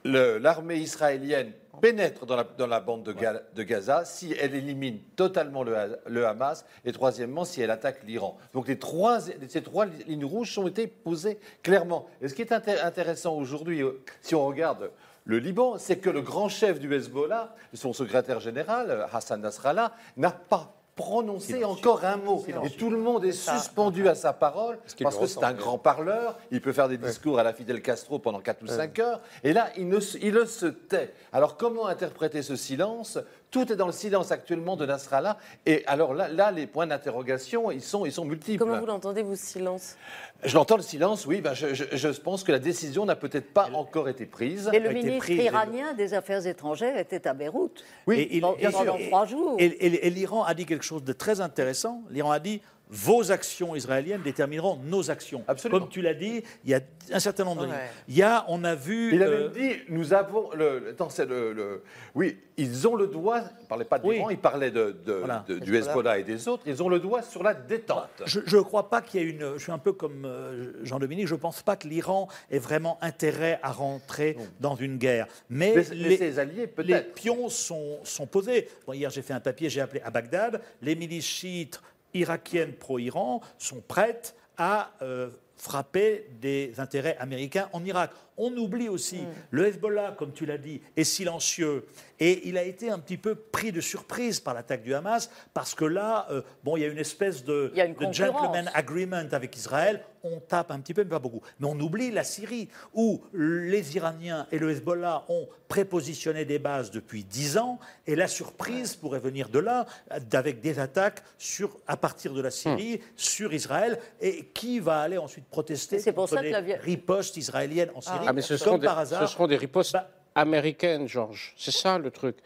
l'armée 0.05 0.77
israélienne 0.77 1.53
pénètre 1.81 2.27
dans 2.27 2.37
la, 2.37 2.45
dans 2.45 2.67
la 2.67 2.81
bande 2.81 3.05
de, 3.05 3.13
Ga- 3.13 3.41
de 3.55 3.63
Gaza, 3.63 4.05
si 4.05 4.35
elle 4.39 4.55
élimine 4.55 4.99
totalement 5.17 5.63
le, 5.63 5.75
le 6.07 6.27
Hamas, 6.27 6.67
et 6.85 6.93
troisièmement, 6.93 7.47
si 7.47 7.63
elle 7.63 7.71
attaque 7.71 8.03
l'Iran. 8.05 8.37
Donc 8.53 8.69
les 8.69 8.79
trois, 8.79 9.19
ces 9.21 9.63
trois 9.63 9.87
lignes 10.07 10.27
rouges 10.27 10.59
ont 10.59 10.69
été 10.69 10.87
posées 10.87 11.39
clairement. 11.63 12.07
Et 12.21 12.29
ce 12.29 12.35
qui 12.35 12.43
est 12.43 12.53
inté- 12.53 12.79
intéressant 12.83 13.35
aujourd'hui, 13.35 13.83
euh, 13.83 14.03
si 14.21 14.35
on 14.35 14.45
regarde 14.47 14.91
le 15.25 15.39
Liban, 15.39 15.79
c'est 15.79 15.97
que 15.99 16.11
le 16.11 16.21
grand 16.23 16.49
chef 16.51 16.81
du 16.81 16.93
Hezbollah, 16.95 17.55
son 17.73 17.93
secrétaire 17.95 18.41
général, 18.41 19.07
Hassan 19.13 19.41
Nasrallah, 19.41 19.93
n'a 20.19 20.33
pas 20.33 20.75
prononcé 21.01 21.65
encore 21.65 22.05
un 22.05 22.17
mot. 22.17 22.45
Et 22.65 22.71
tout 22.71 22.91
le 22.91 22.99
monde 22.99 23.25
est 23.25 23.33
suspendu 23.33 24.07
à 24.09 24.15
sa 24.15 24.33
parole 24.33 24.79
parce 25.03 25.17
que 25.17 25.27
c'est 25.27 25.43
un 25.43 25.55
grand 25.55 25.79
parleur, 25.79 26.39
il 26.51 26.61
peut 26.61 26.73
faire 26.73 26.89
des 26.89 26.99
discours 26.99 27.39
à 27.39 27.43
la 27.43 27.53
Fidel 27.55 27.81
Castro 27.81 28.19
pendant 28.19 28.41
4 28.41 28.63
ou 28.63 28.67
5 28.67 28.99
heures, 28.99 29.21
et 29.43 29.53
là, 29.53 29.71
il, 29.77 29.89
ne 29.89 29.99
il 30.21 30.47
se 30.47 30.67
tait. 30.67 31.15
Alors, 31.33 31.57
comment 31.57 31.87
interpréter 31.87 32.43
ce 32.43 32.57
silence 32.57 33.19
Tout 33.51 33.73
est 33.73 33.77
dans 33.77 33.87
le 33.87 33.93
silence 33.93 34.31
actuellement 34.31 34.77
de 34.77 34.87
Nasrallah, 34.87 35.37
et 35.67 35.85
alors 35.87 36.15
là, 36.15 36.29
là 36.29 36.53
les 36.53 36.67
points 36.69 36.87
d'interrogation, 36.87 37.71
ils 37.73 37.83
sont, 37.83 38.07
ils 38.07 38.13
sont 38.13 38.25
multiples. 38.25 38.59
Comment 38.65 38.79
vous 38.79 38.87
l'entendez, 38.87 39.23
vous, 39.23 39.35
ce 39.35 39.45
silence? 39.45 39.97
Je 40.45 40.55
l'entends, 40.55 40.77
le 40.77 40.83
silence, 40.83 41.27
oui, 41.27 41.41
ben, 41.41 41.53
je, 41.53 41.75
je- 41.75 41.85
je 41.97 42.09
pense 42.21 42.45
que 42.45 42.53
la 42.53 42.61
décision 42.61 43.05
n'a 43.07 43.17
peut-être 43.17 43.53
pas 43.53 43.69
encore 43.75 44.09
été 44.09 44.25
prise. 44.25 44.71
Et 44.73 44.79
le 44.79 44.91
ministre 44.93 45.19
prise. 45.19 45.43
iranien 45.43 45.93
des 45.95 46.15
Affaires 46.15 46.47
étrangères 46.47 46.97
était 46.97 47.27
à 47.27 47.35
Beyrouth. 47.35 47.83
Et 48.11 48.37
il- 48.37 48.41
Pendant- 48.41 48.57
et- 48.57 48.69
pendant 48.71 48.97
et- 48.97 49.07
trois 49.09 49.27
jours. 49.27 49.57
Et, 49.59 49.67
et- 49.67 50.07
et 50.07 50.11
l'Iran 50.11 50.45
a 50.45 50.55
dit 50.55 50.65
quelque 50.65 50.85
chose 50.85 51.03
de 51.05 51.13
très 51.13 51.41
intéressant. 51.41 52.03
L'Iran 52.11 52.31
a 52.31 52.39
dit 52.39 52.63
vos 52.90 53.31
actions 53.31 53.76
israéliennes 53.76 54.22
détermineront 54.22 54.76
nos 54.85 55.11
actions. 55.11 55.44
Comme 55.70 55.88
tu 55.88 56.03
l'as 56.03 56.14
dit, 56.14 56.42
il 56.64 56.70
y 56.70 56.74
a 56.74 56.81
un 57.12 57.20
certain 57.20 57.44
nombre 57.44 57.62
de 57.66 57.70
Ouais. 57.70 57.76
Il 58.09 58.16
y 58.16 58.22
a, 58.22 58.44
on 58.48 58.64
a 58.64 58.74
vu. 58.74 59.14
Il 59.14 59.22
a 59.22 59.26
euh, 59.26 59.44
même 59.44 59.53
dit, 59.53 59.76
nous 59.88 60.12
avons 60.12 60.50
le, 60.55 60.88
attends, 60.90 61.09
c'est 61.09 61.24
le, 61.26 61.53
le- 61.53 61.83
oui, 62.16 62.37
ils 62.57 62.88
ont 62.88 62.96
le 62.96 63.07
doigt. 63.07 63.42
Il 63.61 63.66
parlait 63.68 63.85
pas 63.85 63.98
de 64.00 64.11
l'Iran, 64.11 64.31
il 64.31 64.38
parlait 64.38 64.70
de, 64.72 64.96
de- 65.07 65.12
Voilà. 65.12 65.44
de- 65.46 65.59
du 65.61 65.76
Hezbollah 65.76 66.18
et 66.18 66.24
des 66.24 66.48
autres. 66.48 66.64
Ils 66.66 66.83
ont 66.83 66.88
le 66.88 66.98
doigt 66.98 67.22
sur 67.22 67.42
la 67.44 67.55
détente. 67.55 68.09
Je 68.26 68.57
ne 68.57 68.62
crois 68.62 68.90
pas 68.90 69.03
qu'il 69.03 69.20
y 69.20 69.24
ait 69.24 69.29
une. 69.29 69.53
Je 69.57 69.62
suis 69.62 69.72
un 69.72 69.79
peu 69.79 69.92
comme 69.92 70.24
euh, 70.24 70.72
Jean-Dominique. 70.83 71.29
Je 71.29 71.35
ne 71.35 71.40
pense 71.40 71.62
pas 71.62 71.76
que 71.76 71.87
l'Iran 71.87 72.26
ait 72.50 72.59
vraiment 72.59 72.98
intérêt 73.03 73.61
à 73.62 73.70
rentrer 73.70 74.37
dans 74.59 74.74
une 74.74 74.96
guerre. 74.98 75.26
Mais, 75.48 75.85
ses 75.85 76.38
alliés, 76.40 76.66
peut-être. 76.66 76.88
Les 76.88 77.00
pions 77.03 77.48
sont, 77.48 77.98
sont 78.03 78.26
posés. 78.26 78.68
Bon, 78.87 78.92
hier, 78.94 79.11
j'ai 79.11 79.22
fait 79.22 79.33
un 79.35 79.40
papier, 79.40 79.70
j'ai 79.70 79.81
appelé 79.81 80.00
à 80.05 80.11
Bagdad. 80.11 80.61
Les 80.83 80.96
milices 80.96 81.24
chiites 81.24 81.81
irakiennes 82.14 82.75
pro-Iran 82.75 83.40
sont 83.59 83.83
prêtes 83.87 84.35
à 84.57 84.90
euh, 85.03 85.31
frapper 85.57 86.27
des 86.40 86.79
intérêts 86.79 87.16
américains 87.18 87.68
en 87.73 87.85
Irak. 87.85 88.12
On 88.42 88.57
oublie 88.57 88.88
aussi, 88.88 89.18
le 89.50 89.66
Hezbollah, 89.66 90.14
comme 90.18 90.33
tu 90.33 90.46
l'as 90.46 90.57
dit, 90.57 90.81
est 90.96 91.05
silencieux. 91.05 91.85
Et 92.18 92.48
il 92.48 92.57
a 92.57 92.62
été 92.62 92.90
un 92.90 92.98
petit 92.98 93.18
peu 93.18 93.35
pris 93.35 93.70
de 93.70 93.83
surprise 93.83 94.40
par 94.40 94.55
l'attaque 94.55 94.83
du 94.83 94.94
Hamas, 94.94 95.31
parce 95.53 95.74
que 95.74 95.85
là, 95.85 96.26
euh, 96.31 96.40
bon, 96.64 96.76
il 96.79 96.81
y 96.81 96.85
a 96.85 96.88
une 96.88 96.98
espèce 96.98 97.44
de, 97.44 97.70
une 97.76 98.14
gentleman 98.14 98.70
agreement 98.72 99.29
avec 99.33 99.57
Israël. 99.57 100.03
On 100.22 100.38
tape 100.38 100.70
un 100.70 100.81
petit 100.81 100.92
peu, 100.92 101.03
mais 101.03 101.09
pas 101.09 101.18
beaucoup. 101.18 101.40
Mais 101.59 101.66
on 101.66 101.81
oublie 101.81 102.11
la 102.11 102.24
Syrie, 102.24 102.68
où 102.92 103.22
les 103.33 103.96
Iraniens 103.96 104.46
et 104.53 104.59
le 104.59 104.70
Hezbollah 104.70 105.24
ont 105.29 105.48
prépositionné 105.68 106.44
des 106.44 106.59
bases 106.59 106.90
depuis 106.90 107.24
dix 107.24 107.57
ans, 107.57 107.79
et 108.07 108.16
la 108.16 108.29
surprise 108.29 108.96
pourrait 108.96 109.20
venir 109.20 109.48
de 109.48 109.59
là, 109.59 109.87
avec 110.33 110.61
des 110.61 110.79
attaques 110.79 111.22
sur, 111.38 111.79
à 111.87 111.96
partir 111.96 112.35
de 112.35 112.42
la 112.42 112.50
Syrie 112.50 113.00
sur 113.16 113.55
Israël. 113.55 113.98
Et 114.20 114.46
qui 114.53 114.79
va 114.79 115.00
aller 115.00 115.16
ensuite 115.16 115.46
protester 115.46 116.03
contre 116.12 116.37
les 116.40 116.50
la 116.50 116.61
ripostes 116.81 117.38
israéliennes 117.38 117.90
en 117.94 118.03
Syrie? 118.03 118.26
Ah, 118.26 118.30
mais 118.33 118.40
ce 118.43 118.55
Comme 118.55 118.59
seront, 118.59 118.79
des, 118.79 118.87
par 118.87 118.99
hasard, 118.99 119.21
ce 119.29 119.33
seront 119.33 119.47
des 119.47 119.57
ripostes 119.57 119.93
Bah- 119.93 120.09
américaines, 120.35 121.09
Georges. 121.09 121.55
C'est 121.59 121.71
ça 121.73 121.99
le 121.99 122.11
truc. 122.11 122.37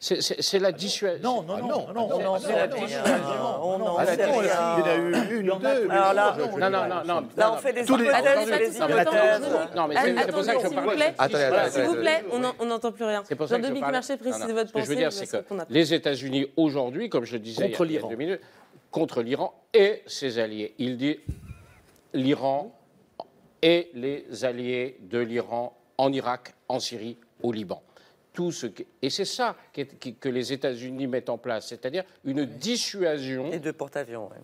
C'est- 0.00 0.20
C'est 0.42 0.58
la 0.58 0.70
dissuasion. 0.70 1.22
Non, 1.22 1.42
non, 1.42 1.56
non, 1.66 1.86
non, 1.94 2.18
non, 2.20 2.38
c'est 2.38 2.52
la 2.54 2.66
dissuasion. 2.66 3.00
Ah, 3.04 4.04
il 4.06 4.20
y 4.20 4.24
en 4.24 4.86
a 4.86 4.96
eu 4.96 5.40
une 5.40 5.50
ou 5.50 5.56
deux. 5.56 5.86
là, 5.88 6.36
non, 6.38 6.58
non, 6.58 6.70
non, 6.70 6.86
non. 7.04 7.26
Là, 7.36 7.46
non, 7.48 7.54
on 7.54 7.56
fait 7.56 7.72
des 7.72 7.84
non, 7.84 7.96
mais 9.88 9.96
c'est 9.96 10.32
pour 10.32 10.44
ça 10.44 10.54
que 10.54 10.60
je 10.60 10.66
S'il 10.68 10.76
vous 10.76 10.84
parle. 10.84 10.96
plaît, 10.96 11.14
s'il 11.70 11.82
vous 11.84 11.96
on 12.32 12.38
n'en- 12.38 12.52
on 12.58 12.64
n'entend 12.66 12.92
plus 12.92 13.04
rien. 13.04 13.22
C'est 13.26 13.34
pour 13.34 13.48
ça 13.48 13.56
que 13.56 13.62
je 13.62 13.66
Jean-Dominique 13.66 13.82
parle. 13.82 13.92
Marché, 13.94 14.12
Non, 14.12 14.18
précisez 14.18 14.46
non. 14.48 14.54
votre 14.54 14.68
Ce 14.68 14.72
que 14.72 14.78
je 14.80 14.84
pensée. 14.84 14.90
veux 14.90 14.96
dire, 14.96 15.10
je 15.10 15.14
c'est 15.14 15.20
laisse 15.22 15.30
que 15.30 15.36
répondre 15.38 15.62
après. 15.62 15.74
les 15.74 15.94
États-Unis 15.94 16.46
aujourd'hui, 16.56 17.08
comme 17.08 17.24
je 17.24 17.32
le 17.32 17.38
disais 17.40 17.66
il 17.66 17.70
y 17.92 17.98
a- 17.98 18.02
deux 18.02 18.16
minutes, 18.16 18.40
contre 18.90 19.22
l'Iran 19.22 19.54
et 19.72 20.02
ses 20.06 20.38
alliés. 20.38 20.74
Il 20.78 20.96
dit 20.98 21.18
l'Iran 22.12 22.72
et 23.64 23.90
les 23.94 24.44
alliés 24.44 24.98
de 25.00 25.18
l'Iran 25.18 25.74
en 25.96 26.12
Irak, 26.12 26.54
en 26.68 26.78
Syrie, 26.78 27.16
au 27.42 27.50
Liban. 27.50 27.82
Tout 28.34 28.52
ce 28.52 28.66
qui- 28.66 28.86
Et 29.00 29.08
c'est 29.08 29.24
ça 29.24 29.56
que 29.72 30.28
les 30.28 30.52
États-Unis 30.52 31.06
mettent 31.06 31.30
en 31.30 31.38
place, 31.38 31.68
c'est-à-dire 31.68 32.04
une 32.24 32.44
dissuasion 32.44 33.50
Et 33.50 33.58
deux 33.60 33.72
porte-avions. 33.72 34.28
ouais. 34.28 34.38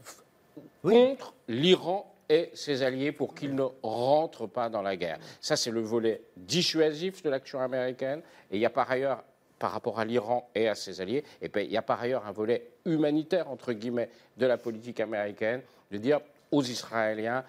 contre 0.83 1.35
l'Iran 1.49 2.11
et 2.31 2.51
ses 2.55 2.83
alliés 2.83 3.13
pour 3.13 3.35
qu'ils 3.35 3.55
ne 3.55 3.65
rentrent 3.83 4.47
pas 4.47 4.71
dans 4.71 4.81
la 4.81 4.97
guerre. 4.97 5.19
Ça, 5.41 5.57
c'est 5.57 5.71
le 5.71 5.81
volet 5.81 6.23
dissuasif 6.37 7.23
de 7.23 7.29
l'action 7.29 7.61
américaine. 7.61 8.23
Et 8.51 8.57
il 8.57 8.61
y 8.61 8.67
a 8.67 8.71
par 8.71 8.91
ailleurs, 8.91 9.23
par 9.59 9.73
rapport 9.73 9.99
à 10.01 10.07
l'Iran 10.07 10.49
et 10.55 10.67
à 10.69 10.75
ses 10.75 11.03
alliés, 11.03 11.25
et 11.43 11.51
puis 11.51 11.65
il 11.65 11.73
y 11.73 11.77
a 11.77 11.83
par 11.83 12.01
ailleurs 12.01 12.25
un 12.27 12.33
volet 12.33 12.71
humanitaire, 12.87 13.51
entre 13.51 13.75
guillemets, 13.75 14.09
de 14.39 14.47
la 14.47 14.57
politique 14.57 15.01
américaine, 15.01 15.61
de 15.91 15.99
dire 15.99 16.21
aux 16.53 16.63
Israéliens, 16.63 17.45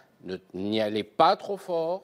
n'y 0.53 0.81
allez 0.81 1.03
pas 1.03 1.36
trop 1.36 1.57
fort. 1.57 2.03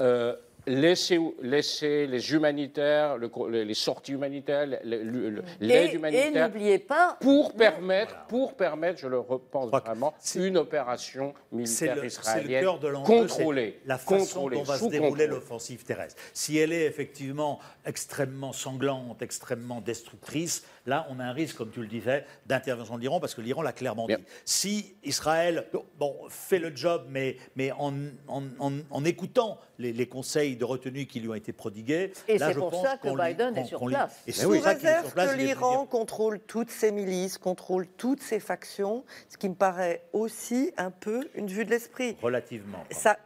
Euh, 0.00 0.34
Laissez, 0.66 1.18
laissez 1.40 2.06
les 2.06 2.32
humanitaires, 2.34 3.16
le 3.16 3.30
les 3.50 3.74
sorties 3.74 4.12
humanitaires, 4.12 4.66
le- 4.66 5.02
le- 5.02 5.30
le- 5.30 5.42
l'aide 5.58 5.88
Et- 5.88 5.92
Et 5.92 5.96
humanitaire 5.96 6.48
n'oubliez 6.48 6.78
pas, 6.78 7.16
pour 7.18 7.54
permettre, 7.54 8.14
pour 8.28 8.54
permettre, 8.54 9.00
je 9.00 9.08
le 9.08 9.18
repense 9.18 9.70
vraiment, 9.70 10.12
une 10.36 10.58
opération 10.58 11.32
militaire 11.50 11.94
le, 11.96 12.00
c'est 12.02 12.02
le 12.02 12.06
israélienne 12.06 12.62
cœur 12.62 12.78
de 12.78 12.88
contrôlée, 13.04 13.80
la 13.86 13.96
façon 13.96 14.16
contrôlée, 14.18 14.56
dont 14.58 14.62
va 14.62 14.76
se 14.76 14.84
dérouler 14.90 15.26
l'offensive 15.26 15.82
terrestre. 15.82 16.20
Si 16.34 16.58
elle 16.58 16.74
est 16.74 16.84
effectivement 16.84 17.58
extrêmement 17.86 18.52
sanglante, 18.52 19.22
extrêmement 19.22 19.80
destructrice, 19.80 20.62
là, 20.90 21.06
on 21.08 21.18
a 21.20 21.24
un 21.24 21.32
risque, 21.32 21.56
comme 21.56 21.70
tu 21.70 21.80
le 21.80 21.86
disais, 21.86 22.26
d'intervention 22.46 22.96
de 22.96 23.00
l'Iran, 23.00 23.20
parce 23.20 23.34
que 23.34 23.40
l'Iran 23.40 23.62
l'a 23.62 23.72
clairement 23.72 24.06
dit. 24.06 24.16
Si 24.44 24.94
Israël 25.04 25.66
bon, 25.98 26.14
fait 26.28 26.58
le 26.58 26.74
job, 26.76 27.06
mais, 27.08 27.36
mais 27.56 27.72
en, 27.72 27.94
en- 28.28 28.42
en- 28.58 28.72
en 28.90 29.04
écoutant 29.04 29.58
les, 29.78 29.92
les 29.92 30.06
conseils 30.06 30.56
de 30.56 30.64
retenue 30.64 31.06
qui 31.06 31.20
lui 31.20 31.28
ont 31.30 31.34
été 31.34 31.52
prodigués, 31.52 32.12
Et 32.28 32.36
là, 32.36 32.48
c'est 32.48 32.52
je 32.54 32.58
pour 32.58 32.70
pense 32.70 32.84
ça 32.84 32.96
que 32.98 33.08
lui- 33.08 33.16
Biden 33.16 33.56
est 33.56 33.64
sur 33.64 33.86
lui- 33.86 33.94
place. 33.94 34.20
Et 34.26 34.32
Sous 34.32 34.50
réserve 34.50 35.04
sur 35.06 35.12
place, 35.14 35.32
que 35.32 35.36
l'Iran 35.38 35.86
contrôle 35.86 36.40
toutes 36.40 36.70
ses 36.70 36.90
milices, 36.92 37.38
contrôle 37.38 37.86
toutes 37.96 38.22
ses 38.22 38.40
factions, 38.40 39.04
ce 39.28 39.36
qui 39.38 39.48
me 39.48 39.54
paraît 39.54 40.02
aussi 40.12 40.72
un 40.76 40.90
peu 40.90 41.28
une 41.34 41.46
vue 41.46 41.64
de 41.64 41.70
l'esprit. 41.70 42.16
Relativement. 42.20 42.84
Ça, 42.90 43.16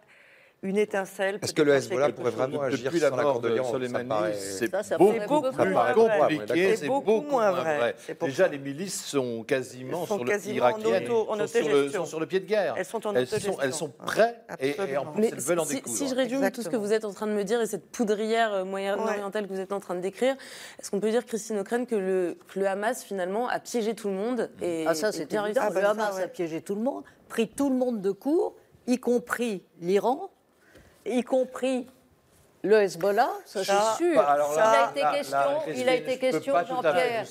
une 0.64 0.78
étincelle. 0.78 1.38
Parce 1.38 1.52
peut 1.52 1.62
que 1.62 1.68
le 1.68 1.74
Hezbollah 1.74 2.08
pourrait 2.10 2.30
vraiment 2.30 2.62
agir 2.62 2.84
Depuis 2.90 2.98
la 3.00 3.10
sans 3.10 3.16
mort 3.16 3.24
l'accord 3.26 3.40
de 3.40 3.48
de 3.50 3.54
l'Iran. 3.54 3.66
ça 3.66 3.72
Soleimani, 3.72 4.08
paraît- 4.08 4.32
c'est 4.34 4.96
beaucoup, 4.98 5.12
beaucoup 5.28 5.52
plus 5.52 5.74
compliqué, 5.94 6.76
C'est 6.76 6.86
beaucoup 6.86 7.04
beaucoup 7.12 7.30
moins 7.30 7.50
vrai. 7.52 7.76
vrai. 7.76 7.96
Déjà, 8.22 8.44
ça. 8.44 8.50
les 8.50 8.58
milices 8.58 9.04
sont 9.04 9.44
quasiment 9.44 10.06
sont 10.06 10.16
sur 10.16 10.24
le 10.24 10.48
irakiennes, 10.48 11.06
sont 11.06 11.46
sur 11.46 11.68
le, 11.68 11.74
autogestion. 11.74 12.00
sont 12.04 12.06
sur 12.10 12.20
le 12.20 12.26
pied 12.26 12.40
de 12.40 12.46
guerre. 12.46 12.74
Elles 12.76 12.84
sont 12.84 13.06
en 13.06 13.14
elles 13.14 13.26
sont, 13.28 13.56
elles 13.62 13.74
sont 13.74 13.88
prêtes 13.90 14.36
et, 14.58 14.74
et 14.90 14.96
en 14.96 15.06
plus 15.06 15.20
Mais 15.20 15.28
elles 15.28 15.38
veulent 15.40 15.58
en 15.60 15.66
découdre. 15.66 15.96
si 15.96 16.08
je 16.08 16.14
résume 16.14 16.50
tout 16.50 16.62
ce 16.62 16.68
que 16.70 16.76
vous 16.76 16.92
êtes 16.92 17.04
en 17.04 17.12
train 17.12 17.26
de 17.26 17.32
me 17.32 17.44
dire 17.44 17.60
et 17.60 17.66
cette 17.66 17.90
poudrière 17.90 18.52
euh, 18.52 18.64
moyen-orientale 18.64 19.46
que 19.46 19.52
vous 19.52 19.60
êtes 19.60 19.72
en 19.72 19.80
train 19.80 19.94
de 19.94 20.00
décrire, 20.00 20.34
est-ce 20.80 20.90
qu'on 20.90 21.00
peut 21.00 21.10
dire, 21.10 21.24
Christine 21.26 21.58
O'Crane, 21.58 21.86
que 21.86 21.94
le, 21.96 22.38
le 22.56 22.66
Hamas, 22.66 23.04
finalement, 23.04 23.48
a 23.48 23.60
piégé 23.60 23.94
tout 23.94 24.08
le 24.08 24.14
monde 24.14 24.50
et, 24.62 24.84
Ah 24.86 24.94
ça 24.94 25.12
c'est 25.12 25.26
bien 25.28 25.44
évident. 25.44 25.60
réussi 25.62 25.76
le 25.80 25.86
Hamas 25.86 26.18
a 26.18 26.28
piégé 26.28 26.60
tout 26.62 26.74
le 26.74 26.80
monde, 26.82 27.04
pris 27.28 27.48
tout 27.48 27.68
le 27.68 27.76
monde 27.76 28.00
de 28.00 28.10
court, 28.10 28.54
y 28.86 28.98
compris 28.98 29.62
l'Iran, 29.80 30.30
y 31.07 31.22
compris 31.22 31.86
le 32.62 32.80
Hezbollah, 32.82 33.30
ça, 33.44 33.62
Ça, 33.64 33.94
c'est 33.98 34.05
sûr. 34.05 34.16
bah, 34.16 34.28
alors 34.30 34.52
il 34.55 34.61
a 34.61 34.90
été 34.90 35.00
là, 35.02 35.12
question, 35.12 35.36
là, 35.38 35.59
il 35.76 35.88
a 35.88 35.94
été 35.94 36.30
Jean-Pierre, 36.42 37.24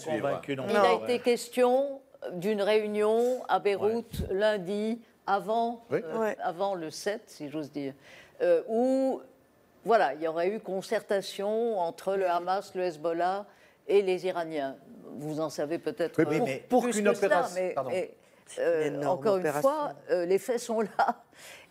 il 0.47 0.55
Non. 0.55 0.83
a 0.83 1.03
été 1.03 1.19
question 1.19 2.01
d'une 2.33 2.61
réunion 2.61 3.43
à 3.49 3.59
Beyrouth 3.59 4.21
lundi 4.29 5.01
avant, 5.25 5.83
Oui. 5.89 5.99
euh, 6.03 6.19
Ouais. 6.19 6.37
avant 6.41 6.75
le 6.75 6.89
7, 6.91 7.23
si 7.27 7.49
j'ose 7.49 7.71
dire, 7.71 7.93
euh, 8.41 8.61
où 8.67 9.21
voilà, 9.85 10.13
il 10.13 10.21
y 10.21 10.27
aurait 10.27 10.49
eu 10.49 10.59
concertation 10.59 11.79
entre 11.79 12.15
le 12.15 12.29
Hamas, 12.29 12.73
le 12.75 12.83
Hezbollah 12.83 13.45
et 13.87 14.01
les 14.01 14.25
Iraniens. 14.27 14.75
Vous 15.17 15.39
en 15.41 15.49
savez 15.49 15.79
peut-être 15.79 16.23
Oui, 16.23 16.39
mais 16.41 16.63
pour 16.69 16.83
plus 16.83 16.93
qu'une 16.93 17.05
que 17.09 17.13
cela, 17.15 17.39
opération- 17.47 17.73
mais- 17.87 18.13
euh, 18.59 18.87
une 18.87 19.05
encore 19.05 19.35
opération. 19.35 19.69
une 19.69 19.75
fois, 19.75 19.93
euh, 20.11 20.25
les 20.25 20.37
faits 20.39 20.59
sont 20.59 20.81
là. 20.81 21.23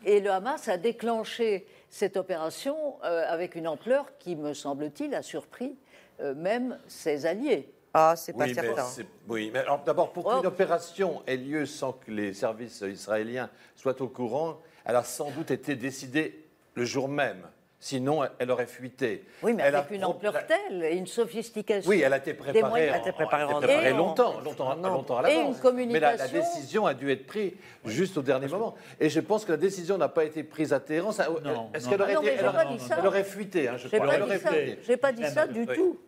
Et 0.04 0.20
le 0.20 0.30
Hamas 0.30 0.68
a 0.68 0.76
déclenché 0.76 1.64
cette 1.92 2.16
opération 2.16 2.96
euh, 3.04 3.22
avec 3.28 3.54
une 3.54 3.68
ampleur 3.68 4.16
qui, 4.18 4.34
me 4.34 4.54
semble-t-il, 4.54 5.14
a 5.14 5.22
surpris 5.22 5.76
euh, 6.20 6.34
même 6.34 6.78
ses 6.88 7.26
alliés. 7.26 7.70
Ah, 7.92 8.14
c'est 8.16 8.32
pas 8.32 8.46
Oui, 8.46 8.54
certain. 8.54 8.86
oui, 9.28 9.50
mais 9.52 9.58
alors, 9.58 9.84
d'abord, 9.84 10.10
pour 10.10 10.26
Oh. 10.26 10.36
qu'une 10.38 10.46
opération 10.46 11.22
ait 11.26 11.36
lieu 11.36 11.66
sans 11.66 11.92
que 11.92 12.10
les 12.10 12.32
services 12.32 12.80
israéliens 12.80 13.50
soient 13.76 14.00
au 14.00 14.08
courant, 14.08 14.58
elle 14.86 14.96
a 14.96 15.04
sans 15.04 15.30
doute 15.30 15.50
été 15.50 15.76
décidée 15.76 16.42
le 16.74 16.86
jour 16.86 17.08
même. 17.08 17.46
Sinon, 17.84 18.20
elle 18.38 18.48
aurait 18.52 18.68
fuité. 18.68 19.24
Oui, 19.42 19.54
mais 19.54 19.64
Elle 19.66 19.74
a 19.74 19.78
avec 19.80 19.90
une 19.90 20.02
pro- 20.02 20.10
ampleur 20.12 20.32
la- 20.34 20.42
telle 20.44 20.84
et 20.84 20.94
une 20.94 21.08
sophistication. 21.08 21.90
Oui, 21.90 22.00
elle 22.00 22.12
a 22.12 22.18
été 22.18 22.32
préparée, 22.32 22.60
moyens. 22.62 22.90
en- 22.92 22.94
Elle 22.94 23.00
a 23.00 23.02
été 23.02 23.10
préparée 23.12 23.42
a 23.42 23.46
en 23.48 23.50
longtemps, 23.96 24.40
longtemps, 24.40 24.74
longtemps 24.76 25.18
à 25.18 25.28
Et 25.28 25.34
l'avance. 25.34 25.56
une 25.56 25.60
communication. 25.60 25.92
Mais 25.92 25.98
la, 25.98 26.16
la 26.16 26.28
décision 26.28 26.86
a 26.86 26.94
dû 26.94 27.10
être 27.10 27.26
prise 27.26 27.54
juste 27.84 28.16
au 28.18 28.22
dernier 28.22 28.46
moment. 28.46 28.76
Et 29.00 29.08
je 29.08 29.18
pense 29.18 29.44
que 29.44 29.50
la 29.50 29.58
décision 29.58 29.98
n'a 29.98 30.08
pas 30.08 30.22
été 30.24 30.44
prise 30.44 30.72
à 30.72 30.78
Téhéran. 30.78 31.10
Ça- 31.10 31.26
Non, 31.42 31.70
Est-ce 31.74 31.88
qu'elle 31.88 32.00
aurait, 32.02 32.12
été- 32.14 32.26
elle 32.38 32.44
pas 32.44 32.64
aurait- 32.64 32.76
dit 32.76 32.78
ça. 32.78 32.96
elle 33.00 33.06
aurait 33.08 33.24
fuité, 33.24 33.66
hein, 33.66 33.76
je 33.76 33.88
crois. 33.88 33.98
pas 34.06 34.14
Elle 34.14 34.20
dit 34.20 34.26
aurait 34.28 34.38
ça. 34.38 34.50
J'ai 34.86 34.96
pas 34.96 35.10
dit 35.12 35.26
ça 35.26 35.46
du 35.48 35.66
tout. 35.66 35.98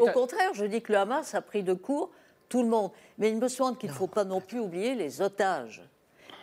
Au 0.00 0.06
contraire, 0.10 0.50
je 0.52 0.66
dis 0.66 0.82
que 0.82 0.92
le 0.92 0.98
Hamas 0.98 1.34
a 1.34 1.40
pris 1.40 1.62
de 1.62 1.72
court 1.72 2.10
tout 2.50 2.62
le 2.62 2.68
monde. 2.68 2.90
Mais 3.16 3.30
il 3.30 3.38
me 3.38 3.48
semble 3.48 3.78
qu'il 3.78 3.88
ne 3.88 3.94
faut 3.94 4.06
pas 4.06 4.24
non 4.24 4.42
plus 4.42 4.60
oublier 4.60 4.94
les 4.94 5.22
otages. 5.22 5.82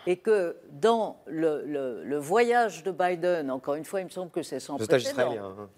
Et 0.08 0.18
que 0.18 0.56
dans 0.72 1.18
le, 1.28 1.64
le- 1.66 2.04
le 2.04 2.18
voyage 2.18 2.84
de 2.84 2.92
Biden, 2.92 3.52
encore 3.52 3.76
une 3.76 3.86
fois, 3.86 4.00
il 4.02 4.06
me 4.06 4.10
semble 4.10 4.32
que 4.32 4.42
c'est 4.42 4.60
sans 4.60 4.76
otages 4.76 4.88
précédent. 5.04 5.22
israéliens, 5.32 5.56
hein, 5.60 5.70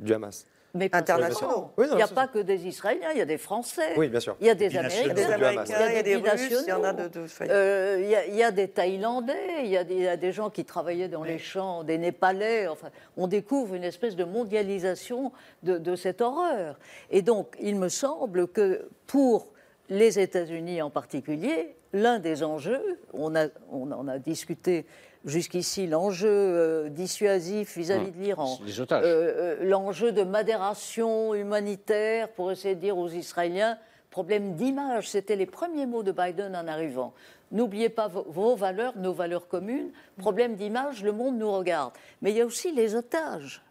du 0.00 0.12
Hamas. 0.14 0.46
Mais 0.74 0.88
Internationaux. 0.90 1.70
Oui, 1.76 1.86
il 1.90 1.96
n'y 1.96 2.02
a 2.02 2.06
ça, 2.06 2.14
pas 2.14 2.26
que 2.28 2.38
des 2.38 2.66
Israéliens, 2.66 3.10
il 3.12 3.18
y 3.18 3.20
a 3.20 3.26
des 3.26 3.36
Français. 3.36 3.92
Oui, 3.94 4.08
bien 4.08 4.20
sûr. 4.20 4.34
Il 4.40 4.46
y 4.46 4.50
a 4.50 4.54
des. 4.54 4.74
Américains. 4.74 5.02
Il 5.02 5.06
y 5.06 5.10
a 5.10 5.14
des 5.14 5.22
Du 5.26 5.32
Hamas. 5.32 5.34
Américains, 5.70 5.86
il 5.90 5.94
y 5.94 5.98
a 5.98 6.02
des 6.02 6.16
Russes, 6.16 6.62
il 6.66 6.68
y 6.68 6.72
en 6.72 6.82
a 6.82 6.92
de. 6.94 7.08
binationaux. 7.08 7.08
de- 7.10 7.24
enfin, 7.26 7.44
Euh, 7.50 7.98
Il 8.00 8.08
y, 8.08 8.14
a- 8.16 8.26
il 8.26 8.34
y 8.36 8.42
a 8.42 8.50
des 8.50 8.68
Thaïlandais, 8.68 9.64
il 9.64 9.66
y, 9.70 9.76
a 9.76 9.84
des- 9.84 9.94
il 9.96 10.00
y 10.00 10.08
a 10.08 10.16
des 10.16 10.32
gens 10.32 10.48
qui 10.48 10.64
travaillaient 10.64 11.08
dans 11.08 11.24
les 11.24 11.38
champs, 11.38 11.84
des 11.84 11.98
Népalais. 11.98 12.68
Enfin, 12.68 12.88
on 13.18 13.26
découvre 13.26 13.74
une 13.74 13.84
espèce 13.84 14.16
de 14.16 14.24
mondialisation 14.24 15.30
de, 15.62 15.76
de 15.76 15.94
cette 15.94 16.22
horreur. 16.22 16.78
Et 17.10 17.20
donc, 17.20 17.54
il 17.60 17.76
me 17.76 17.90
semble 17.90 18.48
que 18.48 18.88
pour 19.06 19.51
les 19.92 20.18
États-Unis 20.18 20.82
en 20.82 20.90
particulier, 20.90 21.76
l'un 21.92 22.18
des 22.18 22.42
enjeux, 22.42 22.98
on, 23.12 23.34
a, 23.36 23.46
on 23.70 23.90
en 23.92 24.08
a 24.08 24.18
discuté 24.18 24.86
jusqu'ici, 25.24 25.86
l'enjeu 25.86 26.28
euh, 26.28 26.88
dissuasif 26.88 27.76
vis-à-vis 27.76 28.10
de 28.10 28.18
l'Iran, 28.18 28.58
Les 28.64 28.80
otages. 28.80 29.04
euh, 29.04 29.58
euh, 29.60 29.64
l'enjeu 29.64 30.10
de 30.10 30.22
modération 30.24 31.34
humanitaire 31.34 32.28
pour 32.30 32.50
essayer 32.50 32.74
de 32.74 32.80
dire 32.80 32.98
aux 32.98 33.08
Israéliens, 33.08 33.78
problème 34.10 34.54
d'image, 34.54 35.10
c'était 35.10 35.36
les 35.36 35.46
premiers 35.46 35.86
mots 35.86 36.02
de 36.02 36.10
Biden 36.12 36.56
en 36.56 36.66
arrivant. 36.66 37.12
N'oubliez 37.52 37.90
pas 37.90 38.08
vos 38.08 38.56
valeurs, 38.56 38.96
nos 38.96 39.12
valeurs 39.12 39.46
communes. 39.46 39.90
Problème 40.18 40.54
d'image, 40.56 41.04
le 41.04 41.12
monde 41.12 41.36
nous 41.36 41.52
regarde. 41.52 41.92
Mais 42.22 42.30
il 42.32 42.38
y 42.38 42.40
a 42.40 42.46
aussi 42.46 42.72
les 42.72 42.94
otages. 42.94 43.62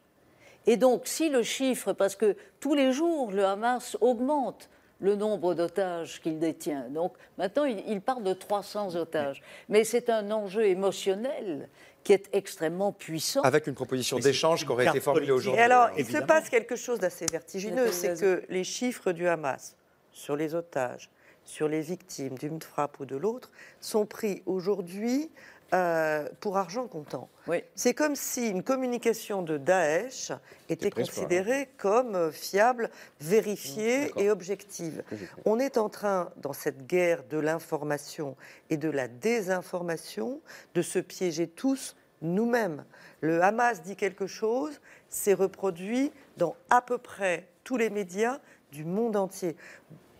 Et 0.68 0.78
donc, 0.78 1.02
si 1.08 1.30
le 1.30 1.42
chiffre, 1.42 1.92
parce 1.94 2.16
que 2.16 2.36
tous 2.60 2.76
les 2.76 2.92
jours, 2.92 3.32
le 3.32 3.44
Hamas 3.44 3.98
augmente 4.00 4.70
le 5.02 5.16
nombre 5.16 5.54
d'otages 5.56 6.22
qu'il 6.22 6.39
détient. 6.39 6.88
Donc 6.89 7.14
maintenant, 7.38 7.66
il, 7.66 7.84
il 7.88 8.02
parle 8.02 8.24
de 8.24 8.34
300 8.34 8.95
otages. 8.95 9.41
Mais 9.68 9.84
c'est 9.84 10.10
un 10.10 10.32
enjeu 10.32 10.66
émotionnel 10.66 11.68
qui 12.04 12.14
est 12.14 12.30
extrêmement 12.34 12.91
puissant. 12.91 13.41
Avec 13.41 13.68
une 13.68 13.76
proposition 13.76 14.20
d'échange 14.20 14.66
qui 14.66 14.72
aurait 14.72 14.88
été 14.88 14.99
formulée 14.99 15.32
aujourd'hui. 15.32 15.60
Et 15.60 15.64
alors, 15.64 15.89
il 15.97 16.06
se 16.06 16.18
passe 16.18 16.49
quelque 16.49 16.76
chose 16.76 16.99
d'assez 16.99 17.26
vertigineux, 17.26 17.91
c'est 17.91 18.20
que 18.20 18.43
les 18.49 18.64
chiffres 18.64 19.12
du 19.12 19.28
Hamas 19.28 19.76
sur 20.12 20.36
les 20.36 20.56
otages, 20.56 21.10
sur 21.43 21.68
les 21.68 21.82
victimes 21.82 22.38
d'une 22.38 22.62
frappe 22.62 22.99
ou 22.99 23.06
de 23.06 23.16
l'autre, 23.16 23.52
sont 23.80 24.06
pris 24.06 24.41
aujourd'hui 24.45 25.32
euh, 25.74 26.28
pour 26.42 26.58
argent 26.58 26.88
comptant. 26.88 27.30
Oui. 27.48 27.64
C'est 27.76 27.94
comme 27.94 28.18
si 28.18 28.50
une 28.50 28.62
communication 28.62 29.42
de 29.42 29.58
Daesh 29.58 30.34
était 30.68 30.92
considérée 30.92 31.70
comme 31.78 32.16
euh, 32.16 32.32
fiable, 32.32 32.90
vérifiée 33.22 34.08
D'accord. 34.08 34.22
et 34.22 34.30
objective. 34.30 35.04
On 35.46 35.60
est 35.60 35.78
en 35.78 35.88
train, 35.88 36.30
dans 36.38 36.52
cette 36.52 36.88
guerre 36.88 37.24
de 37.30 37.38
l'information 37.38 38.36
et 38.70 38.76
de 38.76 38.90
la 38.90 39.08
désinformation, 39.08 40.42
de 40.76 40.82
se 40.82 41.00
piéger 41.00 41.48
tous 41.48 41.96
nous-mêmes. 42.22 42.84
Le 43.22 43.42
Hamas 43.42 43.82
dit 43.82 43.96
quelque 43.96 44.28
chose, 44.28 44.82
c'est 45.08 45.34
reproduit 45.34 46.12
dans 46.36 46.56
à 46.70 46.82
peu 46.82 46.98
près 46.98 47.48
tous 47.64 47.78
les 47.78 47.90
médias 47.90 48.40
du 48.74 48.84
monde 48.84 49.16
entier. 49.16 49.56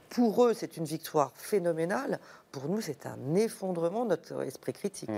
Pour 0.10 0.46
eux, 0.46 0.54
c'est 0.54 0.78
une 0.78 0.86
victoire 0.86 1.34
phénoménale. 1.36 2.20
Pour 2.52 2.68
nous, 2.68 2.80
c'est 2.80 3.06
un 3.06 3.36
effondrement 3.36 4.04
de 4.04 4.10
notre 4.12 4.44
esprit 4.44 4.74
critique. 4.74 5.10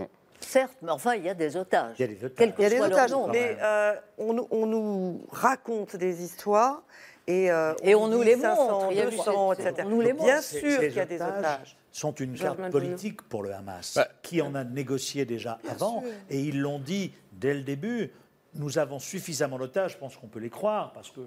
Certes, 0.44 0.78
mais 0.82 0.92
enfin, 0.92 1.16
il 1.16 1.24
y 1.24 1.30
a 1.30 1.34
des 1.34 1.56
otages. 1.58 1.96
Il 1.98 2.02
y 2.02 2.06
a 2.06 2.08
des 2.08 2.24
otages. 2.26 2.36
Quel 2.38 2.54
que 2.54 2.62
Il 2.62 2.64
y 2.64 2.66
a 2.66 2.70
des 2.70 2.78
soit 2.78 2.88
leur 2.88 2.98
otages, 2.98 3.12
nombre. 3.12 3.30
mais 3.32 3.58
euh, 3.62 3.96
on, 4.18 4.34
nous- 4.34 4.48
on 4.52 4.66
nous 4.66 5.26
raconte 5.32 5.96
des 5.96 6.24
histoires 6.24 6.84
et, 7.28 7.52
euh, 7.52 7.74
Et 7.84 7.96
on 7.96 8.08
nous 8.08 8.20
dit 8.20 8.26
les 8.26 8.36
500, 8.38 8.70
montre, 8.82 8.88
il 8.92 8.98
y 8.98 9.02
a 9.02 9.08
eu 9.08 9.12
200, 9.12 9.54
cette- 9.56 9.68
etc. 9.68 9.84
on 9.86 9.90
nous 9.90 10.02
les 10.02 10.14
Bien 10.14 10.26
montre. 10.36 10.44
Ces- 10.44 10.60
sûr 10.60 10.80
qu'il 10.80 10.94
y 10.94 11.00
a 11.00 11.06
des 11.06 11.16
otages. 11.22 11.78
sont 11.92 12.14
une 12.16 12.38
carte 12.38 12.70
politique 12.72 13.22
pour 13.24 13.44
le 13.44 13.54
Hamas, 13.54 13.94
Bah, 13.96 14.08
qui 14.22 14.42
en 14.42 14.56
a 14.56 14.64
négocié 14.64 15.26
déjà 15.26 15.60
avant, 15.70 16.04
et 16.30 16.40
ils 16.40 16.60
l'ont 16.60 16.80
dit 16.80 17.14
dès 17.34 17.54
le 17.54 17.62
début. 17.62 18.12
Nous 18.56 18.78
avons 18.78 19.00
suffisamment 19.00 19.58
d'otages, 19.58 19.94
je 19.94 19.98
pense 19.98 20.16
qu'on 20.18 20.28
peut 20.28 20.40
les 20.40 20.50
croire, 20.50 20.92
parce 20.94 21.10
que 21.12 21.22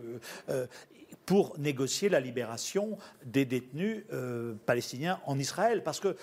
euh, 0.50 0.66
pour 1.24 1.58
négocier 1.58 2.08
la 2.08 2.20
libération 2.20 2.98
des 3.24 3.44
détenus 3.44 4.04
euh, 4.12 4.54
palestiniens 4.66 5.18
en 5.26 5.38
Israël, 5.38 5.82
parce 5.82 5.98
que 5.98 6.08
euh, 6.08 6.14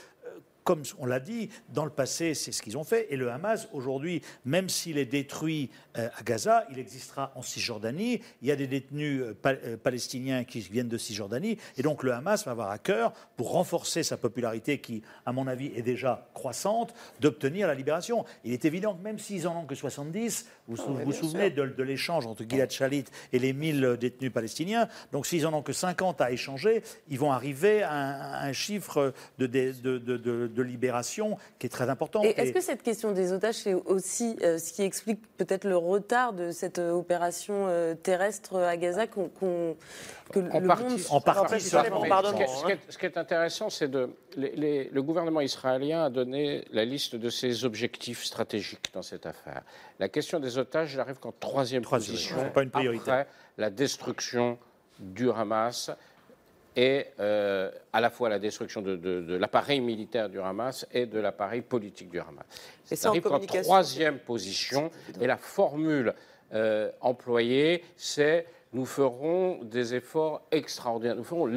comme 0.64 0.84
on 1.00 1.06
l'a 1.06 1.20
dit, 1.20 1.50
dans 1.70 1.86
le 1.86 1.92
passé, 1.92 2.34
c'est 2.34 2.52
ce 2.52 2.62
qu'ils 2.62 2.78
ont 2.78 2.84
fait. 2.84 3.08
Et 3.12 3.18
le 3.18 3.32
Hamas, 3.32 3.68
aujourd'hui, 3.74 4.22
même 4.46 4.70
s'il 4.70 4.98
est 4.98 5.06
détruit 5.06 5.70
euh, 5.98 6.10
à 6.18 6.24
Gaza, 6.24 6.66
il 6.72 6.80
existera 6.80 7.32
en 7.36 7.42
Cisjordanie. 7.42 8.22
Il 8.42 8.48
y 8.48 8.52
a 8.52 8.56
des 8.56 8.68
détenus 8.68 9.22
euh, 9.22 9.36
euh, 9.46 9.78
palestiniens 9.78 10.44
qui 10.44 10.60
viennent 10.62 10.88
de 10.90 10.98
Cisjordanie. 10.98 11.58
Et 11.78 11.82
donc 11.82 12.04
le 12.04 12.14
Hamas 12.14 12.46
va 12.46 12.52
avoir 12.52 12.70
à 12.72 12.78
cœur, 12.78 13.14
pour 13.38 13.52
renforcer 13.52 14.04
sa 14.04 14.18
popularité 14.18 14.80
qui, 14.80 15.02
à 15.26 15.32
mon 15.34 15.48
avis, 15.48 15.72
est 15.76 15.82
déjà 15.82 16.28
croissante, 16.34 16.94
d'obtenir 17.20 17.68
la 17.68 17.76
libération. 17.76 18.26
Il 18.44 18.54
est 18.54 18.66
évident 18.66 18.96
que 18.96 19.04
même 19.04 19.20
s'ils 19.20 19.48
en 19.48 19.58
ont 19.62 19.66
que 19.66 19.76
70, 19.76 20.48
vous 20.68 20.76
vous, 20.76 20.96
vous 21.06 21.12
souvenez 21.14 21.50
de, 21.50 21.66
de 21.66 21.84
l'échange 21.84 22.26
entre 22.26 22.44
Gilad 22.48 22.72
Shalit 22.72 23.06
et 23.34 23.40
les 23.40 23.54
1000 23.54 23.98
détenus 24.00 24.32
palestiniens, 24.32 24.88
donc 25.12 25.26
s'ils 25.28 25.46
en 25.46 25.54
ont 25.54 25.62
que 25.62 25.74
50 25.74 26.22
à 26.22 26.32
échanger, 26.32 26.84
ils 27.10 27.20
vont 27.20 27.32
arriver 27.32 27.84
à 27.84 27.92
un, 27.92 28.12
à 28.34 28.46
un 28.46 28.54
chiffre 28.54 29.14
de, 29.38 29.46
dé- 29.48 29.74
de- 29.74 29.98
de- 29.98 30.48
de- 30.54 30.64
libération 30.64 31.38
qui 31.60 31.68
est 31.68 31.70
très 31.70 31.90
importante. 31.90 32.26
Et 32.26 32.40
est-ce 32.40 32.54
que 32.54 32.62
cette 32.62 32.84
question 32.84 33.12
des 33.12 33.32
otages, 33.34 33.56
c'est 33.56 33.74
aussi 33.74 34.38
euh, 34.42 34.58
ce 34.58 34.72
qui 34.74 34.84
explique 34.84 35.20
peut-être 35.38 35.66
le 35.66 35.78
retard 35.78 36.34
de 36.34 36.52
cette 36.52 36.80
euh, 36.80 36.92
opération 36.92 37.66
euh, 37.68 37.96
terrestre 37.96 38.58
à 38.58 38.78
Gaza 38.78 39.08
qu'on, 39.08 39.28
qu'on- 39.30 39.76
que 40.32 40.40
En 40.52 40.60
le 40.62 40.68
partie, 40.68 40.84
monde 40.86 41.00
en 41.10 41.22
partie 41.22 41.60
seulement. 41.62 42.00
bombardement, 42.02 42.32
Ce 42.32 42.36
qui 42.38 42.44
est- 42.44 42.48
ce 42.48 42.66
qui 42.66 42.72
hein. 42.72 42.76
est- 42.88 42.92
ce 42.92 42.98
qui 42.98 43.06
est 43.06 43.18
intéressant, 43.18 43.70
c'est 43.70 43.88
de 43.90 44.10
les- 44.38 44.56
les- 44.56 44.90
le 44.90 45.04
gouvernement 45.04 45.42
israélien 45.42 46.06
a 46.06 46.10
donné 46.10 46.66
la 46.72 46.86
liste 46.86 47.16
de 47.16 47.30
ses 47.30 47.66
objectifs 47.66 48.24
stratégiques 48.24 48.90
dans 48.94 49.02
cette 49.04 49.26
affaire. 49.26 49.62
La 50.00 50.10
question 50.10 50.40
des 50.40 50.58
otages, 50.58 50.94
elle 50.96 51.02
arrive 51.02 51.20
qu'en 51.20 51.34
troisième, 51.40 51.84
Troisième, 51.84 52.14
position, 52.16 52.50
pas 52.52 52.64
une 52.64 52.70
priorité. 52.72 53.12
après 53.12 53.28
la 53.58 53.70
destruction 53.70 54.58
du 55.00 55.30
Hamas 55.30 55.92
et 56.76 57.06
euh, 57.20 57.70
à 57.92 58.02
la 58.02 58.10
fois 58.10 58.30
la 58.30 58.40
destruction 58.40 58.82
de, 58.82 58.96
de- 58.96 59.22
de 59.22 59.36
l'appareil 59.36 59.80
militaire 59.82 60.30
du 60.30 60.40
Hamas 60.40 60.86
et 60.92 61.06
de 61.06 61.20
l'appareil 61.20 61.62
politique 61.62 62.10
du 62.10 62.20
Hamas. 62.20 62.46
Et 62.90 62.96
Ça 62.96 63.10
en 63.10 63.12
arrive 63.12 63.24
communication, 63.24 63.62
troisième 63.64 64.20
position, 64.20 64.92
et 65.22 65.28
la 65.28 65.38
formule 65.38 66.14
euh, 66.54 66.92
employée, 67.02 67.84
c'est 67.96 68.48
nous 68.74 68.86
ferons 68.88 69.60
des 69.64 69.94
efforts 69.94 70.42
extraordinaires, 70.52 71.16
nous 71.16 71.24
ferons 71.24 71.48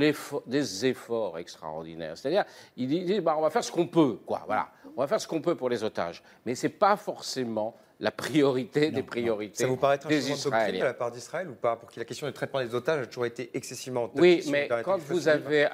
des 0.47 0.85
efforts 0.87 1.39
extraordinaires. 1.39 2.17
C'est-à-dire, 2.19 2.45
il 2.77 2.89
dit, 2.89 2.97
il 2.99 3.07
dit, 3.07 3.21
bah, 3.21 3.35
on 3.39 3.41
va 3.41 3.49
faire 3.49 3.65
ce 3.65 3.73
qu'on 3.73 3.87
peut, 3.87 4.19
quoi, 4.27 4.43
voilà. 4.47 4.69
On 4.97 5.01
va 5.01 5.07
faire 5.07 5.21
ce 5.21 5.27
qu'on 5.27 5.41
peut 5.41 5.55
pour 5.55 5.71
les 5.71 5.83
otages. 5.83 6.23
Mais 6.45 6.55
ce 6.55 6.67
n'est 6.67 6.73
pas 6.75 6.97
forcément 6.97 7.75
la 7.99 8.11
priorité 8.11 8.91
des 8.91 9.03
priorités 9.03 9.63
Ça 9.63 9.67
vous 9.67 9.77
paraît 9.79 9.95
être 9.97 10.07
un 10.07 10.11
des 10.11 10.21
changement 10.21 10.35
de 10.35 10.39
Israéliens. 10.39 10.85
la 10.85 10.95
part 10.95 11.11
d'Israël 11.11 11.49
ou 11.49 11.55
pas 11.55 11.77
Pour 11.77 11.91
que 11.91 11.99
la 11.99 12.05
question 12.05 12.27
du 12.27 12.33
traitement 12.35 12.61
des 12.61 12.75
otages 12.75 13.03
a 13.03 13.07
toujours 13.07 13.25
été 13.27 13.51
excessivement 13.55 14.11
Oui, 14.17 14.43
mais 14.51 14.69
quand 14.85 14.99
vous 14.99 15.29
avez 15.29 15.67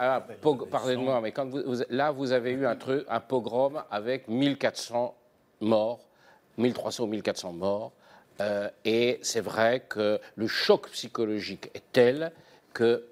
pardonnez-moi, 0.70 1.20
mais 1.20 1.32
quand 1.32 1.48
vous, 1.48 1.62
vous- 1.66 1.82
là 1.90 2.10
vous 2.12 2.32
avez 2.32 2.52
eu 2.52 2.64
un 2.66 2.76
truc, 2.76 3.04
un 3.08 3.20
pogrom 3.20 3.82
avec 3.90 4.28
1400 4.28 5.16
morts, 5.60 6.00
1300 6.58 7.04
ou 7.04 7.06
1400 7.08 7.52
morts, 7.52 7.92
euh, 8.40 8.68
et 8.84 9.18
c'est 9.22 9.40
vrai 9.40 9.80
que 9.88 10.20
le 10.36 10.46
choc 10.46 10.88
psychologique 10.90 11.70
est 11.74 11.82
tel 11.92 12.32
que 12.72 13.04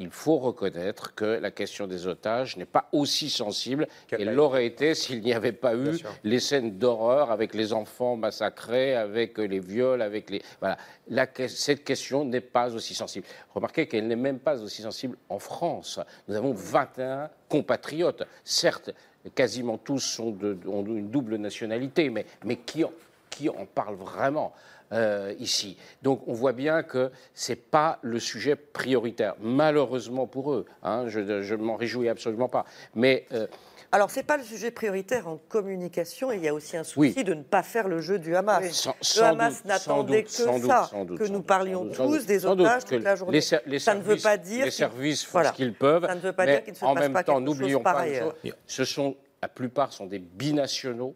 il 0.00 0.10
faut 0.10 0.38
reconnaître 0.38 1.14
que 1.14 1.24
la 1.24 1.50
question 1.50 1.86
des 1.86 2.06
otages 2.06 2.56
n'est 2.56 2.64
pas 2.64 2.88
aussi 2.92 3.30
sensible 3.30 3.86
qu'elle 4.08 4.34
l'aurait 4.34 4.66
été 4.66 4.94
s'il 4.94 5.20
n'y 5.22 5.32
avait 5.32 5.52
pas 5.52 5.74
eu 5.76 5.96
les 6.24 6.40
scènes 6.40 6.78
d'horreur 6.78 7.30
avec 7.30 7.54
les 7.54 7.72
enfants 7.72 8.16
massacrés, 8.16 8.96
avec 8.96 9.38
les 9.38 9.60
viols, 9.60 10.02
avec 10.02 10.30
les... 10.30 10.42
Voilà. 10.60 10.76
La 11.08 11.28
cette 11.46 11.84
question 11.84 12.24
n'est 12.24 12.40
pas 12.40 12.74
aussi 12.74 12.94
sensible. 12.94 13.26
Remarquez 13.54 13.86
qu'elle 13.86 14.08
n'est 14.08 14.16
même 14.16 14.40
pas 14.40 14.60
aussi 14.62 14.82
sensible 14.82 15.16
en 15.28 15.38
France. 15.38 16.00
Nous 16.28 16.34
avons 16.34 16.52
21 16.52 17.30
compatriotes. 17.48 18.24
Certes, 18.42 18.90
quasiment 19.34 19.78
tous 19.78 20.00
sont 20.00 20.30
de- 20.32 20.58
ont 20.66 20.84
une 20.84 21.10
double 21.10 21.36
nationalité, 21.36 22.10
mais, 22.10 22.26
mais 22.44 22.56
qui, 22.56 22.82
en, 22.84 22.92
qui 23.30 23.48
en 23.48 23.64
parle 23.64 23.94
vraiment? 23.94 24.52
Euh, 24.92 25.34
ici 25.38 25.76
Donc 26.02 26.22
on 26.26 26.32
voit 26.32 26.52
bien 26.52 26.82
que 26.82 27.10
ce 27.34 27.52
n'est 27.52 27.56
pas 27.56 27.98
le 28.02 28.18
sujet 28.20 28.54
prioritaire, 28.56 29.34
malheureusement 29.40 30.26
pour 30.26 30.52
eux. 30.52 30.66
hein. 30.82 31.06
je 31.08 31.20
ne 31.20 31.62
m'en 31.62 31.76
réjouis 31.76 32.08
absolument 32.08 32.48
pas. 32.48 32.64
Mais... 32.94 33.26
euh, 33.32 33.46
Alors, 33.92 34.10
ce 34.10 34.16
n'est 34.18 34.24
pas 34.24 34.36
le 34.36 34.42
sujet 34.42 34.70
prioritaire 34.70 35.28
en 35.28 35.38
communication. 35.48 36.32
Il 36.32 36.42
y 36.44 36.48
a 36.48 36.54
aussi 36.54 36.76
un 36.76 36.82
souci 36.84 37.14
Oui. 37.16 37.24
de 37.24 37.32
ne 37.34 37.42
pas 37.42 37.62
faire 37.62 37.86
le 37.88 38.00
jeu 38.00 38.18
du 38.18 38.34
Hamas. 38.36 38.70
Sans- 38.72 38.94
le 39.20 39.22
Hamas 39.26 39.64
n'attendait 39.64 40.24
que 40.24 40.30
sans 40.30 40.58
ça, 40.60 40.80
doute, 40.82 40.90
sans 40.90 41.04
doute, 41.04 41.18
que 41.18 41.24
nous 41.28 41.42
parlions 41.42 41.84
doute, 41.84 41.96
tous 41.96 42.26
des 42.26 42.44
otages 42.44 42.84
toute 42.84 43.02
la 43.04 43.14
journée. 43.16 43.40
Les, 43.40 43.58
les 43.66 43.78
ça 43.78 43.94
ne 43.94 44.00
veut 44.00 44.16
services- 44.18 44.22
pas 44.22 44.36
dire 44.36 44.64
Les 44.64 44.70
services 44.70 45.24
font 45.24 45.30
Voilà. 45.32 45.50
ce 45.50 45.54
qu'ils 45.56 45.74
peuvent. 45.74 46.06
Ça 46.06 46.14
ne 46.14 46.20
veut 46.20 46.32
pas 46.32 46.44
mais 46.46 46.60
dire 46.60 46.70
ne 46.70 46.74
se 46.74 46.84
en 46.84 46.94
passe 46.94 47.02
même 47.04 47.12
pas 47.12 47.22
temps, 47.24 47.40
n'oublions 47.40 47.82
par 47.82 47.94
pas 47.94 48.00
ailleurs. 48.02 48.34
chose, 48.44 48.52
ce 48.66 48.84
sont, 48.84 49.16
la 49.40 49.48
plupart 49.48 49.92
sont 49.92 50.06
des 50.06 50.18
binationaux. 50.18 51.14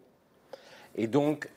Et 0.95 1.07
donc, 1.07 1.47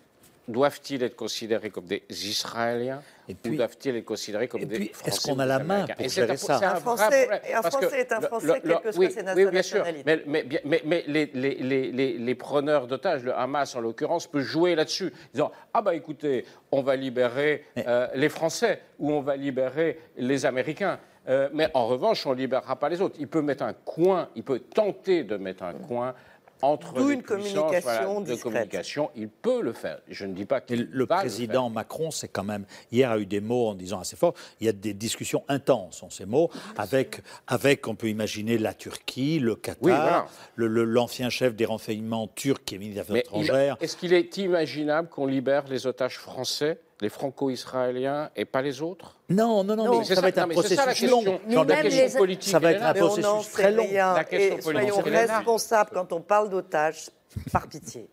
doivent-ils 0.48 1.02
être 1.02 1.16
considérés 1.16 1.70
comme 1.70 1.84
des 1.86 2.02
Israéliens 2.10 3.02
ou 3.28 3.54
doivent-ils 3.54 3.96
être 3.96 4.04
considérés 4.04 4.48
comme 4.48 4.64
des 4.64 4.74
puis, 4.76 4.88
Français 4.92 5.08
est-ce 5.10 5.26
qu'on 5.26 5.38
a 5.38 5.44
des 5.44 5.48
la 5.48 5.58
main 5.60 5.86
pour 5.86 6.04
Et 6.04 6.08
gérer 6.08 6.36
ça 6.36 6.58
c'est 6.58 6.64
Un 6.64 6.74
Français- 6.76 7.28
et 7.48 7.54
un 7.54 7.62
Français 7.62 8.00
est 8.00 8.12
un 8.12 8.20
Français, 8.20 8.60
quelle 8.62 8.80
que 8.80 8.92
soit 8.92 9.00
oui, 9.04 9.10
ses 9.12 9.20
Oui, 9.34 9.46
bien 9.50 9.62
sûr. 9.62 9.78
nationalités. 9.78 10.02
Mais, 10.04 10.22
mais, 10.26 10.42
bien- 10.42 10.60
mais- 10.64 10.82
mais 10.84 11.04
les, 11.06 11.26
les- 11.34 11.54
les- 11.54 11.92
les- 11.92 12.18
les 12.18 12.34
preneurs 12.34 12.86
d'otages, 12.88 13.22
le 13.22 13.34
Hamas 13.34 13.74
en 13.76 13.80
l'occurrence, 13.80 14.26
peut 14.26 14.40
jouer 14.42 14.74
là-dessus, 14.74 15.12
disant 15.32 15.52
Ah, 15.72 15.82
bah 15.82 15.94
écoutez, 15.94 16.44
on 16.72 16.82
va 16.82 16.96
libérer 16.96 17.64
euh, 17.78 18.08
les 18.14 18.28
Français 18.28 18.80
ou 18.98 19.12
on 19.12 19.20
va 19.20 19.36
libérer 19.36 19.98
les 20.16 20.44
Américains. 20.44 20.98
Euh, 21.28 21.48
mais 21.52 21.68
en 21.74 21.86
revanche, 21.86 22.26
on 22.26 22.30
ne 22.30 22.34
libérera 22.34 22.74
pas 22.74 22.88
les 22.88 23.00
autres. 23.00 23.14
Il 23.20 23.28
peut 23.28 23.42
mettre 23.42 23.62
un 23.62 23.74
coin, 23.74 24.28
il 24.34 24.42
peut 24.42 24.58
tenter 24.58 25.22
de 25.22 25.36
mettre 25.36 25.62
un 25.62 25.72
coin 25.74 26.14
entre 26.62 26.94
D'où 26.94 27.08
les 27.08 27.14
une 27.14 27.22
communication 27.22 27.80
voilà, 28.14 28.20
de 28.24 28.34
communication. 28.36 29.10
Il 29.16 29.28
peut 29.28 29.60
le 29.60 29.72
faire. 29.72 29.98
Je 30.08 30.24
ne 30.24 30.32
dis 30.32 30.44
pas 30.44 30.60
qu'il 30.60 30.88
Le 30.92 31.04
va 31.04 31.16
président 31.18 31.68
Macron, 31.70 32.10
c'est 32.10 32.28
quand 32.28 32.44
même, 32.44 32.64
hier 32.90 33.10
a 33.10 33.18
eu 33.18 33.26
des 33.26 33.40
mots 33.40 33.68
en 33.68 33.74
disant 33.74 34.00
assez 34.00 34.16
fort, 34.16 34.34
il 34.60 34.66
y 34.66 34.68
a 34.68 34.72
des 34.72 34.94
discussions 34.94 35.44
intenses 35.48 36.02
en 36.02 36.10
ces 36.10 36.24
mots, 36.24 36.50
avec, 36.76 37.20
avec 37.48 37.86
on 37.88 37.94
peut 37.94 38.08
imaginer 38.08 38.58
la 38.58 38.74
Turquie, 38.74 39.38
le 39.40 39.56
Qatar, 39.56 39.78
Oui, 39.82 39.90
voilà. 39.92 40.26
le- 40.54 40.68
le- 40.68 40.84
l'ancien 40.84 41.28
chef 41.30 41.54
des 41.54 41.64
renseignements 41.64 42.28
turcs 42.28 42.64
qui 42.64 42.76
est 42.76 42.78
ministre 42.78 43.02
des 43.04 43.10
Affaires 43.10 43.16
étrangères. 43.22 43.76
Est-ce 43.80 43.96
qu'il 43.96 44.12
est 44.12 44.36
imaginable 44.36 45.08
qu'on 45.08 45.26
libère 45.26 45.64
les 45.68 45.86
otages 45.86 46.18
français, 46.18 46.78
les 47.02 47.08
franco-israéliens 47.08 48.30
et 48.36 48.44
pas 48.44 48.62
les 48.62 48.80
autres? 48.80 49.16
Non, 49.28 49.64
non, 49.64 49.74
non, 49.76 49.84
Non, 49.84 49.98
mais 49.98 50.04
c'est 50.04 50.14
ça 50.14 50.20
va 50.20 50.28
être 50.28 50.38
un 50.38 50.46
non, 50.46 50.54
ça, 50.54 50.60
processus 50.60 50.84
question. 50.84 51.22
long. 51.22 51.40
Genre, 51.50 51.64
la 51.64 51.74
même 51.74 51.82
question 51.84 52.06
les- 52.06 52.18
politique, 52.18 52.50
ça 52.50 52.58
va 52.60 52.70
être 52.72 52.82
est 52.82 52.84
un 52.84 52.94
processus 52.94 53.52
très 53.52 53.72
long. 53.72 53.86
La 53.92 54.24
question 54.24 54.56
Et 54.58 54.60
politique, 54.62 54.92
soyons 54.94 55.16
responsables 55.26 55.90
quand 55.92 56.12
on 56.12 56.20
parle 56.20 56.48
d'otages, 56.48 57.10
par 57.52 57.66
pitié. 57.66 58.08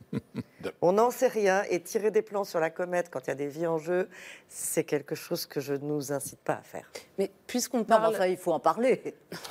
On 0.81 0.93
n'en 0.93 1.11
sait 1.11 1.27
rien 1.27 1.63
et 1.69 1.79
tirer 1.81 2.11
des 2.11 2.21
plans 2.21 2.43
sur 2.43 2.59
la 2.59 2.69
comète 2.69 3.09
quand 3.09 3.21
il 3.25 3.27
y 3.29 3.31
a 3.31 3.35
des 3.35 3.47
vies 3.47 3.67
en 3.67 3.77
jeu, 3.77 4.09
c'est 4.47 4.83
quelque 4.83 5.15
chose 5.15 5.45
que 5.45 5.59
je 5.59 5.73
ne 5.73 5.79
nous 5.85 6.11
incite 6.11 6.39
pas 6.39 6.53
à 6.55 6.61
faire. 6.61 6.85
Mais 7.17 7.31
puisqu'on 7.47 7.79
Non, 7.79 7.83
parle. 7.85 8.15
enfin, 8.15 8.25
il 8.25 8.37
faut 8.37 8.51
en 8.51 8.59
parler. 8.59 9.01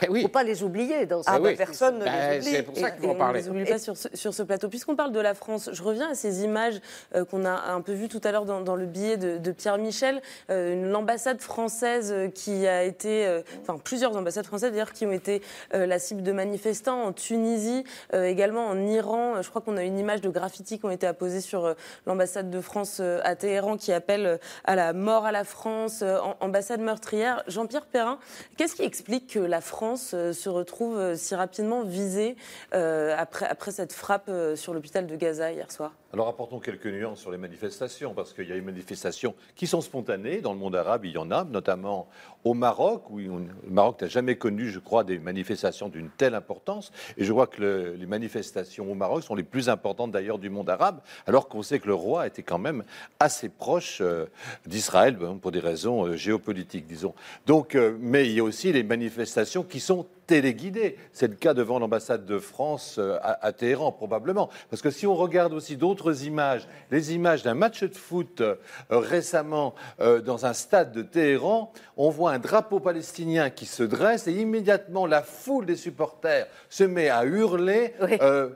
Il 0.03 0.11
oui. 0.11 0.19
ne 0.19 0.23
faut 0.25 0.33
pas 0.33 0.43
les 0.43 0.63
oublier 0.63 1.07
dans 1.07 1.23
Ah, 1.27 1.39
bah, 1.39 1.51
personne 1.57 1.99
ne 2.01 2.05
Bah, 2.05 2.31
les 2.33 2.39
oublie. 2.41 2.51
c'est 2.51 2.63
pour 2.63 2.77
ça 2.77 2.91
qu'il 2.91 3.03
faut 3.03 3.11
en 3.11 3.15
on 3.15 3.19
parler. 3.19 3.41
ne 3.41 3.45
les 3.45 3.51
oublie 3.51 3.65
pas 3.65 3.79
sur 3.79 3.97
ce, 3.97 4.09
sur 4.15 4.35
ce 4.35 4.43
plateau. 4.43 4.69
Puisqu'on 4.69 4.97
parle 4.97 5.13
de 5.13 5.21
la 5.21 5.35
France, 5.35 5.71
je 5.73 5.83
reviens 5.83 6.11
à 6.11 6.15
ces 6.15 6.43
images 6.45 6.81
euh, 7.15 7.25
qu'on 7.25 7.45
a 7.45 7.51
un 7.73 7.81
peu 7.81 7.93
vues 7.93 8.09
tout 8.09 8.21
à 8.25 8.33
l'heure 8.33 8.45
dans, 8.45 8.61
dans 8.61 8.77
le 8.77 8.87
billet 8.87 9.17
de, 9.17 9.39
de 9.39 9.53
Pierre 9.53 9.79
Michel. 9.79 10.21
Euh, 10.51 10.75
une- 10.75 10.89
L'ambassade 10.91 11.41
française 11.41 12.13
euh, 12.13 12.29
qui 12.29 12.67
a 12.67 12.83
été, 12.85 13.27
euh, 13.27 13.43
enfin 13.63 13.79
plusieurs 13.79 14.17
ambassades 14.17 14.47
françaises 14.47 14.73
d'ailleurs, 14.73 14.93
qui 14.93 15.07
ont 15.07 15.13
été 15.13 15.43
euh, 15.75 15.87
la 15.87 15.99
cible 15.99 16.23
de 16.23 16.33
manifestants 16.33 17.03
en 17.05 17.13
Tunisie, 17.13 17.85
euh, 18.15 18.25
également 18.25 18.67
en 18.67 18.87
Iran. 18.87 19.41
Je 19.43 19.49
crois 19.49 19.63
qu'on 19.63 19.77
a 19.77 19.85
une 19.85 19.99
image 19.99 20.21
de 20.21 20.29
graffitis 20.29 20.79
qui 20.79 20.85
ont 20.87 20.91
été 20.91 20.98
apposées 21.07 21.41
sur 21.41 21.65
euh, 21.65 21.75
l'ambassade 22.07 22.51
de 22.51 22.61
France 22.61 22.99
euh, 23.01 23.21
à 23.25 23.37
Téhéran 23.37 23.77
qui 23.77 23.93
appelle 23.93 24.27
euh, 24.27 24.37
à 24.65 24.77
la 24.77 24.93
mort 24.93 25.27
à 25.27 25.33
la 25.33 25.45
France, 25.45 26.05
ambassade 26.41 26.81
meurtrière. 26.81 27.43
Jean-Pierre 27.47 27.87
Perrin, 27.87 28.19
qu'est-ce 28.57 28.75
qui 28.75 28.83
explique 28.83 29.35
que 29.35 29.39
la 29.39 29.61
France 29.61 30.11
se 30.11 30.49
retrouve 30.49 31.15
si 31.15 31.35
rapidement 31.35 31.83
visée 31.83 32.37
après, 32.73 33.47
après 33.47 33.71
cette 33.71 33.93
frappe 33.93 34.31
sur 34.55 34.75
l'hôpital 34.75 35.07
de 35.07 35.17
Gaza 35.17 35.53
hier 35.53 35.71
soir? 35.71 35.93
Alors 36.11 36.29
apportons 36.29 36.59
quelques 36.59 36.87
nuances 36.87 37.21
sur 37.21 37.31
les 37.31 37.37
manifestations, 37.37 38.15
parce 38.15 38.33
qu'il 38.33 38.49
y 38.49 38.53
a 38.53 38.55
des 38.55 38.63
manifestations 38.63 39.35
qui 39.55 39.67
sont 39.67 39.83
spontanées. 39.83 40.41
Dans 40.41 40.55
le 40.55 40.59
monde 40.59 40.75
arabe, 40.75 41.05
il 41.05 41.13
y 41.13 41.19
en 41.19 41.31
a, 41.31 41.45
notamment 41.45 42.09
au 42.45 42.55
Maroc, 42.55 43.11
où 43.11 43.19
le 43.19 43.29
Maroc 43.69 44.01
n'a 44.01 44.09
jamais 44.09 44.37
connu, 44.37 44.71
je 44.71 44.79
crois, 44.79 45.05
des 45.05 45.19
manifestations 45.19 45.91
d'une 45.91 46.09
telle 46.09 46.35
importance. 46.35 46.93
Et 47.19 47.25
je 47.25 47.33
vois 47.33 47.47
que 47.47 47.61
le- 47.61 47.93
les 47.93 48.07
manifestations 48.07 48.91
au 48.91 48.95
Maroc 48.95 49.23
sont 49.23 49.35
les 49.35 49.43
plus 49.43 49.69
importantes 49.69 50.11
d'ailleurs 50.11 50.39
du 50.39 50.49
monde 50.49 50.71
arabe, 50.71 51.01
alors 51.27 51.47
qu'on 51.47 51.63
sait 51.63 51.79
que 51.79 51.89
le 51.89 51.95
roi 51.95 52.27
était 52.27 52.43
quand 52.43 52.59
même 52.59 52.85
assez 53.21 53.51
proche 53.51 53.99
euh, 54.01 54.25
d'Israël, 54.67 55.19
pour 55.43 55.51
des 55.51 55.61
raisons 55.61 56.07
euh, 56.07 56.17
géopolitiques, 56.17 56.87
disons. 56.87 57.15
Donc, 57.47 57.75
euh, 57.75 57.99
mais 58.01 58.27
il 58.27 58.33
y 58.33 58.41
a 58.41 58.45
aussi 58.45 58.73
les 58.73 58.83
manifestations 58.83 59.63
qui 59.63 59.79
sont 59.79 60.07
téléguidées. 60.29 60.97
C'est 61.13 61.27
le 61.27 61.35
cas 61.35 61.55
devant 61.55 61.81
l'ambassade 61.81 62.25
de 62.25 62.39
France 62.39 62.97
euh, 62.99 63.17
à, 63.23 63.45
à 63.45 63.53
Téhéran, 63.53 63.91
probablement. 63.91 64.49
Parce 64.71 64.83
que 64.83 64.91
si 64.91 65.07
on 65.09 65.17
regarde 65.17 65.53
aussi 65.53 65.77
d'autres 65.77 66.25
images, 66.25 66.69
les 66.93 67.15
images 67.15 67.43
d'un 67.43 67.55
match 67.55 67.83
de 67.83 67.97
foot 67.97 68.41
euh, 68.43 68.55
récemment 68.91 69.75
euh, 70.01 70.21
dans 70.21 70.47
un 70.47 70.53
stade 70.53 70.93
de 70.93 71.03
Téhéran, 71.03 71.73
on 71.97 72.11
voit 72.11 72.33
un 72.33 72.39
drapeau 72.39 72.79
palestinien 72.79 73.51
qui 73.51 73.67
se 73.67 73.83
dresse 73.83 74.29
et 74.29 74.33
immédiatement 74.33 75.07
la 75.07 75.23
foule 75.23 75.67
des 75.67 75.77
supporters 75.77 76.47
se 76.69 76.85
met 76.85 77.09
à 77.09 77.25
hurler. 77.25 77.95
euh, 78.21 78.51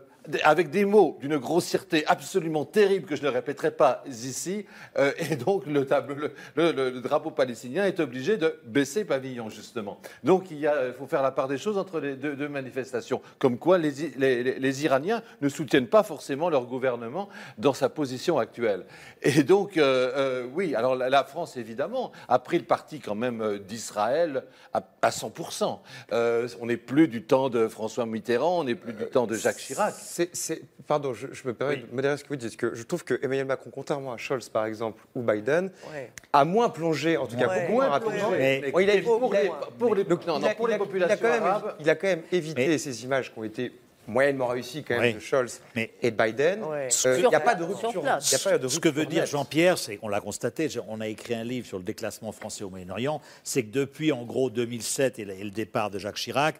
avec 0.45 0.71
des 0.71 0.85
mots 0.85 1.19
d'une 1.21 1.37
grossièreté 1.37 2.05
absolument 2.07 2.65
terrible 2.65 3.07
que 3.07 3.17
je 3.17 3.23
ne 3.23 3.29
répéterai 3.29 3.73
pas 3.73 4.05
ici, 4.07 4.67
euh, 4.99 5.13
et 5.19 5.37
donc 5.37 5.65
le, 5.67 7.01
drapeau 7.01 7.31
palestinien 7.31 7.85
est 7.85 8.01
obligé 8.01 8.37
de 8.37 8.61
baisser 8.65 9.05
pavillon, 9.05 9.49
justement. 9.49 10.01
Donc 10.25 10.51
il 10.51 10.71
faut 10.99 11.07
faire 11.07 11.23
la 11.23 11.33
part 11.33 11.49
des 11.49 11.59
choses 11.59 11.79
entre 11.79 12.01
les 12.01 12.17
deux, 12.17 12.49
manifestations. 12.49 13.21
Comme 13.39 13.59
quoi 13.59 13.79
les, 13.79 14.85
Iraniens 14.85 15.23
ne 15.41 15.49
soutiennent 15.49 15.87
pas 15.87 16.03
forcément 16.03 16.51
leur 16.51 16.67
gouvernement 16.67 17.29
dans 17.59 17.75
sa 17.75 17.89
position 17.89 18.39
actuelle. 18.39 18.85
Et 19.23 19.43
donc, 19.43 19.77
euh, 19.77 20.13
euh, 20.17 20.47
oui, 20.55 20.75
alors 20.75 20.95
la, 20.97 21.25
France, 21.25 21.57
évidemment, 21.57 22.13
a 22.29 22.39
pris 22.39 22.59
le 22.59 22.65
parti 22.65 23.01
quand 23.01 23.15
même 23.15 23.59
d'Israël 23.67 24.45
à, 24.73 24.83
à 25.03 25.11
100%. 25.11 25.79
Euh, 26.13 26.49
on 26.61 26.67
n'est 26.67 26.77
plus 26.77 27.09
du 27.09 27.23
temps 27.25 27.49
de 27.49 27.69
François 27.69 28.07
Mitterrand, 28.07 28.61
on 28.61 28.65
n'est 28.65 28.75
plus 28.75 28.93
du 28.93 29.07
temps 29.07 29.27
de 29.27 29.35
Jacques 29.35 29.57
Chirac. 29.57 29.95
C'est, 30.13 30.37
c'est- 30.37 30.63
pardon, 30.87 31.15
je, 31.15 31.29
je 31.33 31.49
me 31.49 31.55
permets 31.55 31.77
de 31.79 31.87
modérer 31.91 32.17
ce 32.19 32.23
que 32.25 32.29
vous 32.29 32.37
dites, 32.37 32.51
parce 32.57 32.57
que 32.73 32.75
je 32.79 32.83
trouve 32.83 33.03
que 33.03 33.19
Emmanuel 33.23 33.47
Macron, 33.47 33.71
contrairement 33.73 34.13
à 34.13 34.19
Scholz 34.19 34.49
par 34.51 34.67
exemple 34.67 35.03
ou 35.15 35.23
Biden, 35.23 35.71
Ouais. 35.91 36.11
a 36.35 36.45
moins 36.45 36.69
plongé, 36.69 37.17
en 37.17 37.27
tout 37.27 37.37
cas 37.37 37.49
Ouais. 37.49 37.61
beaucoup 37.63 37.73
moins 37.73 37.89
rapidement. 37.89 38.29
plongé. 38.29 38.37
Mais- 38.39 38.59
il 38.83 38.91
a- 38.91 39.03
pour 39.03 39.33
les- 39.33 39.51
pour 39.79 39.95
les- 39.95 40.05
donc, 40.05 40.27
non, 40.27 40.39
il 40.39 40.45
a- 40.45 40.49
non, 40.51 40.55
pour 40.55 40.69
il 40.69 40.73
les 40.73 40.75
a- 40.75 40.77
il 40.77 40.83
a 40.83 40.85
populations. 40.85 41.67
Il 41.81 41.89
a 41.91 41.95
quand 41.95 42.07
même 42.09 42.23
évité 42.31 42.77
ces 42.79 43.05
images 43.05 43.33
qui 43.33 43.39
ont 43.39 43.45
été 43.45 43.73
moyennement 44.07 44.47
réussies 44.49 44.83
quand 44.85 44.95
même 44.95 45.03
Oui. 45.03 45.15
de 45.15 45.19
Scholz 45.21 45.61
et 45.77 46.11
de 46.11 46.17
Biden. 46.17 46.63
Euh, 46.65 46.89
Il 47.19 47.29
n'y 47.29 47.35
a 47.35 47.41
pas 47.41 47.55
de 47.55 47.65
Sur 47.65 47.83
rupture. 47.83 48.03
place. 48.03 48.31
Il 48.31 48.33
y 48.33 48.41
a 48.41 48.51
pas 48.53 48.59
de 48.59 48.69
Ce 48.69 48.79
que 48.81 48.89
veut 48.89 49.07
dire. 49.07 49.27
Jean-Pierre, 49.27 49.79
c'est 49.79 49.97
qu'on 49.97 50.09
l'a 50.09 50.21
constaté, 50.21 50.69
on 50.89 51.01
a 51.01 51.09
écrit 51.09 51.35
un 51.35 51.45
livre 51.45 51.67
sur 51.67 51.79
le 51.79 51.85
déclassement 51.85 52.33
français 52.33 52.65
au 52.65 52.71
Moyen-Orient, 52.71 53.21
c'est 53.45 53.63
que 53.65 53.71
depuis 53.73 54.13
en 54.13 54.25
gros 54.25 54.51
2007 54.51 55.19
et 55.19 55.25
le, 55.25 55.35
et 55.35 55.45
le 55.45 55.51
départ 55.51 55.91
de 55.91 55.99
Jacques 55.99 56.17
Chirac, 56.17 56.57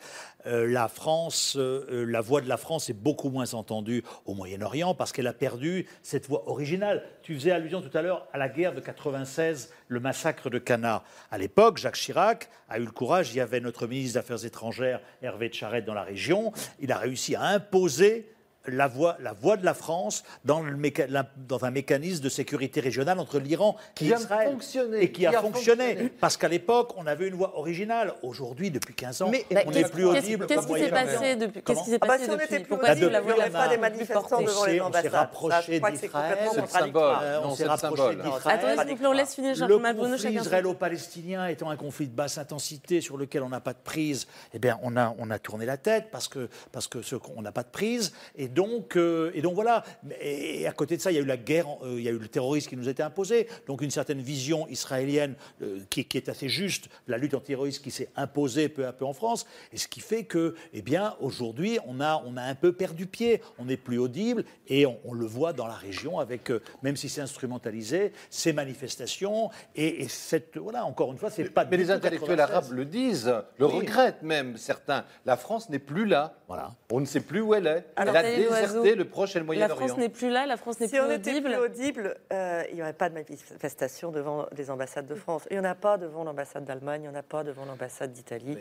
euh, 0.47 0.67
la 0.67 0.89
France, 0.89 1.55
euh, 1.57 1.87
euh, 1.91 2.05
la 2.05 2.21
voix 2.21 2.41
de 2.41 2.49
la 2.49 2.57
France 2.57 2.91
est 2.91 2.95
beaucoup 2.95 3.31
moins 3.31 3.55
entendue 3.55 4.03
au 4.27 4.35
Moyen-Orient 4.35 4.93
parce 4.95 5.13
qu'elle 5.13 5.29
a 5.29 5.33
perdu 5.33 5.87
cette 6.03 6.27
voix 6.27 6.49
originale. 6.49 7.05
Tu 7.23 7.35
faisais 7.35 7.53
allusion 7.53 7.81
tout 7.81 7.97
à 7.97 8.03
l'heure 8.03 8.27
à 8.33 8.39
la 8.39 8.49
guerre 8.49 8.75
de 8.75 8.81
96, 8.81 9.71
le 9.87 10.01
massacre 10.01 10.51
de 10.51 10.59
Cana. 10.59 11.05
À 11.31 11.39
l'époque, 11.39 11.79
Jacques 11.79 11.95
Chirac 11.97 12.49
a 12.69 12.79
eu 12.79 12.85
le 12.85 12.91
courage, 12.91 13.31
il 13.33 13.37
y 13.37 13.41
avait 13.41 13.61
notre 13.61 13.87
ministre 13.87 14.15
des 14.15 14.19
Affaires 14.19 14.45
étrangères, 14.45 15.01
Hervé 15.23 15.49
de 15.49 15.55
Charette, 15.55 15.85
dans 15.85 15.95
la 15.95 16.03
région, 16.03 16.53
il 16.81 16.91
a 16.91 16.97
réussi 16.99 17.37
à 17.37 17.42
imposer 17.43 18.25
la 18.67 18.87
voix, 18.89 19.17
la 19.21 19.33
voix 19.33 19.57
de 19.57 19.65
la 19.65 19.75
France 19.75 20.23
dans, 20.45 20.61
le 20.61 20.77
méca- 20.77 21.07
la- 21.09 21.27
dans 21.49 21.65
un 21.65 21.71
mécanisme 21.71 22.23
de 22.23 22.29
sécurité 22.29 22.81
régionale 22.81 23.19
entre 23.19 23.39
l'Iran 23.39 23.77
Qui 23.95 24.09
et 24.09 24.15
a 24.15 24.19
Israël. 24.19 24.51
fonctionné, 24.51 25.03
Et 25.03 25.13
qui, 25.13 25.27
a, 25.27 25.31
qui 25.31 25.37
a 25.37 25.41
fonctionné. 25.41 25.85
fonctionné. 25.89 26.09
Parce 26.21 26.37
qu'à 26.37 26.49
l'époque, 26.49 26.93
on 26.97 27.07
avait 27.07 27.29
une 27.29 27.35
voix 27.35 27.59
originale. 27.59 28.15
Aujourd'hui, 28.23 28.71
depuis 28.71 28.95
15 28.95 29.23
ans, 29.23 29.29
Mais- 29.31 29.45
Bah, 29.51 29.61
on 29.67 29.71
n'est 29.71 29.83
plus 29.85 30.05
qu'est-ce- 30.05 30.19
audible. 30.27 30.47
Qu'est-ce 30.47 30.67
qui 30.67 30.75
s'est 30.81 30.91
passé 30.91 31.37
depuis 31.37 31.63
Qu'est-ce 31.63 31.83
qui 31.85 31.91
s'est 31.91 31.99
Ah 32.01 32.07
bah, 32.07 32.13
passé 32.15 32.25
si 32.25 32.31
on 32.31 32.35
depuis 32.35 32.47
plus 32.59 32.65
Pourquoi 32.69 32.89
il 32.93 32.99
n'y 33.01 33.05
aurait 33.07 33.51
pas 33.51 33.69
des 33.69 33.75
plus 33.75 33.81
manifestants 33.81 34.41
devant 34.43 34.43
les 34.43 34.51
on 34.53 34.65
s'est 34.65 34.81
ambassades. 34.81 35.13
rapproché 35.13 35.81
d'Israël. 35.81 36.39
le 36.43 37.47
on 37.47 37.55
s'est 37.55 37.65
le 37.65 37.69
rapproché 37.71 38.15
d'Israël. 38.17 38.59
Attendez, 38.59 38.77
s'il 38.83 38.91
vous 38.91 38.97
plaît, 38.97 39.07
on 39.07 39.13
laisse 39.13 39.35
finir 39.35 39.51
Le 39.57 39.69
Jean-Marc 39.75 39.97
Bonneau 39.97 40.17
conflit 40.17 40.35
israélo-palestinien 40.35 41.47
étant 41.49 41.71
un 41.71 41.77
conflit 41.77 42.07
de 42.07 42.15
basse 42.15 42.39
intensité 42.39 43.01
sur 43.01 43.17
lequel 43.17 43.43
on 43.43 43.49
n'a 43.49 43.61
pas 43.61 43.73
de 43.73 43.79
prise, 43.83 44.27
eh 44.55 44.59
bien, 44.59 44.79
on 44.83 44.97
a, 44.97 45.15
on 45.19 45.31
a 45.31 45.39
tourné 45.39 45.67
la 45.67 45.77
tête 45.77 46.07
parce 46.11 46.29
que 46.29 46.49
parce 46.73 46.87
que 46.89 47.03
ce- 47.03 47.17
on 47.37 47.43
n'a 47.43 47.53
pas 47.53 47.63
de 47.63 47.69
prise 47.71 48.13
et 48.37 48.49
donc 48.55 48.97
euh, 48.97 49.31
et 49.35 49.43
donc 49.43 49.55
voilà. 49.55 49.85
Et 50.21 50.67
à 50.67 50.73
côté 50.73 50.97
de 50.97 51.03
ça, 51.03 51.11
il 51.11 51.15
y 51.15 51.19
a 51.19 51.23
eu 51.23 51.27
la 51.27 51.37
guerre, 51.37 51.67
euh, 51.83 51.95
il 51.99 52.03
y 52.03 52.09
a 52.09 52.13
eu 52.13 52.19
le 52.19 52.29
terrorisme 52.29 52.69
qui 52.69 52.77
nous 52.77 52.89
était 52.89 53.03
imposé, 53.03 53.49
donc 53.67 53.83
une 53.83 53.91
certaine 53.91 54.21
vision 54.21 54.67
israélienne 54.69 55.35
euh, 55.63 55.81
qui, 55.91 56.05
qui 56.05 56.17
est 56.17 56.29
assez 56.29 56.49
juste, 56.49 56.89
la 57.07 57.19
lutte 57.19 57.35
antiterroriste 57.35 57.83
qui 57.83 57.91
s'est 57.91 58.09
imposée 58.17 58.69
peu 58.69 58.87
à 58.87 58.93
peu 58.93 59.05
en 59.05 59.13
France, 59.13 59.47
et 59.73 59.77
ce 59.77 59.89
qui 59.89 60.01
fait 60.01 60.25
que, 60.25 60.55
eh 60.73 60.83
bien, 60.83 61.17
aujourd'hui, 61.21 61.79
on 61.87 62.01
a 62.01 62.23
on 62.27 62.37
a 62.37 62.43
un 62.43 62.55
peu 62.55 62.73
perdu 62.73 63.07
pied, 63.07 63.41
on 63.59 63.65
n'est 63.67 63.77
plus 63.77 63.99
audible 63.99 64.45
et 64.69 64.87
on, 64.87 64.99
on 65.05 65.13
le 65.15 65.27
voit 65.27 65.53
dans 65.53 65.67
la 65.67 65.75
région 65.75 66.19
avec, 66.19 66.51
euh, 66.51 66.61
même 66.83 66.97
si 66.97 67.09
c'est 67.09 67.21
instrumentalisé, 67.21 68.13
ces 68.31 68.53
manifestations 68.53 69.51
et, 69.75 70.03
et 70.03 70.09
cette 70.09 70.57
voilà, 70.57 70.85
encore 70.85 71.13
une 71.13 71.19
fois, 71.19 71.31
c'est 71.31 71.45
pas. 71.51 71.65
Mais 71.65 71.77
les 71.77 71.91
intellectuels 71.91 72.37
96. 72.37 72.41
arabes 72.41 72.73
le 72.73 72.85
disent, 72.85 73.35
le 73.59 73.67
Oui. 73.67 73.73
regrettent 73.81 74.23
même 74.23 74.57
certains. 74.57 75.05
La 75.25 75.37
France 75.37 75.69
n'est 75.71 75.79
plus 75.79 76.07
là. 76.07 76.35
Voilà. 76.49 76.75
On 76.91 77.01
ne 77.01 77.07
sait 77.07 77.21
plus 77.21 77.41
où 77.41 77.55
elle 77.55 77.67
est. 77.67 77.85
Alors, 77.97 78.15
elle 78.17 78.27
a 78.27 78.31
Loiseau, 78.47 78.85
le 78.85 79.05
proche 79.05 79.37
et 79.37 79.39
le 79.39 79.43
La 79.43 79.47
Moyen-Orient. 79.47 79.87
France 79.89 79.99
n'est 79.99 80.09
plus 80.09 80.31
là, 80.31 80.47
la 80.47 80.57
France 80.57 80.81
n'est 80.81 80.89
Si 80.89 80.95
plus 80.95 81.01
on 81.01 81.11
était 81.11 81.31
audible. 81.31 81.49
plus 81.49 81.57
audible, 81.59 82.17
euh, 82.33 82.65
il 82.71 82.77
n'y 82.77 82.83
aurait 82.83 82.93
pas 82.93 83.09
de 83.09 83.15
manifestation 83.15 84.11
devant 84.11 84.47
les 84.57 84.71
ambassades 84.71 85.07
de 85.07 85.15
France. 85.15 85.47
Il 85.51 85.55
n'y 85.59 85.61
en 85.61 85.71
a 85.71 85.75
pas 85.75 85.99
devant 85.99 86.25
l'ambassade 86.25 86.65
d'Allemagne, 86.65 87.03
il 87.05 87.09
n'y 87.09 87.15
en 87.15 87.19
a 87.19 87.23
pas 87.23 87.45
devant 87.45 87.65
l'ambassade 87.65 88.13
d'Italie. 88.13 88.59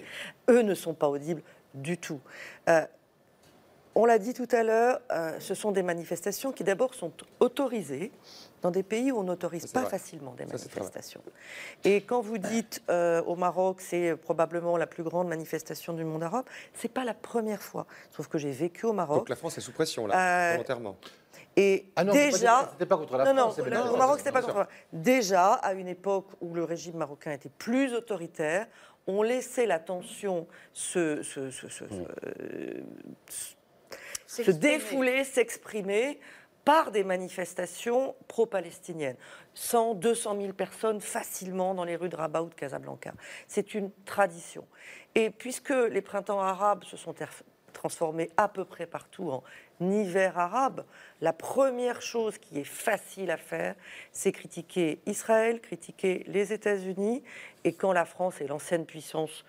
Eux 0.49 0.61
ne 0.61 0.73
sont 0.73 0.93
pas 0.93 1.07
audibles 1.09 1.41
du 1.73 1.97
tout. 1.97 2.19
Euh, 2.69 2.81
on 3.95 4.05
l'a 4.05 4.19
dit 4.19 4.33
tout 4.33 4.47
à 4.51 4.63
l'heure, 4.63 5.01
euh, 5.11 5.37
ce 5.39 5.53
sont 5.53 5.71
des 5.71 5.83
manifestations 5.83 6.51
qui 6.51 6.63
d'abord 6.63 6.93
sont 6.93 7.11
autorisées 7.39 8.11
dans 8.61 8.71
des 8.71 8.83
pays 8.83 9.11
où 9.11 9.17
on 9.19 9.23
n'autorise 9.23 9.67
pas 9.67 9.81
vrai. 9.81 9.89
facilement 9.89 10.33
des 10.33 10.45
Ça, 10.45 10.53
manifestations. 10.53 11.21
Et 11.83 12.01
quand 12.01 12.21
vous 12.21 12.37
dites 12.37 12.81
euh, 12.89 13.21
au 13.23 13.35
Maroc, 13.35 13.81
c'est 13.81 14.15
probablement 14.15 14.77
la 14.77 14.87
plus 14.87 15.03
grande 15.03 15.27
manifestation 15.27 15.93
du 15.93 16.03
monde 16.03 16.23
arabe, 16.23 16.45
c'est 16.73 16.91
pas 16.91 17.03
la 17.03 17.13
première 17.13 17.61
fois. 17.61 17.85
Sauf 18.11 18.27
que 18.27 18.37
j'ai 18.37 18.51
vécu 18.51 18.85
au 18.85 18.93
Maroc. 18.93 19.17
Donc 19.19 19.29
la 19.29 19.35
France 19.35 19.57
est 19.57 19.61
sous 19.61 19.71
pression 19.71 20.05
là, 20.07 20.15
Euh, 20.15 20.51
volontairement. 20.53 20.95
Et 21.57 21.87
Ah 21.97 22.03
non, 22.05 22.13
déjà, 22.13 22.69
c'était 22.71 22.85
pas 22.85 22.95
contre 22.97 23.17
la 23.17 23.25
non, 23.33 23.41
France, 23.51 23.57
non, 23.57 23.65
le- 23.65 23.91
au 23.93 23.97
Maroc, 23.97 24.19
c'était 24.19 24.31
pas 24.31 24.41
contre. 24.41 24.67
Déjà, 24.93 25.53
à 25.55 25.73
une 25.73 25.87
époque 25.89 26.27
où 26.39 26.53
le 26.53 26.63
régime 26.63 26.95
marocain 26.95 27.31
était 27.33 27.49
plus 27.49 27.93
autoritaire, 27.93 28.67
on 29.07 29.21
laissait 29.21 29.65
la 29.65 29.79
tension 29.79 30.47
se, 30.71 31.21
se, 31.23 31.49
se- 31.51 31.67
se- 31.67 31.83
euh, 31.83 32.81
se- 34.27 34.43
se 34.43 34.51
défouler, 34.51 35.23
s'exprimer 35.25 36.19
par 36.65 36.91
des 36.91 37.03
manifestations 37.03 38.15
pro-palestiniennes. 38.27 39.17
100, 39.53 39.95
200 39.95 40.37
000 40.39 40.53
personnes 40.53 41.01
facilement 41.01 41.73
dans 41.73 41.83
les 41.83 41.95
rues 41.95 42.09
de 42.09 42.15
Rabat 42.15 42.43
ou 42.43 42.49
de 42.49 42.53
Casablanca. 42.53 43.13
C'est 43.47 43.73
une 43.73 43.91
tradition. 44.05 44.65
Et 45.15 45.29
puisque 45.29 45.69
les 45.69 46.01
printemps 46.01 46.39
arabes 46.39 46.83
se 46.83 46.97
sont 46.97 47.15
transformés 47.73 48.29
à 48.37 48.47
peu 48.47 48.65
près 48.65 48.85
partout 48.85 49.31
en 49.31 49.43
hiver 49.79 50.37
arabe, 50.37 50.85
la 51.19 51.33
première 51.33 52.01
chose 52.01 52.37
qui 52.37 52.59
est 52.59 52.65
facile 52.65 53.31
à 53.31 53.37
faire, 53.37 53.75
c'est 54.11 54.31
critiquer 54.31 54.99
Israël, 55.05 55.59
critiquer 55.59 56.23
les 56.27 56.53
États-Unis. 56.53 57.23
Et 57.63 57.73
quand 57.73 57.91
la 57.91 58.05
France 58.05 58.39
est 58.41 58.47
l'ancienne 58.47 58.85
puissance 58.85 59.43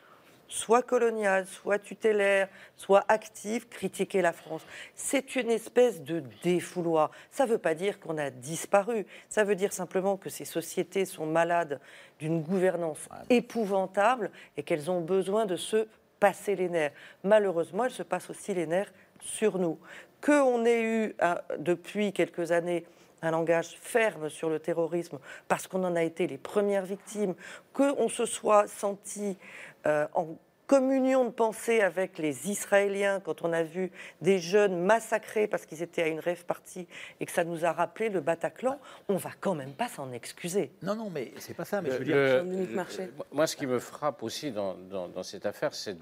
soit 0.52 0.82
coloniale, 0.82 1.46
soit 1.46 1.78
tutélaire, 1.78 2.48
soit 2.76 3.04
active, 3.08 3.68
critiquer 3.68 4.20
la 4.20 4.32
France. 4.32 4.62
C'est 4.94 5.34
une 5.36 5.50
espèce 5.50 6.02
de 6.02 6.22
défouloir. 6.42 7.10
Ça 7.30 7.46
ne 7.46 7.52
veut 7.52 7.58
pas 7.58 7.74
dire 7.74 7.98
qu'on 7.98 8.18
a 8.18 8.28
disparu. 8.28 9.06
Ça 9.30 9.44
veut 9.44 9.54
dire 9.54 9.72
simplement 9.72 10.18
que 10.18 10.28
ces 10.28 10.44
sociétés 10.44 11.06
sont 11.06 11.24
malades 11.24 11.80
d'une 12.18 12.42
gouvernance 12.42 13.08
épouvantable 13.30 14.30
et 14.56 14.62
qu'elles 14.62 14.90
ont 14.90 15.00
besoin 15.00 15.46
de 15.46 15.56
se 15.56 15.88
passer 16.20 16.54
les 16.54 16.68
nerfs. 16.68 16.92
Malheureusement, 17.24 17.84
elles 17.86 17.90
se 17.90 18.02
passent 18.02 18.28
aussi 18.30 18.52
les 18.52 18.66
nerfs 18.66 18.92
sur 19.20 19.58
nous. 19.58 19.78
Qu'on 20.20 20.64
ait 20.66 20.82
eu 20.82 21.14
un- 21.20 21.40
depuis 21.58 22.12
quelques 22.12 22.52
années 22.52 22.84
un 23.24 23.30
langage 23.30 23.76
ferme 23.80 24.28
sur 24.28 24.50
le 24.50 24.58
terrorisme 24.58 25.20
parce 25.46 25.68
qu'on 25.68 25.84
en 25.84 25.94
a 25.94 26.02
été 26.02 26.26
les 26.26 26.38
premières 26.38 26.84
victimes, 26.84 27.34
qu'on 27.72 28.08
se 28.08 28.26
soit 28.26 28.66
senti 28.66 29.38
euh, 29.86 30.06
en 30.14 30.36
communion 30.68 31.24
de 31.26 31.30
pensée 31.30 31.80
avec 31.82 32.16
les 32.18 32.48
Israéliens 32.48 33.20
quand 33.20 33.42
on 33.42 33.52
a 33.52 33.62
vu 33.62 33.90
des 34.22 34.38
jeunes 34.38 34.80
massacrés 34.80 35.46
parce 35.46 35.66
qu'ils 35.66 35.82
étaient 35.82 36.02
à 36.02 36.06
une 36.08 36.20
rêve 36.20 36.46
partie 36.46 36.86
et 37.20 37.26
que 37.26 37.32
ça 37.32 37.44
nous 37.44 37.66
a 37.66 37.72
rappelé 37.72 38.08
le 38.08 38.20
Bataclan, 38.20 38.78
on 39.08 39.16
va 39.16 39.30
quand 39.38 39.54
même 39.54 39.72
pas 39.72 39.88
s'en 39.88 40.12
excuser. 40.12 40.70
Non, 40.82 40.94
non, 40.94 41.10
mais 41.10 41.32
c'est 41.38 41.52
pas 41.54 41.66
ça. 41.66 41.82
Mais 41.82 41.88
Le- 41.88 41.94
je 41.94 41.98
veux 41.98 42.04
dire, 42.06 42.16
le- 42.16 42.28
Jean-Dominique 42.28 42.70
le- 42.70 42.76
Marchais. 42.76 43.10
Moi, 43.32 43.46
ce 43.46 43.56
qui 43.56 43.66
me 43.66 43.78
frappe 43.78 44.22
aussi 44.22 44.50
dans, 44.50 44.74
dans- 44.74 45.08
dans 45.08 45.22
cette 45.22 45.44
affaire, 45.44 45.74
c'est 45.74 45.96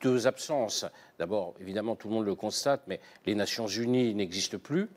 deux 0.00 0.26
absences. 0.26 0.84
D'abord, 1.20 1.54
évidemment, 1.60 1.94
tout 1.94 2.08
le 2.08 2.14
monde 2.14 2.26
le 2.26 2.34
constate, 2.34 2.82
mais 2.88 2.98
les 3.26 3.34
Nations 3.36 3.66
Unies 3.68 4.12
n'existent 4.14 4.58
plus. 4.58 4.88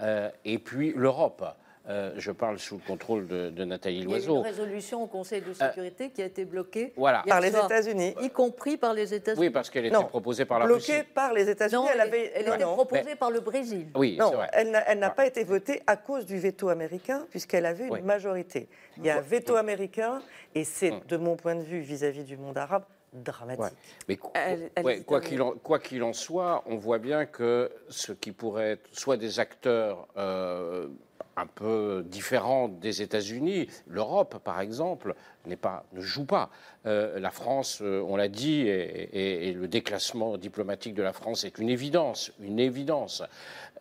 Euh, 0.00 0.30
et 0.44 0.58
puis 0.58 0.92
l'Europe. 0.96 1.44
Euh, 1.88 2.12
je 2.16 2.30
parle 2.30 2.60
sous 2.60 2.76
le 2.76 2.80
contrôle 2.86 3.26
de, 3.26 3.50
de 3.50 3.64
Nathalie 3.64 3.96
Il 3.96 3.98
y 3.98 4.02
a 4.02 4.04
une 4.04 4.10
Loiseau. 4.12 4.40
résolution 4.40 5.02
au 5.02 5.08
Conseil 5.08 5.40
de 5.42 5.52
sécurité 5.52 6.10
qui 6.10 6.22
a 6.22 6.26
été 6.26 6.44
bloquée 6.44 6.92
Voilà. 6.96 7.24
Par 7.26 7.40
les 7.40 7.48
États-Unis. 7.48 8.14
y 8.22 8.30
compris 8.30 8.76
par 8.76 8.94
les 8.94 9.12
États-Unis. 9.12 9.46
Oui, 9.46 9.50
parce 9.50 9.68
qu'elle 9.68 9.86
était 9.86 9.96
Non. 9.96 10.04
proposée 10.04 10.44
par 10.44 10.60
la 10.60 10.66
Bloquée 10.66 10.98
Russie. 10.98 11.06
par 11.12 11.32
les 11.32 11.50
États-Unis, 11.50 11.82
Non, 11.82 11.88
elle 11.92 12.00
avait 12.00 12.30
elle 12.36 12.46
était 12.46 12.58
non. 12.58 12.74
proposée 12.74 13.02
mais- 13.04 13.16
par 13.16 13.32
le 13.32 13.40
Brésil. 13.40 13.88
Oui, 13.96 14.16
Non, 14.16 14.28
c'est 14.30 14.36
vrai. 14.36 14.48
elle 14.52 14.70
n'a 14.70 14.80
elle 14.88 14.98
n'a 15.00 15.10
pas 15.10 15.26
été 15.26 15.42
votée 15.42 15.82
à 15.88 15.96
cause 15.96 16.24
du 16.24 16.38
veto 16.38 16.68
américain, 16.68 17.26
puisqu'elle 17.30 17.66
avait 17.66 17.86
une 17.88 17.94
Oui. 17.94 18.02
majorité. 18.02 18.68
Il 18.98 19.04
y 19.06 19.10
a 19.10 19.16
un 19.18 19.20
veto 19.20 19.56
américain, 19.56 20.22
et 20.54 20.62
c'est, 20.62 20.92
Hum. 20.92 21.00
de 21.08 21.16
mon 21.16 21.34
point 21.34 21.56
de 21.56 21.62
vue, 21.62 21.80
vis-à-vis 21.80 22.22
du 22.22 22.36
monde 22.36 22.58
arabe, 22.58 22.84
dramatique. 23.12 23.60
Ouais. 23.64 23.70
Mais 24.08 24.16
qu- 24.16 24.28
Elle- 24.34 24.70
elle 24.76 24.84
ouais, 24.84 24.96
dit 24.98 25.04
quoi 25.04 25.20
terminer. 25.20 25.36
qu'il 25.36 25.42
en, 25.42 25.58
quoi 25.58 25.78
qu'il 25.80 26.02
en 26.04 26.12
soit, 26.12 26.62
on 26.66 26.76
voit 26.76 26.98
bien 26.98 27.26
que 27.26 27.70
ce 27.88 28.12
qui 28.12 28.30
pourrait 28.32 28.70
être 28.72 28.88
soit 28.92 29.16
des 29.18 29.40
acteurs 29.40 30.06
euh, 30.16 30.86
un 31.36 31.46
peu 31.46 32.04
différents 32.06 32.68
des 32.68 33.02
États-Unis, 33.02 33.68
l'Europe 33.86 34.38
par 34.44 34.60
exemple, 34.60 35.14
pas, 35.60 35.84
ne 35.92 36.00
joue 36.00 36.24
pas. 36.24 36.50
Euh, 36.86 37.18
la 37.18 37.30
France, 37.30 37.80
euh, 37.82 38.04
on 38.06 38.16
l'a 38.16 38.28
dit, 38.28 38.60
et, 38.68 39.52
le 39.52 39.68
déclassement 39.68 40.36
diplomatique 40.36 40.94
de 40.94 41.02
la 41.02 41.12
France 41.12 41.44
est 41.44 41.58
une 41.58 41.68
évidence, 41.68 42.32
une 42.40 42.58
évidence. 42.58 43.22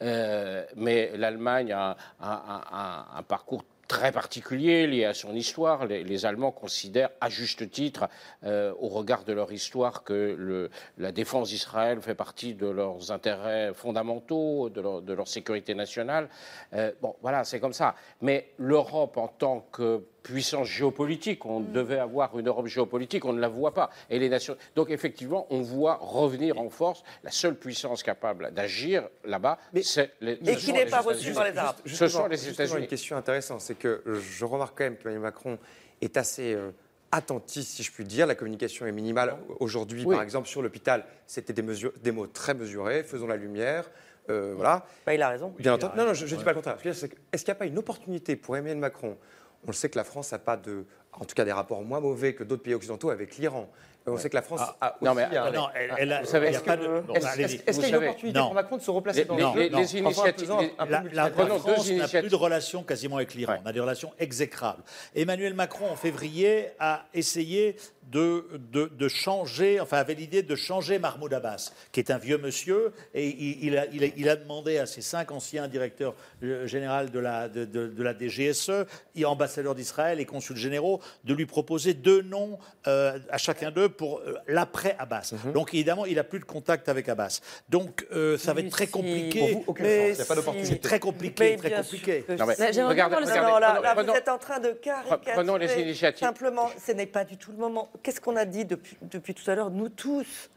Euh, 0.02 0.66
mais 0.76 1.12
l'Allemagne 1.16 1.74
a 1.74 1.98
un 2.20 3.24
parcours 3.24 3.64
très 3.92 4.14
particulier 4.14 4.88
lié 4.88 5.04
à 5.04 5.14
son 5.14 5.36
histoire. 5.36 5.86
Les, 5.86 6.26
Allemands 6.26 6.54
considèrent, 6.54 7.10
à 7.20 7.28
juste 7.28 7.70
titre, 7.70 8.08
euh, 8.46 8.74
au 8.80 8.88
regard 8.88 9.26
de 9.26 9.34
leur 9.34 9.52
histoire, 9.52 10.06
que 10.06 10.70
la 10.98 11.12
défense 11.12 11.50
d'Israël 11.50 12.02
fait 12.02 12.16
partie 12.16 12.54
de 12.54 12.68
leurs 12.68 13.12
intérêts 13.12 13.74
fondamentaux, 13.74 14.70
de 14.70 14.80
leur, 14.80 15.02
de 15.02 15.14
leur 15.14 15.28
sécurité 15.28 15.76
nationale. 15.76 16.30
Euh, 16.74 16.94
bon, 17.02 17.18
voilà, 17.22 17.44
c'est 17.44 17.60
comme 17.60 17.74
ça. 17.74 17.96
Mais 18.22 18.54
l'Europe, 18.58 19.18
en 19.18 19.28
tant 19.28 19.68
que 19.74 20.06
puissance 20.24 20.68
géopolitique. 20.68 21.46
On 21.46 21.60
devait 21.60 22.00
avoir 22.00 22.38
une 22.38 22.48
Europe 22.48 22.68
géopolitique, 22.68 23.26
on 23.26 23.34
ne 23.34 23.40
la 23.42 23.48
voit 23.48 23.74
pas. 23.74 23.90
Et 24.10 24.20
les 24.20 24.30
nations. 24.30 24.56
Donc 24.76 24.90
effectivement, 24.90 25.48
on 25.50 25.62
voit 25.62 25.98
revenir 26.02 26.60
en 26.60 26.70
force 26.70 27.04
la 27.24 27.32
seule 27.32 27.56
puissance 27.56 28.04
capable 28.04 28.52
d'agir 28.52 29.08
là-bas, 29.26 29.58
c'est 29.84 30.12
les. 30.22 30.34
Et 30.34 30.54
ce 30.54 30.60
qui 30.60 30.66
sont 30.68 30.74
n'est 30.74 30.86
les 30.86 30.92
pas 30.92 31.02
reçu 31.02 31.30
États-Unis. 31.32 31.36
par 31.36 31.46
les 31.52 31.58
Arabes. 31.58 31.76
Ce 31.86 32.08
sont 32.08 32.28
les 32.28 32.38
Justement, 32.38 32.54
États-Unis. 32.54 32.82
une 32.84 32.88
question 32.88 33.18
intéressante, 33.18 33.62
c'est 33.62 33.76
que 33.78 34.04
je 34.06 34.46
remarque 34.46 34.78
quand 34.78 34.84
même 34.86 34.98
qu'Emmanuel 34.98 35.22
Macron 35.22 35.58
est 36.02 36.18
assez 36.18 36.54
euh, 36.54 36.72
attentif, 37.12 37.66
si 37.66 37.84
je 37.84 37.92
puis 37.92 38.04
dire. 38.06 38.26
La 38.28 38.36
communication 38.36 38.86
est 38.86 38.92
minimale. 38.92 39.36
Aujourd'hui, 39.60 40.04
Oui. 40.06 40.16
par 40.16 40.24
exemple, 40.24 40.48
sur 40.48 40.62
l'hôpital, 40.62 41.06
c'était 41.28 41.54
des, 41.54 41.62
mesures- 41.62 41.94
des 42.02 42.12
mots 42.12 42.28
très 42.28 42.54
mesurés. 42.54 43.04
Faisons 43.04 43.28
la 43.28 43.36
lumière. 43.38 43.90
euh, 44.30 44.54
voilà. 44.56 44.86
Bah, 45.06 45.14
il 45.14 45.22
a 45.22 45.30
raison. 45.30 45.54
Bien 45.60 45.74
entendu. 45.74 45.98
Non, 45.98 46.06
non, 46.06 46.14
je 46.14 46.26
ne 46.26 46.30
dis 46.38 46.44
pas 46.44 46.52
le 46.52 46.56
contraire. 46.62 46.78
Est-ce 46.86 47.06
qu'il 47.08 47.18
n'y 47.48 47.52
a 47.52 47.56
pas 47.56 47.66
une 47.66 47.78
opportunité 47.80 48.36
pour 48.36 48.56
Emmanuel 48.56 48.78
Macron 48.78 49.18
On 49.64 49.68
le 49.68 49.74
sait 49.74 49.90
que 49.90 49.98
la 49.98 50.04
France 50.04 50.32
n'a 50.32 50.40
pas 50.40 50.58
de, 50.58 50.86
en 51.14 51.26
tout 51.26 51.36
cas 51.36 51.46
des 51.46 51.52
rapports 51.52 51.84
moins 51.84 52.00
mauvais 52.00 52.34
que 52.34 52.44
d'autres 52.44 52.64
pays 52.64 52.74
occidentaux 52.74 53.10
avec 53.10 53.38
l'Iran. 53.38 53.70
On 54.08 54.14
Ouais. 54.14 54.20
sait 54.20 54.30
que 54.30 54.36
la 54.36 54.42
France 54.42 54.62
Ah, 54.64 54.76
a 54.82 54.96
aussi 54.96 55.06
non, 55.06 55.14
mais 55.14 55.24
un- 55.24 55.30
attendez. 55.44 55.58
Non, 55.58 55.68
elle- 55.76 55.94
elle 56.00 56.12
a- 56.14 56.22
Vous 56.22 56.26
savez, 56.28 56.46
y 56.46 56.50
a 56.50 56.52
est-ce 56.54 56.60
pas 56.64 56.76
que- 56.78 56.82
de- 56.82 57.02
bon, 57.02 57.14
est-ce- 57.14 57.26
allez-y. 57.28 57.44
est-ce- 57.56 57.64
est-ce 57.68 57.80
qu'il 57.80 57.90
y 57.90 57.94
a 57.94 57.98
une 57.98 58.04
opportunité 58.04 58.40
Non. 58.40 58.46
pour 58.46 58.54
Macron 58.56 58.78
de 58.78 58.82
se 58.82 58.92
replacer 58.92 59.20
Les- 59.20 59.26
dans 59.26 59.36
les- 59.36 59.44
le- 59.44 59.54
les- 59.54 59.70
les 59.70 59.86
faisant 59.86 59.98
initiatives- 60.00 60.50
La, 60.50 60.86
la- 60.86 60.86
la 60.92 61.02
multilatéral 61.02 61.60
France 61.60 61.92
n'a 61.92 62.08
plus 62.22 62.30
de 62.30 62.36
relations 62.36 62.84
quasiment 62.84 63.18
avec 63.18 63.34
l'Iran. 63.36 63.58
On 63.64 63.68
a 63.70 63.74
des 63.74 63.80
relations 63.80 64.12
exécrables. 64.18 64.82
Emmanuel 65.16 65.54
Macron, 65.54 65.88
en 65.92 65.96
février, 65.96 66.70
a 66.80 67.06
essayé 67.14 67.76
de, 68.12 68.46
de, 68.74 68.88
de 68.94 69.08
changer, 69.08 69.80
enfin 69.80 69.98
avait 69.98 70.16
l'idée 70.16 70.42
de 70.44 70.56
changer 70.56 71.00
Mahmoud 71.00 71.34
Abbas, 71.34 71.72
qui 71.94 72.02
est 72.02 72.12
un 72.12 72.18
vieux 72.18 72.38
monsieur, 72.38 72.92
et 73.14 73.28
il, 73.30 73.64
il 73.66 73.78
a, 73.78 73.86
il 73.86 74.04
a- 74.04 74.08
il 74.18 74.28
a 74.28 74.36
demandé 74.36 74.80
à 74.80 74.86
ses 74.86 75.02
cinq 75.02 75.32
anciens 75.32 75.68
directeurs 75.70 76.14
euh, 76.44 76.68
généraux 76.68 77.06
de 77.08 77.20
la, 77.20 77.48
de, 77.48 77.64
de- 77.64 77.88
de 77.88 78.04
la 78.04 78.14
DGSE, 78.18 78.86
et 79.16 79.24
ambassadeurs 79.24 79.76
d'Israël 79.76 80.20
et 80.20 80.26
consuls 80.26 80.58
généraux, 80.58 81.00
de 81.24 81.34
lui 81.34 81.46
proposer 81.46 81.94
deux 81.94 82.22
noms 82.22 82.58
euh, 82.88 83.18
à 83.30 83.38
chacun 83.38 83.72
d'eux 83.72 83.88
pour 83.92 84.20
euh, 84.20 84.38
l'après 84.48 84.96
Abbas. 85.00 85.34
Mhm. 85.34 85.54
Donc 85.54 85.74
évidemment, 85.74 86.06
il 86.06 86.16
n'a 86.16 86.24
plus 86.24 86.40
de 86.40 86.46
contact 86.46 86.90
avec 86.90 87.08
Abbas. 87.10 87.40
Donc 87.70 88.06
euh, 88.12 88.38
ça 88.38 88.54
va 88.54 88.62
être 88.62 88.70
très 88.70 88.88
compliqué. 88.88 89.40
Pour 89.40 89.76
vous, 89.76 89.82
Mais 89.82 90.14
sens, 90.14 90.16
il 90.16 90.16
n'y 90.16 90.22
a 90.22 90.26
pas 90.26 90.36
d'opportunité. 90.36 90.74
C'est 90.74 90.82
très 90.82 91.00
compliqué, 91.00 91.52
Mais 91.52 91.58
très 91.58 91.70
bien 91.70 91.82
compliqué. 91.82 92.26
vous 92.28 94.16
êtes 94.16 94.30
en 94.30 94.38
train 94.38 94.60
de 94.60 94.72
caricaturer. 94.72 95.34
prenons 95.34 95.58
les 95.58 95.74
initiatives. 95.80 96.28
Simplement, 96.28 96.70
ce 96.84 96.92
n'est 96.92 97.06
pas 97.06 97.24
du 97.24 97.38
tout 97.38 97.52
le 97.52 97.58
moment. 97.58 97.90
Qu'est-ce 98.04 98.22
qu'on 98.22 98.36
a 98.36 98.46
dit 98.46 98.66
depuis, 98.66 98.98
depuis 99.02 99.34
tout 99.34 99.50
à 99.50 99.56
l'heure, 99.56 99.72
nous 99.72 99.90
tous 99.90 100.50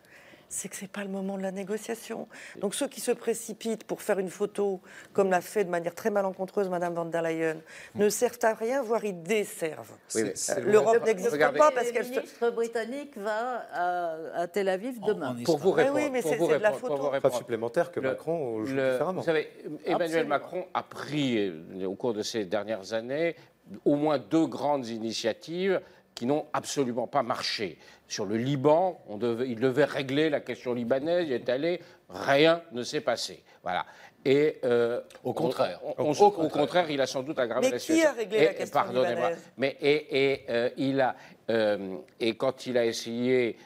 c'est 0.48 0.68
que 0.68 0.76
ce 0.76 0.82
n'est 0.82 0.88
pas 0.88 1.02
le 1.02 1.10
moment 1.10 1.36
de 1.36 1.42
la 1.42 1.50
négociation. 1.52 2.28
Donc 2.60 2.74
ceux 2.74 2.88
qui 2.88 3.00
se 3.00 3.10
précipitent 3.12 3.84
pour 3.84 4.02
faire 4.02 4.18
une 4.18 4.28
photo, 4.30 4.80
comme 5.12 5.30
l'a 5.30 5.40
fait 5.40 5.64
de 5.64 5.70
manière 5.70 5.94
très 5.94 6.10
malencontreuse 6.10 6.68
Mme 6.68 6.94
van 6.94 7.04
der 7.06 7.22
Leyen, 7.22 7.56
ne 7.94 8.08
servent 8.08 8.38
à 8.42 8.54
rien, 8.54 8.82
voire 8.82 9.04
ils 9.04 9.22
desservent. 9.22 9.92
Oui, 10.14 10.22
mais 10.24 10.34
Euh, 10.56 10.60
L'Europe 10.70 10.98
Le- 11.00 11.06
n'existe 11.06 11.38
pas 11.38 11.70
parce 11.70 11.86
le 11.86 11.92
qu'elle 11.92 12.04
se... 12.04 12.10
ministre 12.10 12.50
britannique 12.50 13.16
va 13.16 13.64
à, 13.72 14.16
à 14.42 14.46
Tel 14.46 14.68
Aviv 14.68 15.00
demain. 15.00 15.34
Pour 15.44 15.58
vous 15.58 15.74
Mais 15.74 15.82
répondre, 15.84 16.00
oui, 16.04 16.10
mais 16.10 16.20
pour 16.22 16.30
c'est- 16.30 16.36
vous 16.36 16.46
c'est 16.50 16.58
de 16.58 16.62
la 16.62 16.68
répondre, 16.70 16.80
pour 16.86 16.96
photo. 16.96 17.02
vous 17.04 17.10
répondre. 17.10 17.36
supplémentaire 17.36 17.90
que 17.92 18.00
Le- 18.00 18.08
Macron 18.10 18.64
joue 18.64 18.74
le- 18.74 18.90
différemment. 18.92 19.20
Vous 19.20 19.26
savez, 19.26 19.48
Emmanuel 19.84 20.02
Absolument. 20.02 20.28
Macron 20.28 20.66
a 20.74 20.82
pris, 20.82 21.38
euh, 21.48 21.86
au 21.86 21.94
cours 21.94 22.14
de 22.14 22.22
ces 22.22 22.44
dernières 22.44 22.92
années, 22.92 23.36
au 23.84 23.94
moins 23.96 24.18
deux 24.18 24.46
grandes 24.46 24.86
initiatives 24.88 25.80
qui 26.14 26.26
n'ont 26.26 26.46
absolument 26.52 27.06
pas 27.06 27.22
marché. 27.22 27.78
Sur 28.06 28.24
le 28.26 28.36
Liban, 28.36 29.00
on 29.08 29.16
devait- 29.16 29.48
il 29.48 29.58
devait 29.58 29.84
régler 29.84 30.30
la 30.30 30.40
question 30.40 30.72
libanaise, 30.74 31.26
il 31.26 31.32
est 31.32 31.48
allé, 31.48 31.80
rien 32.08 32.62
ne 32.72 32.82
s'est 32.82 33.00
passé. 33.00 33.42
Voilà. 33.62 33.84
Et 34.24 34.58
euh, 34.64 35.00
Au 35.24 35.30
on- 35.30 35.32
contraire. 35.32 35.80
on- 35.82 35.88
Au 35.88 35.92
on- 36.10 36.14
contraire. 36.14 36.44
au 36.44 36.48
contraire, 36.48 36.90
il 36.90 37.00
a 37.00 37.06
sans 37.06 37.22
doute 37.22 37.38
aggravé 37.38 37.66
Mais 37.66 37.72
la 37.72 37.78
qui 37.78 37.84
situation. 37.86 38.10
a 38.10 38.12
réglé 38.12 38.38
Et- 38.38 38.44
la 38.44 38.54
question 38.54 38.80
Pardonnez-moi. 38.80 39.14
libanaise? 39.30 39.50
Mais 39.58 39.76
et, 39.80 40.32
et, 40.32 40.44
euh, 40.50 40.70
il 40.76 41.00
a 41.00 41.14
euh, 41.50 41.96
et 42.20 42.34
quand 42.36 42.66
il 42.66 42.78
a 42.78 42.86
essayé 42.86 43.58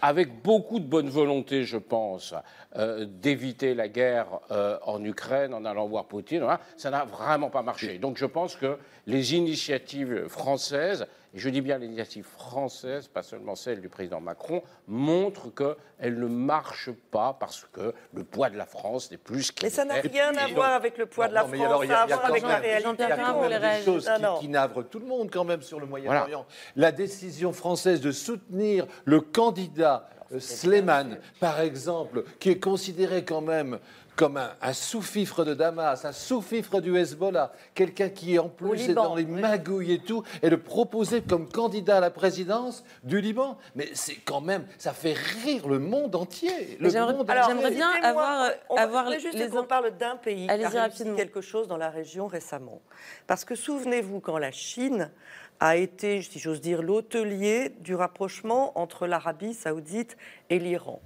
avec 0.00 0.40
beaucoup 0.42 0.78
de 0.78 0.84
bonne 0.86 1.08
volonté, 1.08 1.64
je 1.64 1.78
pense, 1.78 2.32
euh, 2.76 3.06
d'éviter 3.08 3.74
la 3.74 3.88
guerre 3.88 4.38
euh, 4.52 4.78
en 4.84 5.02
Ukraine 5.02 5.52
en 5.52 5.64
allant 5.64 5.88
voir 5.88 6.04
Poutine, 6.04 6.40
voilà, 6.42 6.60
ça 6.76 6.90
n'a 6.90 7.04
vraiment 7.04 7.50
pas 7.50 7.62
marché. 7.62 7.98
Donc 7.98 8.16
je 8.18 8.26
pense 8.26 8.54
que 8.54 8.78
les 9.08 9.34
initiatives 9.34 10.28
françaises, 10.28 11.06
et 11.38 11.40
je 11.40 11.48
dis 11.50 11.60
bien 11.60 11.78
les 11.78 11.86
initiatives 11.86 12.24
françaises, 12.26 13.06
pas 13.06 13.22
seulement 13.22 13.54
celles 13.54 13.80
du 13.80 13.88
président 13.88 14.20
Macron, 14.20 14.60
montrent 14.88 15.54
qu'elles 15.54 16.18
ne 16.18 16.26
marchent 16.26 16.90
pas 17.12 17.36
parce 17.38 17.64
que 17.72 17.94
le 18.12 18.24
poids 18.24 18.50
de 18.50 18.56
la 18.56 18.66
France 18.66 19.12
n'est 19.12 19.18
plus 19.18 19.44
ce 19.44 19.52
qu'il 19.52 19.66
Mais 19.66 19.70
ça 19.70 19.84
n'a 19.84 19.94
rien 19.94 20.36
à 20.36 20.48
voir 20.48 20.72
avec 20.72 20.98
le 20.98 21.06
poids 21.06 21.28
de 21.28 21.34
la 21.34 21.44
France, 21.44 21.60
alors, 21.60 21.84
il 21.84 21.90
y 21.90 21.92
a- 21.92 21.94
ça 21.94 22.00
a 22.00 22.02
à 22.02 22.06
voir 22.08 22.20
quand 22.22 22.28
avec 22.30 22.42
la 22.42 22.48
même- 22.48 22.60
réalité. 22.62 22.88
Il 22.98 23.08
y 23.08 23.12
a 23.12 23.16
quand 23.16 23.40
même 23.48 23.60
des 23.78 23.84
choses 23.84 24.10
qui, 24.16 24.40
qui 24.40 24.48
navrent 24.48 24.82
tout 24.82 24.98
le 24.98 25.06
monde 25.06 25.30
quand 25.30 25.44
même 25.44 25.62
sur 25.62 25.78
le 25.78 25.86
Moyen-Orient. 25.86 26.44
La 26.74 26.90
décision 26.90 27.52
française 27.52 28.00
de 28.00 28.10
soutenir 28.10 28.88
le 29.04 29.20
candidat 29.20 30.08
euh, 30.32 30.40
Sleiman, 30.40 31.18
par 31.38 31.60
exemple, 31.60 32.24
qui 32.40 32.50
est 32.50 32.58
considéré 32.58 33.24
quand 33.24 33.40
même 33.42 33.78
comme 34.18 34.36
un, 34.36 34.50
un 34.60 34.72
sous-fifre 34.72 35.44
de 35.44 35.54
Damas, 35.54 36.04
un 36.04 36.10
sous-fifre 36.10 36.80
du 36.80 36.96
Hezbollah, 36.98 37.52
quelqu'un 37.72 38.08
qui 38.08 38.36
en 38.40 38.48
plus 38.48 38.90
est 38.90 38.92
dans 38.94 39.14
les 39.14 39.24
magouilles 39.24 39.92
et 39.92 39.98
tout, 40.00 40.24
et 40.42 40.50
le 40.50 40.58
proposer 40.60 41.22
comme 41.22 41.48
candidat 41.48 41.98
à 41.98 42.00
la 42.00 42.10
présidence 42.10 42.82
du 43.04 43.20
Liban. 43.20 43.56
Mais 43.76 43.88
c'est 43.94 44.16
quand 44.16 44.40
même, 44.40 44.66
ça 44.76 44.92
fait 44.92 45.12
rire 45.44 45.68
le 45.68 45.78
monde 45.78 46.16
entier. 46.16 46.76
Le 46.80 46.90
J'aimerais- 46.90 47.14
monde 47.14 47.30
alors, 47.30 47.48
j'aimerais 47.48 47.70
bien 47.70 47.88
avoir- 48.02 48.50
on, 48.68 48.74
avoir 48.76 49.08
juste 49.12 49.34
les 49.34 49.48
qu'on 49.50 49.62
parle 49.62 49.96
d'un 49.96 50.16
pays 50.16 50.46
qui 50.46 50.52
Allez-y 50.52 50.76
a 50.76 50.82
réussi 50.82 51.04
quelque 51.16 51.40
chose 51.40 51.68
dans 51.68 51.76
la 51.76 51.88
région 51.88 52.26
récemment. 52.26 52.80
Parce 53.28 53.44
que 53.44 53.54
souvenez-vous 53.54 54.18
quand 54.18 54.38
la 54.38 54.50
Chine 54.50 55.12
a 55.60 55.76
été, 55.76 56.22
si 56.22 56.40
j'ose 56.40 56.60
dire, 56.60 56.82
l'hôtelier 56.82 57.72
du 57.78 57.94
rapprochement 57.94 58.76
entre 58.76 59.06
l'Arabie 59.06 59.54
saoudite 59.54 60.16
et 60.50 60.58
l'Iran. 60.58 61.00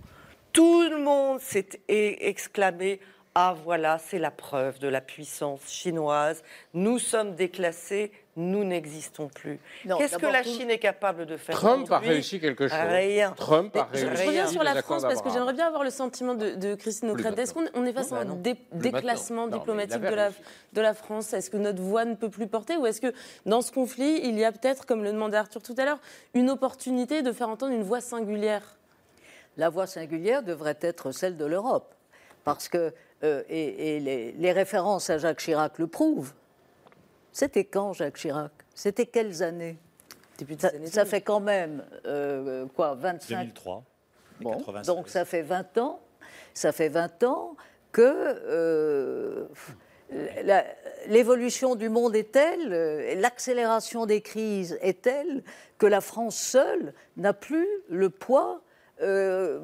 Tout 0.53 0.83
le 0.83 0.99
monde 0.99 1.41
s'est 1.41 1.81
é- 1.89 2.29
exclamé 2.29 3.01
Ah 3.35 3.55
voilà, 3.65 3.99
c'est 3.99 4.19
la 4.19 4.31
preuve 4.31 4.79
de 4.79 4.89
la 4.89 5.01
puissance 5.01 5.61
chinoise. 5.67 6.43
Nous 6.75 6.99
sommes 6.99 7.35
déclassés, 7.35 8.13
nous 8.37 8.63
n'existons 8.63 9.29
plus. 9.29 9.59
Qu'est-ce 9.97 10.19
que 10.19 10.27
la 10.27 10.43
tout- 10.43 10.51
Chine 10.51 10.69
est 10.69 10.79
capable 10.79 11.25
de 11.25 11.39
faire 11.39 11.55
Trump 11.55 11.91
a 11.91 11.99
réussi 11.99 12.41
quelque 12.41 12.69
chose. 12.69 12.79
Rien. 12.79 13.33
Trump 13.35 13.75
a 13.75 13.89
Je, 13.95 14.07
reviens 14.07 14.47
sur 14.47 14.63
la 14.63 14.83
France 14.83 15.03
parce 15.03 15.23
que 15.23 15.31
j'aimerais 15.31 15.55
bien 15.55 15.67
avoir 15.67 15.83
le 15.83 15.89
sentiment 15.89 16.35
de, 16.35 16.51
de 16.57 16.75
Christine 16.75 17.11
Ockrent. 17.11 17.39
Est-ce 17.39 17.55
qu'on 17.55 17.65
on 17.73 17.87
est 17.87 17.95
face 17.95 18.13
à 18.13 18.17
un 18.21 18.37
déclassement 18.73 19.47
diplomatique 19.49 20.03
la, 20.03 20.31
de 20.75 20.81
la 20.83 20.93
France? 20.93 21.33
Est-ce 21.33 21.49
que 21.49 21.57
notre 21.57 21.81
voix 21.81 22.05
ne 22.05 22.15
peut 22.15 22.29
plus 22.31 22.47
porter 22.49 22.77
Ou 22.77 22.85
est-ce 22.85 23.01
que 23.01 23.15
dans 23.47 23.63
ce 23.63 23.73
conflit, 23.73 24.21
il 24.25 24.39
y 24.39 24.45
a 24.45 24.53
peut-être, 24.53 24.85
comme 24.85 25.05
le 25.05 25.13
demandait 25.13 25.39
Arthur 25.39 25.63
tout 25.63 25.75
à 25.79 25.87
l'heure, 25.87 26.01
une 26.35 26.51
opportunité 26.51 27.23
de 27.23 27.33
faire 27.33 27.49
entendre 27.49 27.73
une 27.73 27.83
voix 27.83 28.03
singulière? 28.03 28.77
La 29.57 29.69
voix 29.69 29.87
singulière 29.87 30.43
devrait 30.43 30.79
être 30.81 31.13
celle 31.13 31.37
de 31.37 31.45
l'Europe. 31.45 31.95
Parce 32.45 32.69
que, 32.69 32.93
euh, 33.23 33.43
et, 33.49 33.97
et 33.97 34.01
les, 34.01 34.33
les 34.33 34.53
références 34.53 35.11
à 35.11 35.19
Jacques 35.19 35.39
Chirac 35.39 35.79
le 35.79 35.87
prouvent. 35.87 36.33
C'était 37.33 37.65
quand 37.65 37.93
Jacques 37.93 38.17
Chirac? 38.17 38.53
C'était 38.75 39.07
quelles 39.07 39.43
années? 39.43 39.79
Ça, 40.59 40.69
années 40.69 40.87
ça 40.87 41.05
2000. 41.05 41.07
fait 41.07 41.21
quand 41.21 41.41
même, 41.41 41.85
euh, 42.07 42.67
quoi, 42.75 42.95
25 42.95 43.39
2003. 43.39 43.85
et 44.41 44.45
Bon, 44.45 44.51
96. 44.57 44.87
donc 44.87 45.09
ça 45.09 45.25
fait 45.25 45.43
20 45.43 45.79
ans, 45.79 46.01
ça 46.53 46.73
fait 46.73 46.89
20 46.89 47.23
ans 47.23 47.57
que 47.93 48.03
euh, 48.03 49.47
l'évolution 51.07 51.77
du 51.77 51.89
monde 51.89 52.17
est 52.17 52.33
telle, 52.33 53.21
l'accélération 53.21 54.05
des 54.07 54.21
crises 54.21 54.77
est 54.81 55.03
telle 55.03 55.45
que 55.79 55.87
la 55.87 56.01
France 56.01 56.37
seule 56.37 56.93
n'a 57.17 57.35
plus 57.35 57.69
le 57.89 58.11
poids 58.11 58.63
euh, 59.03 59.61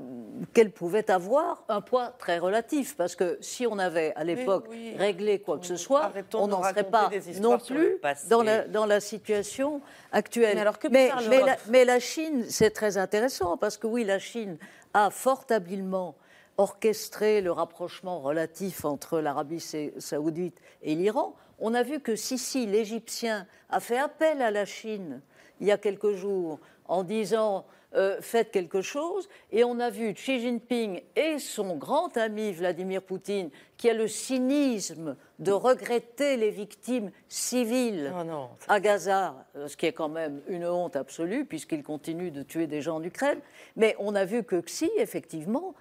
qu'elle 0.52 0.70
pouvait 0.70 1.10
avoir, 1.10 1.64
un 1.68 1.80
poids 1.80 2.12
très 2.18 2.38
relatif, 2.38 2.96
parce 2.96 3.14
que 3.14 3.38
si 3.40 3.66
on 3.66 3.78
avait 3.78 4.12
à 4.16 4.24
l'époque 4.24 4.66
oui. 4.70 4.94
réglé 4.96 5.38
quoi 5.40 5.58
que 5.58 5.66
ce 5.66 5.76
soit, 5.76 6.12
on 6.34 6.48
n'en 6.48 6.62
serait 6.62 6.84
pas 6.90 7.10
non 7.40 7.58
plus 7.58 7.98
dans 8.28 8.42
la, 8.42 8.66
dans 8.66 8.86
la 8.86 9.00
situation 9.00 9.80
actuelle. 10.12 10.54
Mais 10.56 10.60
alors 10.60 10.78
que 10.78 10.88
peut 10.88 10.92
mais, 10.92 11.06
faire 11.08 11.20
mais 11.28 11.36
l'Europe 11.36 11.46
la, 11.46 11.56
mais 11.70 11.84
la 11.84 12.00
Chine, 12.00 12.44
c'est 12.48 12.70
très 12.70 12.98
intéressant 12.98 13.56
parce 13.56 13.76
que 13.76 13.86
oui, 13.86 14.04
la 14.04 14.18
Chine 14.18 14.58
a 14.94 15.10
fort 15.10 15.46
habilement 15.50 16.16
orchestré 16.56 17.40
le 17.40 17.52
rapprochement 17.52 18.20
relatif 18.20 18.84
entre 18.84 19.20
l'Arabie 19.20 19.60
sa- 19.60 19.98
saoudite 19.98 20.60
et 20.82 20.94
l'Iran. 20.94 21.34
On 21.60 21.74
a 21.74 21.82
vu 21.82 22.00
que 22.00 22.16
Sisi, 22.16 22.66
l'Égyptien, 22.66 23.46
a 23.70 23.80
fait 23.80 23.98
appel 23.98 24.42
à 24.42 24.50
la 24.50 24.64
Chine 24.64 25.20
il 25.60 25.66
y 25.66 25.72
a 25.72 25.78
quelques 25.78 26.12
jours 26.12 26.58
en 26.86 27.02
disant 27.02 27.64
euh, 27.94 28.18
faites 28.20 28.50
quelque 28.50 28.82
chose. 28.82 29.28
Et 29.50 29.64
on 29.64 29.80
a 29.80 29.88
vu 29.88 30.12
Xi 30.12 30.40
Jinping 30.40 31.00
et 31.16 31.38
son 31.38 31.76
grand 31.76 32.16
ami 32.16 32.52
Vladimir 32.52 33.02
Poutine, 33.02 33.50
qui 33.76 33.88
a 33.88 33.94
le 33.94 34.08
cynisme 34.08 35.16
de 35.38 35.52
regretter 35.52 36.36
les 36.36 36.50
victimes 36.50 37.10
civiles 37.28 38.12
non, 38.26 38.50
à 38.68 38.80
Gaza, 38.80 39.46
euh, 39.56 39.68
ce 39.68 39.76
qui 39.76 39.86
est 39.86 39.92
quand 39.92 40.10
même 40.10 40.42
une 40.48 40.66
honte 40.66 40.96
absolue, 40.96 41.46
puisqu'il 41.46 41.82
continue 41.82 42.30
de 42.30 42.42
tuer 42.42 42.66
des 42.66 42.82
gens 42.82 42.96
en 42.96 43.02
Ukraine. 43.02 43.40
Mais 43.76 43.96
on 43.98 44.14
a 44.14 44.24
vu 44.24 44.42
que 44.42 44.60
Xi, 44.60 44.90
effectivement, 44.98 45.74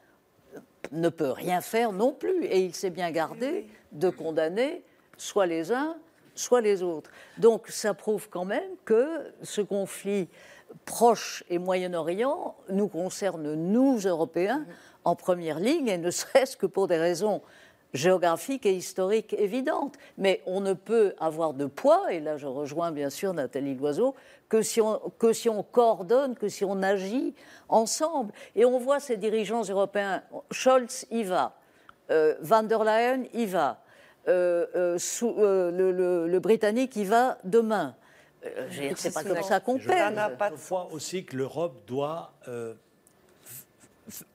ne 0.92 1.10
peut 1.10 1.32
rien 1.32 1.62
faire 1.62 1.92
non 1.92 2.14
plus. 2.14 2.46
Et 2.46 2.60
il 2.60 2.74
s'est 2.74 2.90
bien 2.90 3.12
gardé 3.12 3.68
de 3.92 4.10
condamner 4.10 4.82
soit 5.18 5.46
les 5.46 5.72
uns, 5.72 5.98
soit 6.36 6.62
les 6.62 6.84
autres. 6.84 7.12
Donc 7.38 7.68
ça 7.68 7.94
prouve 7.94 8.30
quand 8.30 8.46
même 8.46 8.70
que 8.86 9.34
ce 9.42 9.62
conflit 9.62 10.30
proche 10.86 11.44
et 11.50 11.58
Moyen-Orient 11.60 12.56
nous 12.70 12.88
concerne, 12.88 13.54
nous, 13.54 13.98
Européens, 14.06 14.66
en 15.04 15.16
première 15.16 15.60
ligne, 15.60 15.88
et 15.88 15.98
ne 15.98 16.12
serait-ce 16.12 16.58
que 16.58 16.66
pour 16.66 16.88
des 16.88 16.98
raisons 16.98 17.42
géographiques 17.94 18.66
et 18.66 18.74
historiques 18.76 19.34
évidentes. 19.34 19.96
Mais 20.18 20.42
on 20.46 20.60
ne 20.60 20.74
peut 20.74 21.14
avoir 21.20 21.54
de 21.54 21.66
poids, 21.66 22.12
et 22.12 22.20
là 22.20 22.38
je 22.38 22.46
rejoins 22.48 22.92
bien 22.92 23.10
sûr 23.10 23.34
Nathalie 23.34 23.76
Loiseau, 23.76 24.14
que 24.50 24.62
si 24.62 24.82
on, 24.82 25.00
que 25.18 25.32
si 25.34 25.50
on 25.50 25.64
coordonne, 25.64 26.36
que 26.36 26.50
si 26.50 26.66
on 26.66 26.82
agit 26.84 27.34
ensemble. 27.70 28.34
Et 28.56 28.66
on 28.66 28.78
voit 28.80 29.00
ces 29.00 29.18
dirigeants 29.18 29.64
européens, 29.64 30.22
Scholz 30.52 31.06
y 31.12 31.24
va, 31.24 31.54
euh, 32.12 32.36
Van 32.42 32.64
der 32.64 32.84
Leyen 32.84 33.24
y 33.34 33.46
va, 33.46 33.82
euh, 34.28 34.66
euh, 34.76 34.98
sous- 34.98 35.36
le- 35.38 36.28
le 36.28 36.40
Britannique 36.40 36.96
y 36.98 37.06
va 37.06 37.38
demain. 37.46 37.96
Euh, 38.58 38.94
C'est 38.96 39.14
pas 39.14 39.24
comme 39.24 39.44
ça 39.44 39.60
qu'on 39.60 39.78
Je 39.80 39.88
pèse. 39.88 39.98
je 40.58 40.66
crois 40.66 40.90
aussi 40.92 41.26
que 41.26 41.36
l'Europe 41.36 41.82
doit 41.88 42.34
euh, 42.48 42.74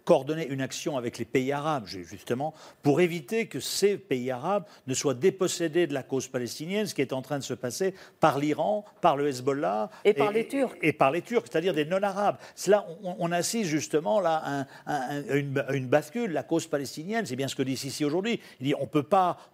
coordonner 0.05 0.47
une 0.49 0.61
action 0.61 0.99
avec 0.99 1.17
les 1.17 1.25
pays 1.25 1.51
arabes, 1.51 1.87
ju- 1.87 2.05
justement, 2.05 2.53
pour 2.83 3.01
éviter 3.01 3.47
que 3.47 3.59
ces 3.59 3.97
pays 3.97 4.31
arabes 4.31 4.65
ne 4.87 4.93
soient 4.93 5.15
dépossédés 5.15 5.87
de 5.87 5.95
la 5.95 6.03
cause 6.03 6.29
palestinienne, 6.29 6.85
ce 6.87 6.95
qui 6.95 7.01
est 7.01 7.15
en 7.15 7.23
train 7.23 7.39
de 7.39 7.43
se 7.45 7.55
passer 7.55 7.95
par 8.21 8.39
l'Iran, 8.39 8.85
par 9.01 9.17
le 9.17 9.29
Hezbollah. 9.29 9.89
Et 10.05 10.13
par 10.13 10.31
les 10.31 10.47
Turcs. 10.47 10.77
Et 10.83 10.93
par 10.93 11.11
les 11.11 11.23
Turcs, 11.23 11.45
c'est-à-dire 11.51 11.73
des 11.73 11.87
non-arabes. 11.87 12.37
Cela, 12.55 12.87
on, 13.03 13.17
on 13.19 13.33
assiste 13.33 13.71
justement 13.71 14.21
là 14.21 14.37
à, 14.45 14.51
un- 14.61 14.67
à 14.85 14.95
un- 15.15 15.29
à 15.31 15.35
une, 15.37 15.59
à 15.67 15.73
une 15.73 15.87
bascule. 15.87 16.33
La 16.33 16.43
cause 16.43 16.67
palestinienne, 16.67 17.25
c'est 17.25 17.37
bien 17.37 17.49
ce 17.49 17.55
que 17.57 17.63
dit 17.63 17.79
Sissi 17.79 18.05
aujourd'hui. 18.05 18.41
Il 18.61 18.67
dit 18.67 18.75
on 18.75 18.83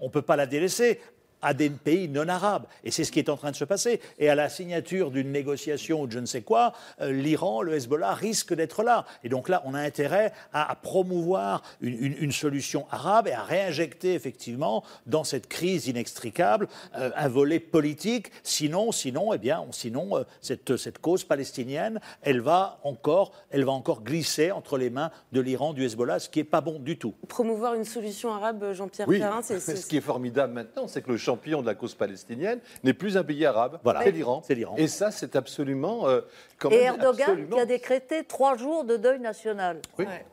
on 0.01 0.11
peut 0.11 0.23
pas 0.23 0.37
la 0.37 0.47
délaisser 0.47 1.01
à 1.43 1.55
des 1.55 1.71
pays 1.71 2.09
non 2.09 2.29
arabes. 2.29 2.65
Et 2.85 2.91
c'est 2.91 3.05
ce 3.05 3.13
qui 3.13 3.19
est 3.19 3.29
en 3.29 3.37
train 3.37 3.51
de 3.51 3.57
se 3.57 3.65
passer. 3.65 4.01
Et 4.19 4.29
à 4.29 4.35
la 4.35 4.49
signature 4.49 5.11
d'une 5.11 5.31
négociation 5.33 6.03
ou 6.03 6.07
de 6.07 6.13
je 6.13 6.19
ne 6.19 6.27
sais 6.27 6.43
quoi, 6.43 6.73
euh, 7.01 7.13
l'Iran, 7.13 7.63
le 7.63 7.75
Hezbollah 7.75 8.15
risquent 8.15 8.55
d'être 8.55 8.83
là. 8.83 9.05
Et 9.25 9.29
donc 9.29 9.49
là, 9.49 9.63
on 9.65 9.75
a 9.75 9.81
intérêt 9.81 10.33
à, 10.53 10.71
à 10.71 10.75
promouvoir 10.75 11.63
une, 11.81 11.95
une- 12.03 12.17
une 12.21 12.33
solution 12.33 12.87
arabe 12.91 13.29
et 13.29 13.33
à 13.33 13.43
réinjecter 13.43 14.15
effectivement 14.15 14.83
dans 15.07 15.25
cette 15.25 15.49
crise 15.49 15.87
inextricable 15.87 16.69
euh, 16.97 17.11
un 17.17 17.29
volet 17.29 17.61
politique. 17.61 18.31
Sinon, 18.43 18.93
sinon, 18.93 19.33
eh 19.33 19.39
bien, 19.39 19.65
on- 19.69 19.73
sinon 19.73 20.17
euh, 20.19 20.25
cette, 20.41 20.77
cette 20.77 20.99
cause 20.99 21.25
palestinienne, 21.25 22.01
elle 22.23 22.41
va 22.41 22.81
encore, 22.85 23.33
elle 23.51 23.65
va 23.65 23.73
encore 23.73 24.03
glisser 24.03 24.51
entre 24.51 24.77
les 24.79 24.91
mains 24.91 25.11
de 25.33 25.41
l'Iran, 25.41 25.73
du 25.73 25.85
Hezbollah, 25.85 26.19
ce 26.19 26.29
qui 26.29 26.41
est 26.41 26.45
pas 26.45 26.61
bon 26.61 26.79
du 26.79 26.99
tout. 26.99 27.15
Promouvoir 27.29 27.75
une 27.75 27.85
solution 27.85 28.33
arabe, 28.33 28.73
Jean-Pierre 28.73 29.09
Oui, 29.09 29.19
Perrin, 29.19 29.43
c'est- 29.43 29.61
c'est 29.61 29.77
ce 29.77 29.87
qui 29.87 29.97
est 29.99 30.01
formidable 30.01 30.53
maintenant, 30.53 30.89
c'est 30.89 31.03
que 31.03 31.11
le 31.11 31.17
champion 31.29 31.61
de 31.61 31.67
la 31.67 31.75
cause 31.75 31.95
palestinienne 31.95 32.61
n'est 32.85 32.95
plus 32.95 33.17
un 33.17 33.25
pays 33.25 33.45
arabe, 33.45 33.79
Voilà. 33.85 34.01
c'est 34.03 34.11
l'Iran. 34.13 34.43
C'est 34.47 34.55
l'Iran. 34.55 34.75
Et 34.79 34.87
ça, 34.89 35.11
c'est 35.11 35.37
absolument... 35.37 36.09
euh, 36.09 36.21
quand 36.59 36.71
Et 36.71 36.77
même 36.79 36.95
Erdogan 36.95 37.21
absolument 37.29 37.57
qui 37.57 37.63
a 37.63 37.67
décrété 37.67 38.25
trois 38.25 38.57
jours 38.57 38.85
de 38.85 38.97
deuil 38.97 39.21
national 39.21 39.81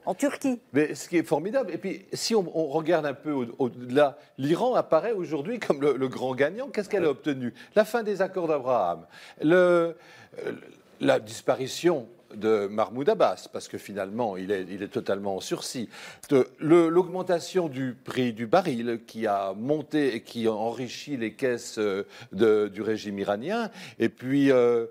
en 0.06 0.14
Turquie. 0.16 0.60
Mais 0.74 0.96
ce 0.96 1.08
qui 1.10 1.18
est 1.18 1.24
formidable, 1.24 1.72
et 1.72 1.78
puis 1.78 2.06
si 2.14 2.34
on, 2.34 2.46
on 2.58 2.68
regarde 2.68 3.06
un 3.06 3.14
peu 3.14 3.32
au- 3.32 3.46
au-delà, 3.60 4.18
l'Iran 4.38 4.74
apparaît 4.74 5.12
aujourd'hui 5.12 5.60
comme 5.60 5.82
le, 5.82 5.94
le 5.98 6.08
grand 6.08 6.34
gagnant. 6.34 6.70
Qu'est-ce 6.70 6.90
qu'elle 6.90 7.06
a 7.06 7.10
obtenu? 7.12 7.54
La 7.76 7.86
fin 7.86 8.02
des 8.04 8.22
accords 8.24 8.48
d'Abraham, 8.48 9.06
le- 9.42 9.96
euh, 10.46 10.52
la 11.02 11.20
disparition 11.20 12.08
de 12.36 12.68
Mahmoud 12.68 13.10
Abbas, 13.10 13.48
parce 13.52 13.68
que 13.68 13.78
finalement, 13.78 14.38
il 14.38 14.52
est, 14.52 14.66
il 14.70 14.84
est 14.84 14.90
totalement 14.90 15.38
en 15.38 15.40
sursis. 15.40 15.90
L'augmentation 16.60 17.68
du 17.70 17.96
prix 18.04 18.34
du 18.34 18.48
baril 18.48 19.02
qui 19.08 19.28
a 19.28 19.54
monté 19.54 20.16
et 20.16 20.22
qui 20.22 20.48
a 20.48 20.54
enrichi 20.54 21.18
les 21.18 21.34
caisses 21.34 21.80
euh, 21.80 22.70
du 22.70 22.82
régime 22.82 23.20
iranien, 23.20 23.70
et 24.00 24.10
puis 24.10 24.52
euh, 24.52 24.86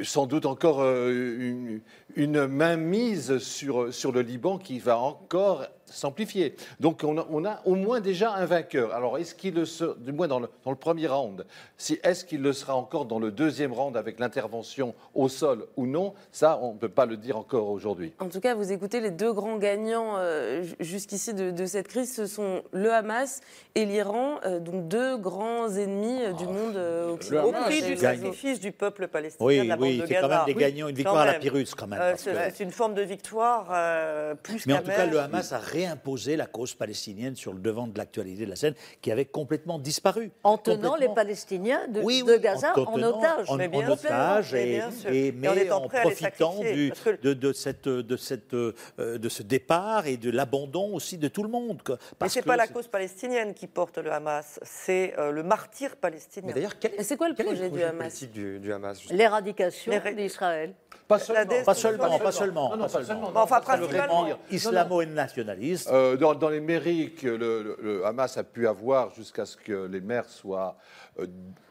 sans 0.00 0.26
doute 0.26 0.46
encore 0.46 0.82
euh, 0.82 1.38
une, 1.38 1.80
une 2.16 2.46
mainmise 2.46 3.38
sur, 3.38 3.92
sur 3.94 4.10
le 4.12 4.22
Liban 4.22 4.58
qui 4.58 4.78
va 4.78 4.98
encore 4.98 5.66
s'amplifier. 5.88 6.56
Donc 6.80 7.02
on 7.04 7.16
a, 7.16 7.26
on 7.30 7.44
a 7.44 7.60
au 7.64 7.76
moins 7.76 8.00
déjà 8.00 8.32
un 8.32 8.44
vainqueur. 8.44 8.92
Alors 8.92 9.18
est-ce 9.18 9.36
qu'il 9.36 9.54
le 9.54 9.64
sera, 9.64 9.94
du 10.00 10.10
moins 10.12 10.26
dans 10.26 10.40
le, 10.40 10.48
dans 10.64 10.72
le 10.72 10.76
premier 10.76 11.06
round, 11.06 11.46
si, 11.78 12.00
est-ce 12.02 12.24
qu'il 12.24 12.42
le 12.42 12.52
sera 12.52 12.74
encore 12.74 13.04
dans 13.04 13.20
le 13.20 13.30
deuxième 13.30 13.72
round 13.72 13.96
avec 13.96 14.18
l'intervention 14.18 14.94
au 15.14 15.28
sol 15.28 15.66
ou 15.76 15.86
non 15.86 16.12
Ça, 16.32 16.58
on 16.60 16.72
ne 16.74 16.78
peut 16.78 16.88
pas 16.88 17.06
le 17.06 17.16
dire 17.16 17.36
encore 17.36 17.68
aujourd'hui. 17.70 18.12
En 18.18 18.28
tout 18.28 18.40
cas, 18.40 18.56
vous 18.56 18.72
écoutez 18.72 18.98
les 19.00 19.12
deux 19.12 19.32
grands 19.32 19.58
gagnants 19.58 20.14
euh, 20.16 20.64
ju- 20.64 20.74
jusqu'ici 20.80 21.32
de, 21.34 21.52
de 21.52 21.66
cette 21.66 21.86
crise, 21.86 22.12
ce 22.12 22.26
sont 22.26 22.62
le 22.72 22.92
Hamas 22.92 23.40
et 23.76 23.84
l'Iran, 23.84 24.40
euh, 24.44 24.58
donc 24.58 24.88
deux 24.88 25.16
grands 25.16 25.68
ennemis 25.68 26.20
euh, 26.24 26.32
du 26.32 26.46
monde 26.46 26.74
euh, 26.76 27.10
Au 27.10 27.14
occidental. 27.14 27.62
prix 27.62 27.82
du 27.82 27.96
sacrifice 27.96 28.58
du 28.58 28.72
peuple 28.72 29.06
palestinien 29.06 29.46
Oui, 29.46 29.60
de 29.62 29.68
la 29.68 29.76
bande 29.76 29.86
oui, 29.88 29.98
de 29.98 30.06
c'est 30.06 30.14
quand 30.16 30.28
même 30.28 30.44
des 30.46 30.54
Oui, 30.54 30.60
gagnants, 30.60 30.88
une 30.88 30.96
victoire 30.96 31.18
à 31.18 31.26
la. 31.26 31.34
Pyrrhus, 31.34 31.66
quand 31.76 31.86
même, 31.86 32.00
Euh, 32.02 32.05
c'est 32.16 32.32
que- 32.32 32.54
c'est 32.54 32.64
une 32.64 32.70
forme 32.70 32.94
de 32.94 33.02
victoire 33.02 33.68
euh, 33.72 34.34
plus 34.34 34.66
Mais 34.66 34.74
en 34.74 34.78
tout 34.82 34.86
cas, 34.90 35.06
le 35.06 35.18
Hamas 35.18 35.52
a 35.52 35.58
réimposé 35.58 36.36
la 36.36 36.46
cause 36.46 36.74
palestinienne 36.74 37.34
sur 37.36 37.52
le 37.52 37.58
devant 37.60 37.86
de 37.86 37.96
l'actualité 37.98 38.44
de 38.44 38.50
la 38.50 38.56
scène, 38.56 38.74
qui 39.02 39.10
avait 39.10 39.24
complètement 39.24 39.78
disparu. 39.78 40.30
En 40.44 40.58
tenant 40.58 40.76
Complètement. 40.92 40.96
les 40.96 41.14
Palestiniens 41.14 41.88
de, 41.88 42.00
Oui, 42.00 42.22
de 42.22 42.32
oui, 42.34 42.40
Gaza 42.40 42.72
en, 42.78 43.02
otage. 43.02 43.50
En, 43.50 43.54
en 43.58 43.88
otage 43.90 44.52
mais 44.52 44.66
et, 44.68 44.74
bien 44.76 44.90
sûr. 44.90 45.10
et- 45.10 45.26
Et 45.28 45.32
mais 45.32 45.70
en 45.70 45.76
en 45.84 45.88
profitant 45.88 46.52
sacrifier, 46.52 46.72
du- 46.74 46.88
parce 46.90 47.00
que- 47.00 47.22
de, 47.22 47.32
de 47.34 47.52
cette, 47.52 47.88
de, 47.88 48.16
cette, 48.16 48.54
euh, 48.54 48.72
de 48.98 49.28
ce 49.28 49.42
départ 49.42 50.06
et 50.06 50.16
de 50.16 50.30
l'abandon 50.30 50.94
aussi 50.94 51.18
de 51.18 51.28
tout 51.28 51.42
le 51.42 51.48
monde. 51.48 51.80
Mais 52.20 52.28
c'est 52.28 52.42
que 52.42 52.46
pas 52.46 52.56
la 52.56 52.66
cause 52.68 52.86
palestinienne 52.88 53.54
qui 53.54 53.66
porte 53.66 53.98
le 53.98 54.12
Hamas, 54.12 54.60
c'est 54.62 55.14
euh, 55.18 55.30
le 55.30 55.42
martyr 55.42 55.96
palestinien. 55.96 56.48
Mais 56.48 56.52
d'ailleurs, 56.54 56.78
quel, 56.78 56.92
Et 56.98 57.02
c'est 57.02 57.16
quoi 57.16 57.28
le 57.28 57.34
projet 57.34 57.50
le 57.50 57.56
du 57.64 57.68
projet 57.70 57.84
Hamas 57.84 58.22
du, 58.24 58.58
du 58.60 58.72
Hamas 58.72 58.98
L'éradication 59.10 59.92
d'Israël. 60.16 60.74
Pas 61.08 61.18
seulement. 61.20 61.62
Pas 61.64 61.74
seulement, 61.74 62.18
pas 62.18 62.32
seulement. 62.32 62.76
Non, 62.76 62.88
pas 62.88 63.04
seulement. 63.04 63.30
Bon, 63.30 63.40
enfin, 63.40 63.60
principalement. 63.60 64.26
Islamo-nationaliste. 64.50 65.88
Euh, 65.92 66.16
dans, 66.16 66.34
dans 66.34 66.48
les 66.48 66.60
mairies 66.60 67.12
que 67.14 67.28
le, 67.28 67.62
le- 67.62 67.78
le 67.82 68.06
Hamas 68.06 68.36
a 68.36 68.44
pu 68.44 68.66
avoir 68.66 69.14
jusqu'à 69.14 69.46
ce 69.46 69.56
que 69.56 69.86
les 69.86 70.00
maires 70.00 70.28
soient 70.28 70.76
euh, 71.20 71.26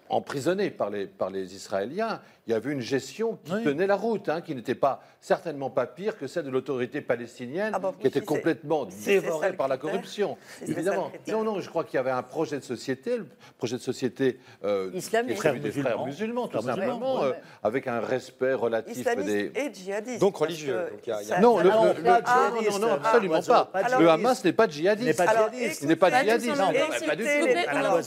emprisonnés 0.09 0.69
par 0.69 0.89
les, 0.89 1.07
par 1.07 1.29
les 1.29 1.53
Israéliens, 1.55 2.21
il 2.47 2.51
y 2.51 2.53
avait 2.53 2.71
une 2.71 2.81
gestion 2.81 3.39
qui 3.43 3.53
Oui. 3.53 3.63
tenait 3.63 3.87
la 3.87 3.95
route, 3.95 4.29
hein, 4.29 4.41
qui 4.41 4.53
n'était 4.53 4.75
pas 4.75 5.01
certainement 5.19 5.71
pas 5.71 5.87
pire 5.87 6.15
que 6.19 6.27
celle 6.27 6.43
de 6.45 6.51
l'autorité 6.51 7.01
palestinienne, 7.01 7.71
Ah 7.73 7.79
bah, 7.79 7.93
qui 7.99 8.05
était 8.05 8.21
complètement 8.21 8.85
dévorée 8.85 9.49
le 9.49 9.55
par 9.55 9.67
la 9.67 9.77
corruption. 9.77 10.37
le 10.61 10.69
Évidemment. 10.69 11.11
Non, 11.27 11.43
non, 11.43 11.59
je 11.59 11.67
crois 11.67 11.83
qu'il 11.83 11.95
y 11.95 11.99
avait 11.99 12.11
un 12.11 12.21
projet 12.21 12.59
de 12.59 12.63
société, 12.63 13.17
le 13.17 13.25
projet 13.57 13.77
de 13.77 13.81
société 13.81 14.39
euh, 14.63 14.91
des 14.91 15.01
Frères 15.01 15.25
frères 15.35 15.53
musulmans, 15.55 16.47
tout 16.47 16.57
musulmans, 16.57 16.75
simplement, 16.75 17.21
ouais. 17.21 17.27
euh, 17.29 17.33
avec 17.63 17.87
un 17.87 17.99
respect 18.01 18.53
relatif 18.53 18.97
Islamiste 18.97 19.27
des, 19.27 19.51
et 19.55 19.73
djihadiste. 19.73 20.19
Donc 20.21 20.37
religieux, 20.37 20.73
que 20.87 20.91
donc 20.91 20.99
il 21.07 21.09
y 21.09 21.13
a- 21.13 21.21
il 21.23 21.27
y 21.27 21.31
a- 21.31 21.35
ça- 21.35 21.41
non, 21.41 21.57
le, 21.57 21.63
le- 21.63 21.69
non, 21.69 21.85
le- 21.97 22.03
pas 22.03 22.21
ah, 22.25 22.51
non, 22.53 22.79
non, 22.79 22.91
absolument 22.93 23.41
pas. 23.41 23.65
pas 23.65 23.97
le. 23.99 24.09
Hamas 24.09 24.43
n'est 24.45 24.53
pas 24.53 24.67
djihadiste. 24.67 25.07
N'est 25.07 25.13
pas 25.25 25.31
Alors, 25.31 25.49
djihadiste. 25.51 25.81
Il 25.81 25.87
n'est 25.87 25.95
pas 25.95 26.09
djihadiste. 26.21 26.55
Non, 26.55 26.67
pas 27.07 27.15
du 27.15 27.23
tout. 27.23 27.39
les, 27.45 27.65
alors, 27.65 27.97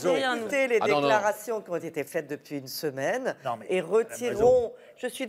Ah, 0.81 1.01
déclarations 1.01 1.61
qui 1.61 1.69
ont 1.71 1.75
été 1.75 2.03
faites 2.05 2.27
depuis 2.29 2.57
une 2.59 2.67
semaine 2.67 3.35
Non, 3.43 3.57
mais- 3.59 3.65
retirons. 4.29 4.73
Je 4.97 5.07
suis 5.07 5.25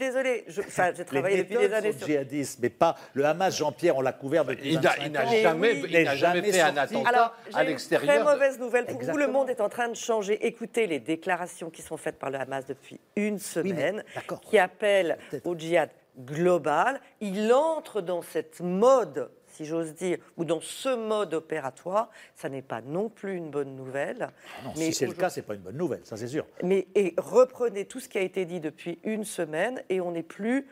enfin, 0.66 0.90
j'ai 0.96 1.04
travaillé 1.04 1.44
depuis 1.44 1.56
des 1.56 1.72
années 1.72 1.92
sur. 1.92 2.06
djihadistes, 2.06 2.58
mais 2.60 2.70
pas 2.70 2.96
le 3.14 3.24
Hamas. 3.24 3.56
Jean-Pierre, 3.56 3.96
on 3.96 4.00
l'a 4.00 4.12
couvert 4.12 4.44
depuis 4.44 4.70
Il 4.72 4.80
n'a 4.80 4.90
25 4.90 5.06
il 5.06 5.12
n'a 5.12 5.22
ans. 5.22 5.28
Mais 5.30 5.42
jamais, 5.42 5.72
oui. 5.72 5.82
il 5.86 6.04
n'a 6.04 6.10
n'est 6.12 6.16
jamais 6.18 6.42
fait 6.52 6.60
un 6.60 6.74
sorti. 6.74 6.94
attentat 6.94 7.08
Alors, 7.08 7.26
à 7.26 7.32
j'ai 7.44 7.50
une 7.50 7.52
très 7.54 7.64
l'extérieur. 7.66 8.24
mauvaise 8.24 8.58
nouvelle 8.58 8.86
pour 8.86 9.00
vous. 9.00 9.16
Le 9.16 9.28
monde 9.28 9.48
est 9.48 9.60
en 9.60 9.68
train 9.68 9.88
de 9.88 9.94
changer. 9.94 10.44
Écoutez 10.44 10.86
les 10.88 10.98
déclarations 10.98 11.70
qui 11.70 11.82
sont 11.82 11.96
faites 11.96 12.18
par 12.18 12.30
le 12.30 12.38
Hamas 12.38 12.66
depuis 12.66 12.98
une 13.14 13.38
semaine, 13.38 14.02
d'accord. 14.14 14.40
qui 14.40 14.58
appellent 14.58 15.18
au 15.44 15.54
djihad 15.56 15.90
global. 16.18 17.00
Il 17.20 17.52
entre 17.52 18.00
dans 18.00 18.22
cette 18.22 18.60
mode, 18.60 19.30
si 19.60 19.66
j'ose 19.66 19.94
dire, 19.94 20.16
ou 20.38 20.46
dans 20.46 20.60
ce 20.62 20.96
mode 20.96 21.34
opératoire. 21.34 22.08
Ça 22.34 22.48
n'est 22.48 22.62
pas 22.62 22.80
non 22.80 23.10
plus 23.10 23.36
une 23.36 23.50
bonne 23.50 23.76
nouvelle. 23.76 24.30
Ah 24.30 24.64
Non, 24.64 24.72
Mais 24.78 24.86
si 24.86 24.94
c'est 24.94 25.06
le 25.06 25.12
cas, 25.12 25.28
c'est 25.28 25.42
pas 25.42 25.54
une 25.54 25.60
bonne 25.60 25.76
nouvelle, 25.76 26.00
ça 26.04 26.16
c'est 26.16 26.28
sûr. 26.28 26.46
mais 26.62 26.86
et 26.94 27.12
reprenez 27.18 27.84
tout 27.84 28.00
ce 28.00 28.08
qui 28.08 28.16
a 28.16 28.22
été 28.22 28.46
dit 28.46 28.60
depuis 28.60 28.98
une 29.04 29.24
semaine 29.24 29.82
et 29.90 30.00
on 30.00 30.12
n'est 30.12 30.22
plus, 30.22 30.66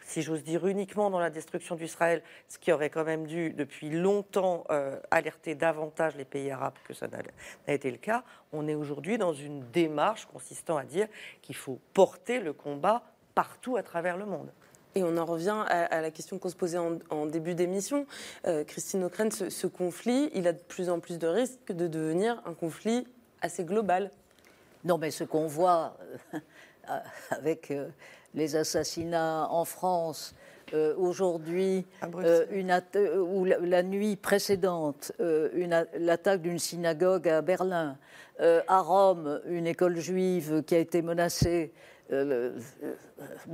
si 0.00 0.20
j'ose 0.20 0.44
dire, 0.44 0.66
uniquement 0.66 1.08
dans 1.08 1.18
la 1.20 1.30
destruction 1.30 1.74
d'Israël, 1.74 2.22
ce 2.48 2.58
qui 2.58 2.70
aurait 2.70 2.90
quand 2.90 3.04
même 3.04 3.26
dû 3.26 3.50
depuis 3.54 3.88
longtemps 3.88 4.64
euh, 4.70 5.00
alerter 5.10 5.54
davantage 5.54 6.14
les 6.16 6.26
pays 6.26 6.50
arabes 6.50 6.74
que 6.86 6.92
ça 6.92 7.08
n'a 7.08 7.72
été 7.72 7.90
le 7.90 7.96
cas. 7.96 8.24
On 8.52 8.68
est 8.68 8.74
aujourd'hui 8.74 9.16
dans 9.16 9.32
une 9.32 9.60
démarche 9.70 10.26
consistant 10.26 10.76
à 10.76 10.84
dire 10.84 11.08
qu'il 11.40 11.56
faut 11.56 11.80
porter 11.94 12.40
le 12.40 12.52
combat 12.52 13.02
partout 13.34 13.78
à 13.78 13.82
travers 13.82 14.18
le 14.18 14.26
monde. 14.26 14.52
Et 14.98 15.04
on 15.04 15.16
en 15.16 15.24
revient 15.24 15.64
à, 15.68 15.84
à 15.84 16.00
la 16.00 16.10
question 16.10 16.40
qu'on 16.40 16.48
se 16.48 16.56
posait 16.56 16.76
en, 16.78 16.98
en 17.10 17.26
début 17.26 17.54
d'émission. 17.54 18.04
Euh, 18.48 18.64
Christine 18.64 19.04
Ockrent, 19.04 19.30
ce, 19.30 19.48
ce 19.48 19.68
conflit, 19.68 20.28
il 20.34 20.48
a 20.48 20.52
de 20.52 20.58
plus 20.58 20.90
en 20.90 20.98
plus 20.98 21.18
de 21.20 21.28
risques 21.28 21.70
de 21.70 21.86
devenir 21.86 22.42
un 22.46 22.52
conflit 22.52 23.06
assez 23.40 23.62
global. 23.62 24.10
Non, 24.84 24.98
mais 24.98 25.12
ce 25.12 25.22
qu'on 25.22 25.46
voit 25.46 25.96
euh, 26.34 26.38
avec 27.30 27.70
euh, 27.70 27.86
les 28.34 28.56
assassinats 28.56 29.46
en 29.52 29.64
France, 29.64 30.34
euh, 30.74 30.96
aujourd'hui, 30.96 31.86
euh, 32.02 32.44
euh, 32.96 33.18
ou 33.20 33.44
la, 33.44 33.58
la 33.58 33.82
nuit 33.84 34.16
précédente, 34.16 35.12
euh, 35.20 35.48
l'attaque 35.96 36.42
d'une 36.42 36.58
synagogue 36.58 37.28
à 37.28 37.40
Berlin, 37.40 37.96
euh, 38.40 38.62
à 38.66 38.80
Rome, 38.80 39.40
une 39.46 39.68
école 39.68 39.98
juive 39.98 40.64
qui 40.66 40.74
a 40.74 40.78
été 40.78 41.02
menacée. 41.02 41.72
Euh, 42.10 42.58
euh, 42.82 42.94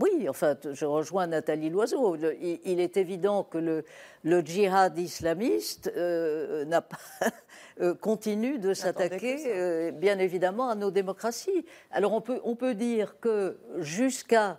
oui, 0.00 0.28
enfin, 0.28 0.56
je 0.72 0.84
rejoins 0.84 1.26
Nathalie 1.26 1.70
Loiseau. 1.70 2.16
Le- 2.16 2.36
il, 2.40 2.60
il 2.64 2.80
est 2.80 2.96
évident 2.96 3.42
que 3.44 3.58
le, 3.58 3.84
le 4.22 4.40
djihad 4.40 4.98
islamiste 4.98 5.90
euh, 5.96 6.64
n'a 6.64 6.82
pas- 6.82 6.96
euh, 7.80 7.94
continue 7.94 8.58
de 8.58 8.72
s'attaquer, 8.74 9.90
bien 9.92 10.18
évidemment, 10.18 10.68
à 10.68 10.74
nos 10.74 10.90
démocraties. 10.90 11.64
Alors 11.90 12.12
on 12.12 12.20
peut, 12.20 12.40
on 12.44 12.54
peut 12.56 12.74
dire 12.74 13.18
que 13.20 13.58
jusqu'à 13.78 14.58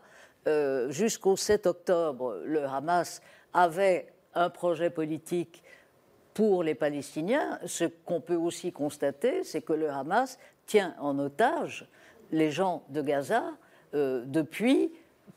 jusqu'au 0.90 1.36
7 1.36 1.66
octobre, 1.66 2.40
le 2.46 2.64
Hamas 2.66 3.20
avait 3.52 4.14
un 4.36 4.50
projet 4.52 4.92
politique 4.92 5.64
pour 6.36 6.62
les 6.62 6.76
Palestiniens. 6.76 7.58
Ce 7.66 7.86
qu'on 7.86 8.22
peut 8.22 8.36
aussi 8.36 8.72
constater, 8.72 9.44
c'est 9.44 9.62
que 9.62 9.74
le 9.74 9.90
Hamas 9.90 10.38
tient 10.68 10.94
en 11.00 11.18
otage 11.18 11.88
les 12.32 12.52
gens 12.52 12.84
de 12.90 13.02
Gaza 13.02 13.44
depuis 14.26 14.92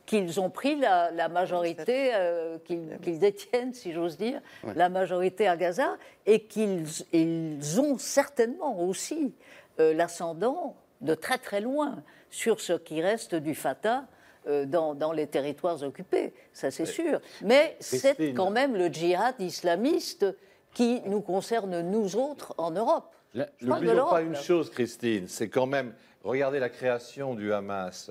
qu'ils 0.07 0.41
ont 0.41 0.49
pris 0.51 0.75
la, 0.77 1.11
la 1.11 1.29
majorité, 1.29 2.11
euh, 2.15 2.59
qu'ils 2.65 2.99
qu'ils 3.03 3.19
détiennent, 3.19 3.75
si 3.75 3.93
j'ose 3.93 4.17
dire, 4.17 4.41
Ouais. 4.65 4.73
la 4.75 4.89
majorité 4.89 5.47
à 5.47 5.57
Gaza, 5.57 5.97
et 6.27 6.41
qu'ils 6.45 6.85
ils 7.13 7.81
ont 7.81 7.99
certainement 7.99 8.81
aussi 8.89 9.35
euh, 9.81 9.93
l'ascendant 9.95 10.77
de 11.03 11.15
très 11.15 11.39
très 11.39 11.61
loin 11.61 12.03
sur 12.31 12.61
ce 12.61 12.73
qui 12.73 13.03
reste 13.03 13.35
du 13.35 13.55
Fatah 13.55 14.07
euh, 14.47 14.65
dans, 14.65 14.95
dans 14.95 15.13
les 15.13 15.27
territoires 15.27 15.83
occupés, 15.83 16.33
ça 16.55 16.71
c'est 16.71 16.87
sûr. 16.87 17.21
Mais 17.43 17.77
c'est 17.81 18.33
quand 18.33 18.51
même 18.51 18.75
le 18.77 18.89
djihad 18.89 19.35
islamiste 19.41 20.25
qui 20.73 21.03
nous 21.05 21.21
concerne, 21.21 21.83
nous 21.83 22.17
autres, 22.17 22.55
en 22.57 22.71
Europe. 22.71 23.15
N'oublions 23.61 24.09
pas 24.09 24.23
une 24.23 24.33
là. 24.33 24.41
chose, 24.41 24.71
Christine, 24.71 25.29
c'est 25.29 25.49
quand 25.51 25.67
même, 25.67 25.93
regardez 26.25 26.59
la 26.61 26.71
création 26.71 27.35
du 27.35 27.53
Hamas. 27.53 28.11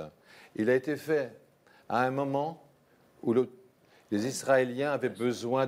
Il 0.58 0.70
a 0.70 0.76
été 0.76 0.96
fait 0.98 1.32
à 1.90 2.02
un 2.02 2.12
moment 2.12 2.64
où 3.24 3.34
le- 3.34 3.50
les 4.12 4.26
Israéliens 4.26 4.92
avaient 4.92 5.10
besoin 5.10 5.68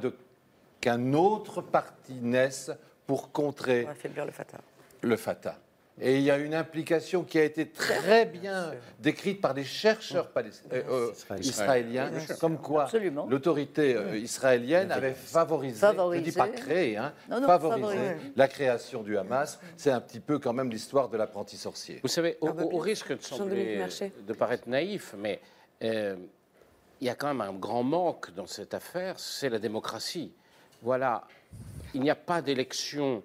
qu'un 0.82 1.14
autre 1.14 1.62
parti 1.62 2.14
naisse 2.22 2.72
pour 3.06 3.32
contrer 3.32 3.86
affaiblir 3.88 4.26
le 4.26 4.32
Fatah. 4.32 4.58
le 5.02 5.16
Fatah. 5.18 5.58
Et 6.02 6.16
il 6.18 6.22
y 6.24 6.32
a 6.32 6.38
une 6.38 6.54
implication 6.54 7.24
qui 7.24 7.38
a 7.39 7.43
été 7.43 7.70
très 7.70 8.26
bien 8.26 8.72
décrite 9.00 9.41
par 9.41 9.54
des 9.54 9.66
chercheurs 9.66 10.30
euh, 10.72 10.82
euh, 10.89 11.38
israéliens, 11.39 12.12
comme 12.39 12.58
quoi 12.58 12.89
l'autorité 13.30 13.95
euh, 13.95 14.18
israélienne 14.18 14.91
avait 14.91 15.14
favorisé, 15.14 15.80
Favorisé. 15.80 16.24
je 16.24 16.28
ne 16.28 16.32
dis 16.32 16.38
pas 16.38 16.47
créé, 16.47 16.95
hein, 16.97 17.14
Non, 17.30 17.41
non, 17.41 17.47
favorisé 17.47 17.82
favorisé. 17.97 18.32
la 18.36 18.47
création 18.47 19.04
du 19.04 19.18
Hamas. 19.18 19.60
C'est 19.76 19.91
un 19.91 20.00
petit 20.02 20.20
peu 20.22 20.39
quand 20.39 20.54
même 20.54 20.70
l'histoire 20.70 21.10
de 21.10 21.18
l'apprenti 21.18 21.58
sorcier. 21.58 22.00
Vous 22.02 22.08
savez, 22.08 22.38
au, 22.41 22.47
au- 22.47 22.52
au 22.52 22.70
bien. 22.70 22.82
risque 22.82 23.18
de 23.18 23.22
sembler 23.22 23.82
paraître 24.38 24.70
naïf, 24.70 25.14
mais 25.18 25.41
euh, 25.84 26.16
il 27.02 27.08
y 27.08 27.10
a 27.10 27.16
quand 27.16 27.28
même 27.28 27.41
un 27.41 27.54
grand 27.54 27.84
manque 27.84 28.34
dans 28.36 28.47
cette 28.47 28.74
affaire, 28.74 29.20
c'est 29.20 29.50
la 29.50 29.60
démocratie. 29.60 30.34
Voilà, 30.82 31.26
il 31.93 32.02
n'y 32.02 32.10
a 32.10 32.16
pas 32.16 32.41
d'élection 32.41 33.22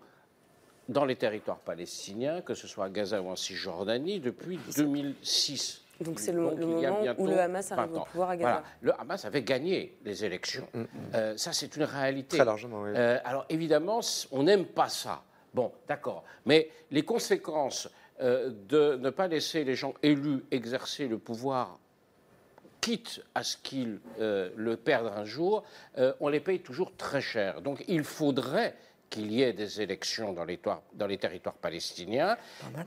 dans 0.88 1.04
les 1.04 1.16
territoires 1.16 1.58
palestiniens, 1.58 2.40
que 2.42 2.54
ce 2.54 2.66
soit 2.66 2.86
à 2.86 2.88
Gaza 2.90 3.20
ou 3.22 3.28
en 3.28 3.36
Cisjordanie, 3.36 4.20
depuis 4.20 4.58
2006. 4.76 5.80
Donc 6.00 6.18
c'est 6.18 6.32
le- 6.32 6.40
moment 6.40 7.00
où 7.18 7.26
le 7.26 7.38
Hamas 7.38 7.70
arrive 7.72 7.92
20 7.92 8.00
au 8.00 8.04
pouvoir 8.04 8.30
à 8.30 8.36
Gaza. 8.36 8.50
Voilà. 8.50 8.64
Le 8.82 9.00
Hamas 9.00 9.24
avait 9.24 9.42
gagné 9.42 9.96
les 10.04 10.24
élections. 10.24 10.66
Euh, 11.14 11.36
ça, 11.36 11.52
c'est 11.52 11.76
une 11.76 11.84
réalité. 11.84 12.36
Très 12.36 12.44
largement, 12.44 12.82
oui. 12.82 12.90
Euh, 12.96 13.18
alors 13.24 13.46
évidemment, 13.48 14.00
on 14.32 14.42
n'aime 14.42 14.66
pas 14.66 14.88
ça. 14.88 15.22
Bon, 15.54 15.70
d'accord. 15.88 16.24
Mais 16.46 16.68
les 16.90 17.02
conséquences 17.02 17.88
euh, 18.20 18.50
de 18.68 18.96
ne 18.96 19.10
pas 19.10 19.28
laisser 19.28 19.62
les 19.64 19.76
gens 19.76 19.94
élus 20.02 20.44
exercer 20.50 21.06
le 21.06 21.18
pouvoir, 21.18 21.78
quitte 22.80 23.22
à 23.34 23.42
ce 23.44 23.56
qu'ils 23.56 23.98
le 24.18 24.74
perdent 24.74 25.12
un 25.16 25.24
jour, 25.24 25.62
on 26.20 26.28
les 26.28 26.40
paye 26.40 26.60
toujours 26.60 26.94
très 26.96 27.22
cher. 27.22 27.62
Donc 27.62 27.82
il 27.88 28.04
faudrait 28.04 28.74
qu'il 29.14 29.30
y 29.30 29.42
ait 29.42 29.52
des 29.52 29.80
élections 29.80 30.32
dans 30.32 30.44
les, 30.44 30.56
toires- 30.56 30.82
dans 30.92 31.06
les 31.06 31.18
territoires 31.18 31.54
palestiniens. 31.54 32.36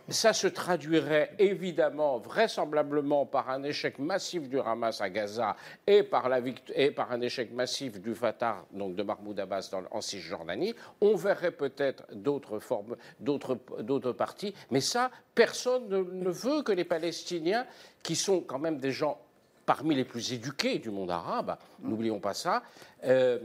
Ça 0.10 0.34
se 0.34 0.48
traduirait 0.48 1.32
évidemment, 1.40 2.18
vraisemblablement, 2.18 3.26
par 3.26 3.50
un 3.50 3.64
échec 3.64 3.98
massif 3.98 4.50
du 4.50 4.60
Hamas 4.60 5.00
à 5.00 5.10
Gaza 5.10 5.56
et 5.86 6.04
par, 6.04 6.28
la 6.28 6.42
vict- 6.42 6.74
et 6.76 6.92
par 6.92 7.14
un 7.14 7.22
échec 7.22 7.54
massif 7.54 8.02
du 8.02 8.14
Fatah, 8.14 8.66
donc 8.74 8.96
de 8.96 9.04
Mahmoud 9.04 9.40
Abbas 9.40 9.70
dans- 9.72 9.84
en 9.90 10.02
Cisjordanie. 10.02 10.76
On 11.00 11.16
verrait 11.16 11.52
peut-être 11.52 12.04
d'autres 12.12 12.60
formes, 12.60 12.98
d'autres 13.22 14.12
partis, 14.12 14.54
mais 14.70 14.82
ça, 14.82 15.10
personne 15.34 15.88
ne, 15.88 16.00
ne 16.00 16.30
veut 16.30 16.62
que 16.62 16.74
les 16.74 16.84
Palestiniens, 16.84 17.66
qui 18.04 18.18
sont 18.18 18.42
quand 18.42 18.60
même 18.60 18.80
des 18.80 18.92
gens 18.92 19.18
parmi 19.66 19.96
les 19.96 20.04
plus 20.04 20.34
éduqués 20.34 20.80
du 20.80 20.90
monde 20.90 21.12
arabe, 21.12 21.56
n'oublions 21.82 22.20
pas 22.20 22.34
ça, 22.34 22.64
euh, 23.06 23.40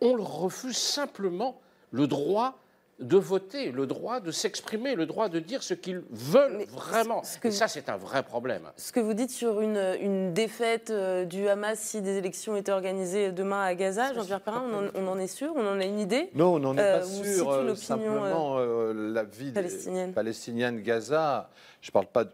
on 0.00 0.14
leur 0.14 0.32
refuse 0.40 0.76
simplement 0.76 1.60
le 1.90 2.06
droit 2.06 2.58
de 3.00 3.16
voter, 3.16 3.70
le 3.70 3.86
droit 3.86 4.18
de 4.18 4.32
s'exprimer, 4.32 4.96
le 4.96 5.06
droit 5.06 5.28
de 5.28 5.38
dire 5.38 5.62
ce 5.62 5.72
qu'ils 5.72 6.02
veulent 6.10 6.64
vraiment. 6.72 7.22
Et 7.44 7.52
ça, 7.52 7.68
c'est 7.68 7.88
un 7.88 7.96
vrai 7.96 8.24
problème. 8.24 8.62
Ce 8.76 8.90
que 8.90 8.98
vous 8.98 9.14
dites 9.14 9.30
sur 9.30 9.60
une, 9.60 9.76
une 10.00 10.34
défaite 10.34 10.90
euh, 10.90 11.24
du 11.24 11.46
Hamas 11.48 11.78
si 11.78 12.02
des 12.02 12.16
élections 12.16 12.56
étaient 12.56 12.72
organisées 12.72 13.30
demain 13.30 13.62
à 13.62 13.76
Gaza, 13.76 14.12
Jean-Pierre 14.14 14.40
Perrin, 14.40 14.64
on 14.96 15.00
en, 15.00 15.06
on 15.06 15.12
en 15.12 15.18
est 15.20 15.28
sûr 15.28 15.52
On 15.54 15.64
en 15.64 15.78
a 15.78 15.84
une 15.84 16.00
idée? 16.00 16.28
Non, 16.34 16.54
on 16.54 16.58
n'en 16.58 16.76
est 16.76 16.80
Euh, 16.80 16.98
pas 16.98 17.04
sûr. 17.06 17.48
euh, 17.48 17.58
l'opinion, 17.58 17.76
simplement, 17.76 18.56
euh, 18.58 19.12
la 19.12 19.22
vie 19.22 19.52
palestinienne? 19.52 20.12
palestinienne 20.12 20.82
Gaza, 20.82 21.50
je 21.80 21.90
ne 21.90 21.92
parle 21.92 22.06
pas 22.06 22.24
de- 22.24 22.32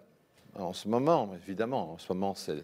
en 0.59 0.72
ce 0.72 0.88
moment, 0.88 1.28
évidemment, 1.44 1.92
en 1.92 1.98
ce 1.98 2.11
moment 2.11 2.34
c'est 2.34 2.62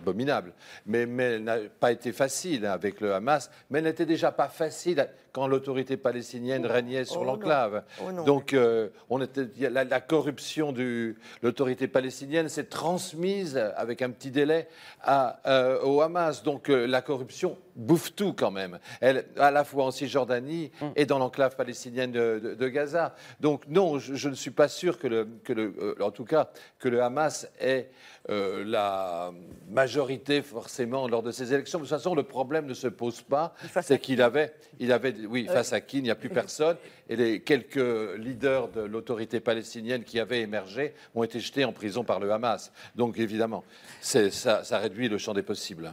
abominable, 0.00 0.52
mais, 0.86 1.04
mais 1.04 1.24
elle 1.24 1.44
n'a 1.44 1.56
pas 1.80 1.92
été 1.92 2.12
facile 2.12 2.64
avec 2.64 3.00
le 3.02 3.12
Hamas, 3.12 3.50
mais 3.68 3.80
elle 3.80 3.84
n'était 3.84 4.06
déjà 4.06 4.30
pas 4.32 4.48
facile 4.48 5.06
quand 5.32 5.46
l'autorité 5.46 5.96
palestinienne 5.96 6.66
régnait 6.66 7.04
sur 7.04 7.22
Oh 7.22 7.24
l'enclave. 7.24 7.84
Oh. 8.02 8.22
Donc 8.24 8.52
euh, 8.52 8.88
on 9.10 9.20
était, 9.20 9.48
la, 9.70 9.84
la 9.84 10.00
corruption 10.00 10.72
de 10.72 11.14
l'autorité 11.42 11.88
palestinienne 11.88 12.48
s'est 12.48 12.64
transmise 12.64 13.56
avec 13.76 14.02
un 14.02 14.10
petit 14.10 14.30
délai 14.30 14.68
à, 15.02 15.40
euh, 15.46 15.80
au 15.82 16.00
Hamas. 16.02 16.42
Donc 16.42 16.68
euh, 16.68 16.86
la 16.86 17.00
corruption 17.02 17.56
bouffe 17.74 18.14
tout 18.14 18.34
quand 18.34 18.50
même, 18.50 18.78
elle, 19.00 19.24
à 19.38 19.50
la 19.50 19.64
fois 19.64 19.84
en 19.86 19.90
Cisjordanie 19.90 20.70
et 20.94 21.06
dans 21.06 21.18
l'enclave 21.18 21.56
palestinienne 21.56 22.12
de, 22.12 22.38
de- 22.38 22.54
de 22.54 22.68
Gaza. 22.68 23.14
Donc 23.40 23.62
non, 23.68 23.98
je, 23.98 24.14
je 24.14 24.28
ne 24.28 24.34
suis 24.34 24.50
pas 24.50 24.68
sûr 24.68 24.98
que 24.98 25.06
le, 25.06 25.26
que 25.44 25.54
le 25.54 25.96
en 26.02 26.10
tout 26.10 26.24
cas 26.26 26.50
que 26.78 26.88
le 26.90 27.02
Hamas 27.02 27.48
ait 27.60 27.88
la 28.28 29.32
majorité 29.68 30.42
forcément 30.42 31.08
lors 31.08 31.22
de 31.22 31.30
ces 31.32 31.52
élections. 31.54 31.78
De 31.78 31.84
toute 31.84 31.90
façon, 31.90 32.14
le 32.14 32.22
problème 32.22 32.66
ne 32.66 32.74
se 32.74 32.86
pose 32.88 33.22
pas. 33.22 33.54
C'est 33.82 33.98
qu'il 33.98 34.22
avait, 34.22 34.52
il 34.78 34.92
avait, 34.92 35.14
oui, 35.28 35.46
face 35.46 35.72
à 35.72 35.80
qui 35.80 35.98
il 35.98 36.02
n'y 36.02 36.10
a 36.10 36.14
plus 36.14 36.28
personne. 36.28 36.76
Et 37.12 37.16
les 37.16 37.40
quelques 37.40 38.16
leaders 38.16 38.68
de 38.68 38.80
l'autorité 38.80 39.38
palestinienne 39.38 40.02
qui 40.02 40.18
avaient 40.18 40.40
émergé 40.40 40.94
ont 41.14 41.22
été 41.22 41.40
jetés 41.40 41.66
en 41.66 41.72
prison 41.72 42.04
par 42.04 42.20
le 42.20 42.32
Hamas. 42.32 42.72
Donc 42.96 43.18
évidemment, 43.18 43.64
ça, 44.00 44.30
ça 44.64 44.78
réduit 44.78 45.10
le 45.10 45.18
champ 45.18 45.34
des 45.34 45.42
possibles. 45.42 45.92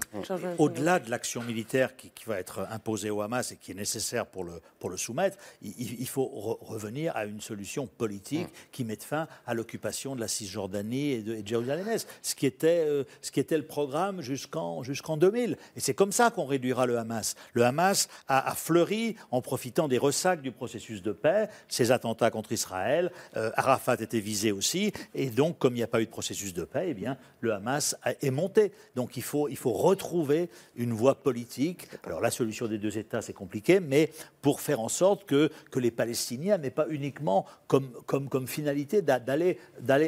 Au-delà 0.57 0.99
de 0.99 1.09
l'action 1.09 1.41
militaire 1.43 1.97
qui, 1.97 2.09
qui 2.11 2.23
va 2.23 2.39
être 2.39 2.65
imposée 2.71 3.09
au 3.09 3.21
Hamas 3.21 3.51
et 3.51 3.57
qui 3.57 3.71
est 3.71 3.75
nécessaire 3.75 4.27
pour 4.27 4.45
le, 4.45 4.61
pour 4.79 4.89
le 4.89 4.95
soumettre, 4.95 5.37
il, 5.61 6.07
faut 6.07 6.23
re- 6.25 6.65
revenir 6.65 7.13
à 7.17 7.25
une 7.25 7.41
solution 7.41 7.85
politique 7.85 8.47
qui 8.71 8.85
mette 8.85 9.03
fin 9.03 9.27
à 9.45 9.53
l'occupation 9.53 10.15
de 10.15 10.21
la 10.21 10.29
Cisjordanie 10.29 11.11
et 11.11 11.21
de, 11.21 11.35
et 11.35 11.41
de 11.41 11.47
Jérusalem-Est, 11.47 12.07
ce, 12.21 12.33
qui 12.33 12.45
était, 12.45 12.85
euh, 12.87 13.03
ce 13.21 13.31
qui 13.31 13.41
était 13.41 13.57
le 13.57 13.65
programme 13.65 14.21
jusqu'en 14.21 14.83
jusqu'en 14.83 15.17
2000. 15.17 15.57
Et 15.75 15.81
c'est 15.81 15.93
comme 15.93 16.13
ça 16.13 16.31
qu'on 16.31 16.45
réduira 16.45 16.85
le 16.85 16.97
Hamas. 16.97 17.35
Le 17.51 17.65
Hamas 17.65 18.07
a, 18.29 18.51
a 18.51 18.55
fleuri 18.55 19.17
en 19.31 19.41
profitant 19.41 19.89
des 19.89 19.97
ressacs 19.97 20.41
du 20.41 20.53
processus 20.53 21.01
de 21.01 21.08
paix, 21.13 21.47
ces 21.67 21.91
attentats 21.91 22.31
contre 22.31 22.51
Israël. 22.51 23.11
euh, 23.37 23.51
Arafat 23.55 23.95
était 23.99 24.19
visé 24.19 24.51
aussi. 24.51 24.91
Et 25.13 25.29
donc, 25.29 25.57
comme 25.59 25.73
il 25.73 25.77
n'y 25.77 25.83
a 25.83 25.87
pas 25.87 26.01
eu 26.01 26.05
de 26.05 26.11
processus 26.11 26.53
de 26.53 26.63
paix, 26.63 26.85
eh 26.89 26.93
bien, 26.93 27.17
le 27.41 27.53
Hamas 27.53 27.95
est 28.21 28.31
monté. 28.31 28.71
Donc, 28.95 29.17
il 29.17 29.23
faut, 29.23 29.47
il 29.49 29.57
faut 29.57 29.73
retrouver 29.73 30.49
une 30.75 30.93
voie 30.93 31.15
politique. 31.15 31.87
Alors, 32.03 32.21
la 32.21 32.31
solution 32.31 32.67
des 32.67 32.77
deux 32.77 32.97
États, 32.97 33.21
c'est 33.21 33.33
compliqué, 33.33 33.79
mais 33.79 34.11
pour 34.41 34.61
faire 34.61 34.79
en 34.79 34.89
sorte 34.89 35.25
que, 35.25 35.49
que 35.71 35.79
les 35.79 35.91
Palestiniens 35.91 36.57
n'aient 36.57 36.69
pas 36.71 36.87
uniquement 36.89 37.45
comme, 37.67 37.89
comme, 38.05 38.29
comme 38.29 38.47
finalité 38.47 39.01
d'a- 39.01 39.19
d'aller 39.19 39.57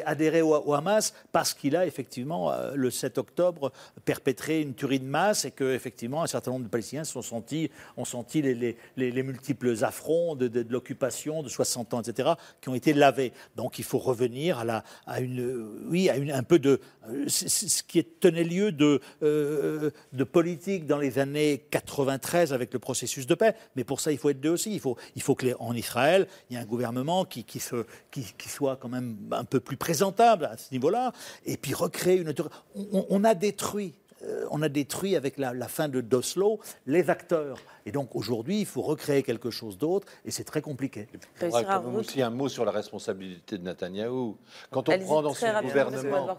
adhérer 0.06 0.42
au, 0.42 0.74
Hamas 0.74 1.14
parce 1.32 1.54
qu'il 1.54 1.76
a 1.76 1.86
effectivement, 1.86 2.52
euh, 2.52 2.74
le 2.76 2.90
7 2.92 3.18
octobre, 3.18 3.72
perpétré 4.06 4.62
une 4.62 4.74
tuerie 4.74 5.00
de 5.00 5.06
masse 5.06 5.46
et 5.46 5.52
que, 5.52 5.74
effectivement, 5.74 6.24
un 6.24 6.28
certain 6.28 6.52
nombre 6.52 6.66
de 6.66 6.70
Palestiniens 6.70 7.04
sont 7.04 7.22
sentis, 7.22 7.70
ont 7.98 8.06
senti 8.06 8.42
les- 8.42 8.78
les 8.98 9.24
multiples 9.24 9.84
affronts 9.84 10.36
de, 10.36 10.48
de- 10.48 10.64
de 10.64 10.72
l'occupation 10.82 11.44
de 11.44 11.50
60 11.50 11.94
ans, 11.94 12.02
etc., 12.02 12.32
qui 12.60 12.70
ont 12.70 12.76
été 12.76 12.94
lavés. 12.94 13.34
Donc 13.56 13.78
il 13.78 13.86
faut 13.86 14.00
revenir 14.00 14.60
à, 14.60 14.66
la, 14.66 14.84
à 15.06 15.20
une, 15.20 15.86
oui, 15.88 16.10
à 16.10 16.18
une, 16.18 16.32
un 16.32 16.44
peu 16.44 16.60
de 16.60 16.80
ce 17.28 17.84
qui 17.84 18.04
tenait 18.04 18.44
lieu 18.44 18.72
de, 18.72 19.02
de 19.22 20.24
politique 20.24 20.88
dans 20.88 20.98
les 20.98 21.20
années 21.20 21.66
93 21.70 22.54
avec 22.54 22.74
le 22.74 22.80
processus 22.80 23.28
de 23.28 23.36
paix. 23.36 23.56
Mais 23.76 23.84
pour 23.84 24.00
ça, 24.00 24.12
il 24.12 24.18
faut 24.18 24.30
être 24.30 24.40
deux 24.40 24.50
aussi. 24.50 24.74
Il 24.74 24.80
faut, 24.80 24.98
il 25.16 25.22
faut 25.22 25.36
Israël, 25.76 26.28
il 26.50 26.56
y 26.56 26.60
ait 26.60 26.62
un 26.62 26.66
gouvernement 26.66 27.26
qui, 27.26 27.44
qui, 27.44 27.60
se, 27.60 27.86
qui, 28.12 28.26
qui, 28.38 28.50
soit 28.50 28.78
quand 28.78 28.90
même 28.90 29.18
un 29.32 29.44
peu 29.44 29.60
plus 29.60 29.78
présentable 29.78 30.46
à 30.46 30.58
ce 30.58 30.72
niveau-là, 30.72 31.12
et 31.46 31.58
puis 31.58 31.74
recréer 31.74 32.18
une. 32.18 32.34
On 32.76 33.24
a 33.24 33.36
détruit 33.36 33.94
euh, 34.24 34.46
on 34.52 34.62
a 34.62 34.70
détruit 34.70 35.16
avec 35.16 35.38
la, 35.38 35.54
fin 35.68 35.88
de 35.90 36.02
d'Oslo 36.02 36.60
les 36.86 37.10
acteurs. 37.10 37.58
Et 37.86 37.92
donc 37.92 38.16
aujourd'hui, 38.16 38.60
il 38.60 38.66
faut 38.66 38.82
recréer 38.82 39.24
quelque 39.24 39.50
chose 39.50 39.78
d'autre, 39.78 40.08
et 40.26 40.32
c'est 40.32 40.44
très 40.44 40.62
compliqué. 40.62 41.08
Il 41.14 41.20
faudra 41.48 41.64
quand 41.64 41.84
même 41.84 41.96
aussi 41.96 42.22
un 42.22 42.30
mot 42.30 42.48
sur 42.48 42.64
la 42.64 42.72
responsabilité 42.72 43.58
de 43.58 43.64
Netanyahou. 43.64 44.38
Quand 44.70 44.88
on 44.90 45.00
prend 45.00 45.22
dans 45.24 45.34
son 45.34 45.62
gouvernement, 45.62 46.38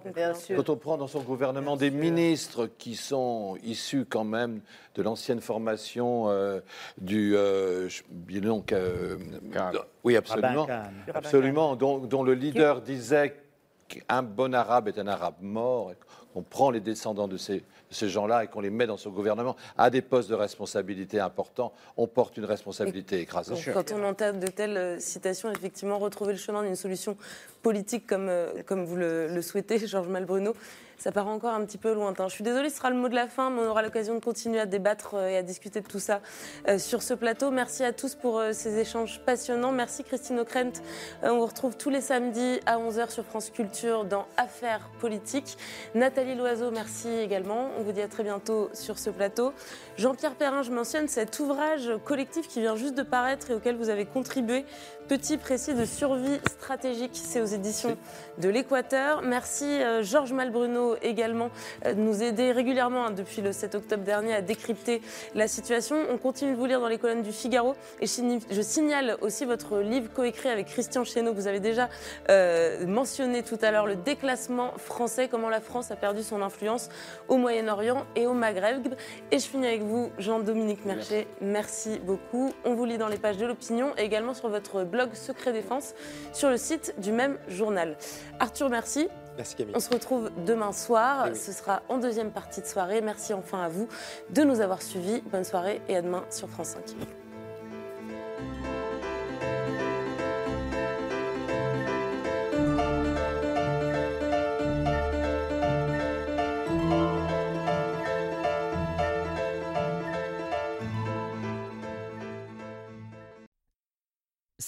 quand 0.55 0.71
on 0.71 0.77
prend 0.77 0.97
dans 0.97 1.09
son 1.09 1.23
gouvernement 1.23 1.77
des 1.77 1.91
ministres 1.91 2.69
qui 2.79 2.95
sont 2.95 3.57
issus 3.65 4.07
quand 4.09 4.25
même 4.25 4.61
de 4.95 5.03
l'ancienne 5.03 5.41
formation 5.41 6.29
euh, 6.29 6.61
du, 6.99 7.35
euh, 7.35 7.89
donc, 8.41 8.75
oui 10.05 10.17
absolument, 10.17 10.67
absolument, 11.13 11.77
dont, 11.77 11.99
dont 11.99 12.23
le 12.23 12.35
leader 12.35 12.83
disait 12.83 13.42
qu'un 13.93 14.23
bon 14.23 14.55
arabe 14.55 14.89
est 14.89 14.99
un 14.99 15.07
arabe 15.07 15.37
mort 15.41 15.93
on 16.35 16.43
prend 16.43 16.71
les 16.71 16.81
descendants 16.81 17.29
de 17.29 17.37
ces, 17.37 17.63
gens-là 17.91 18.45
et 18.45 18.47
qu'on 18.47 18.61
les 18.61 18.71
met 18.71 18.87
dans 18.87 18.97
ce 18.97 19.09
gouvernement 19.09 19.57
à 19.77 19.91
des 19.91 20.03
postes 20.03 20.31
de 20.31 20.35
responsabilité 20.35 21.21
importants, 21.21 21.73
on 21.97 22.07
porte 22.07 22.37
une 22.37 22.45
responsabilité 22.45 23.21
écrasante. 23.21 23.59
Quand 23.73 23.93
on 23.93 24.03
entend 24.05 24.33
de 24.33 24.47
telles 24.47 24.77
euh, 24.77 24.99
citations, 24.99 25.51
effectivement, 25.53 25.99
retrouver 25.99 26.33
le 26.33 26.39
chemin 26.39 26.63
d'une 26.63 26.77
solution 26.77 27.17
politique 27.63 28.07
comme, 28.07 28.29
euh, 28.29 28.63
comme 28.65 28.85
vous 28.85 28.97
le, 28.97 29.29
le 29.29 29.43
souhaitez, 29.43 29.79
Georges 29.87 30.09
Malbruno, 30.09 30.55
ça 31.03 31.11
paraît 31.11 31.31
encore 31.31 31.53
un 31.53 31.65
petit 31.65 31.79
peu 31.79 31.93
lointain. 31.93 32.29
Je 32.29 32.35
suis 32.35 32.45
désolée, 32.45 32.71
ce 32.71 32.77
sera 32.77 32.89
le 32.89 32.95
mot 32.95 33.09
de 33.09 33.17
la 33.17 33.27
fin, 33.27 33.51
mais 33.51 33.63
on 33.63 33.69
aura 33.69 33.83
l'occasion 33.83 34.15
de 34.15 34.21
continuer 34.21 34.61
à 34.61 34.67
débattre 34.67 35.15
euh, 35.15 35.31
et 35.31 35.37
à 35.37 35.43
discuter 35.43 35.81
de 35.81 35.87
tout 35.89 35.99
ça 35.99 36.21
euh, 36.69 36.79
sur 36.79 37.03
ce 37.03 37.13
plateau. 37.13 37.51
Merci 37.51 37.83
à 37.83 37.93
tous 37.93 38.15
pour 38.15 38.39
euh, 38.39 38.53
ces 38.53 38.79
échanges 38.79 39.21
passionnants. 39.27 39.73
Merci 39.73 40.05
Christine 40.05 40.39
Ockrent. 40.39 40.81
on 41.25 41.39
vous 41.39 41.47
retrouve 41.47 41.77
tous 41.77 41.91
les 41.91 42.01
samedis 42.01 42.61
à 42.67 42.79
11h 42.79 43.11
sur 43.11 43.25
France 43.25 43.51
Culture 43.51 44.05
dans 44.05 44.27
Affaires 44.37 44.91
politiques. 45.01 45.59
Nathalie 45.97 46.37
Loiseau, 46.37 46.71
merci 46.71 47.09
également. 47.09 47.71
On 47.81 47.83
vous 47.83 47.91
dit 47.91 48.03
à 48.03 48.07
très 48.07 48.23
bientôt 48.23 48.71
sur 48.73 48.97
ce 48.97 49.11
plateau. 49.11 49.53
Jean-Pierre 49.97 50.37
Perrin, 50.37 50.63
je 50.63 50.71
mentionne 50.71 51.09
cet 51.09 51.41
ouvrage 51.41 51.91
collectif 52.05 52.47
qui 52.47 52.61
vient 52.61 52.77
juste 52.77 52.95
de 52.95 53.03
paraître 53.03 53.51
et 53.51 53.55
auquel 53.55 53.75
vous 53.75 53.89
avez 53.89 54.07
contribué. 54.07 54.65
Petit 55.13 55.37
précis 55.37 55.75
de 55.75 55.85
survie 55.85 56.41
stratégique, 56.47 57.11
c'est 57.13 57.43
aux 57.43 57.45
éditions 57.45 57.99
de 58.39 58.49
l'Équateur. 58.49 59.21
Merci 59.21 59.67
Georges 60.01 60.33
Malbruno 60.33 60.97
également 61.03 61.51
euh, 61.85 61.93
nous 61.93 62.23
aider 62.23 62.51
régulièrement 62.51 63.05
hein, 63.05 63.11
depuis 63.11 63.43
le 63.43 63.53
7 63.53 63.75
octobre 63.75 64.05
dernier 64.05 64.33
à 64.33 64.41
décrypter 64.41 65.03
la 65.35 65.49
situation. 65.49 65.97
On 66.09 66.17
continue 66.17 66.53
de 66.53 66.57
vous 66.57 66.65
lire 66.65 66.81
dans 66.81 66.89
les 66.89 66.97
colonnes 66.97 67.21
du 67.21 67.31
Figaro 67.31 67.75
et 68.01 68.07
je 68.07 68.63
signale 68.63 69.19
aussi 69.21 69.45
votre 69.45 69.81
livre 69.81 70.11
coécrit 70.11 70.49
avec 70.49 70.69
Christian 70.69 71.05
Chesneau. 71.05 71.35
Vous 71.35 71.47
avez 71.47 71.61
déjà 71.61 71.91
euh, 72.31 72.87
mentionné 72.87 73.43
tout 73.43 73.59
à 73.61 73.71
l'heure 73.71 73.85
le 73.85 73.97
déclassement 73.97 74.73
français, 74.79 75.29
comment 75.29 75.51
la 75.51 75.61
France 75.61 75.91
a 75.91 75.97
perdu 75.97 76.23
son 76.23 76.41
influence 76.41 76.89
au 77.29 77.37
Moyen-Orient 77.37 78.07
et 78.17 78.27
au 78.27 78.33
Maghreb. 78.33 78.95
Et 79.31 79.39
je 79.39 79.45
finis 79.45 79.67
avec 79.67 79.83
vous, 79.83 80.11
Jean-Dominique 80.17 80.87
Mercher. 80.87 81.27
Merci 81.43 82.01
beaucoup. 82.03 82.55
On 82.65 82.73
vous 82.73 82.87
lit 82.87 82.97
dans 82.97 83.09
les 83.09 83.19
pages 83.19 83.37
de 83.37 83.45
l'opinion 83.45 83.93
et 83.99 84.05
également 84.05 84.33
sur 84.33 84.49
votre 84.49 84.85
blog 84.85 85.02
Secret 85.15 85.53
Défense 85.53 85.95
sur 86.33 86.51
le 86.51 86.57
site 86.57 86.95
du 86.99 87.13
même 87.13 87.39
journal. 87.49 87.97
Arthur, 88.39 88.69
merci. 88.69 89.09
Merci 89.37 89.57
Camille. 89.57 89.75
On 89.75 89.81
se 89.81 89.91
retrouve 89.91 90.31
demain 90.45 90.73
soir. 90.73 91.29
Ce 91.35 91.53
sera 91.53 91.83
en 91.89 91.99
deuxième 91.99 92.31
partie 92.31 92.61
de 92.61 92.67
soirée. 92.67 93.01
Merci 93.01 93.33
enfin 93.33 93.63
à 93.63 93.69
vous 93.69 93.89
de 94.31 94.43
nous 94.43 94.61
avoir 94.61 94.83
suivis. 94.83 95.23
Bonne 95.33 95.45
soirée 95.45 95.81
et 95.89 95.97
à 95.97 96.03
demain 96.03 96.25
sur 96.31 96.49
France 96.49 96.69
5. 96.69 96.97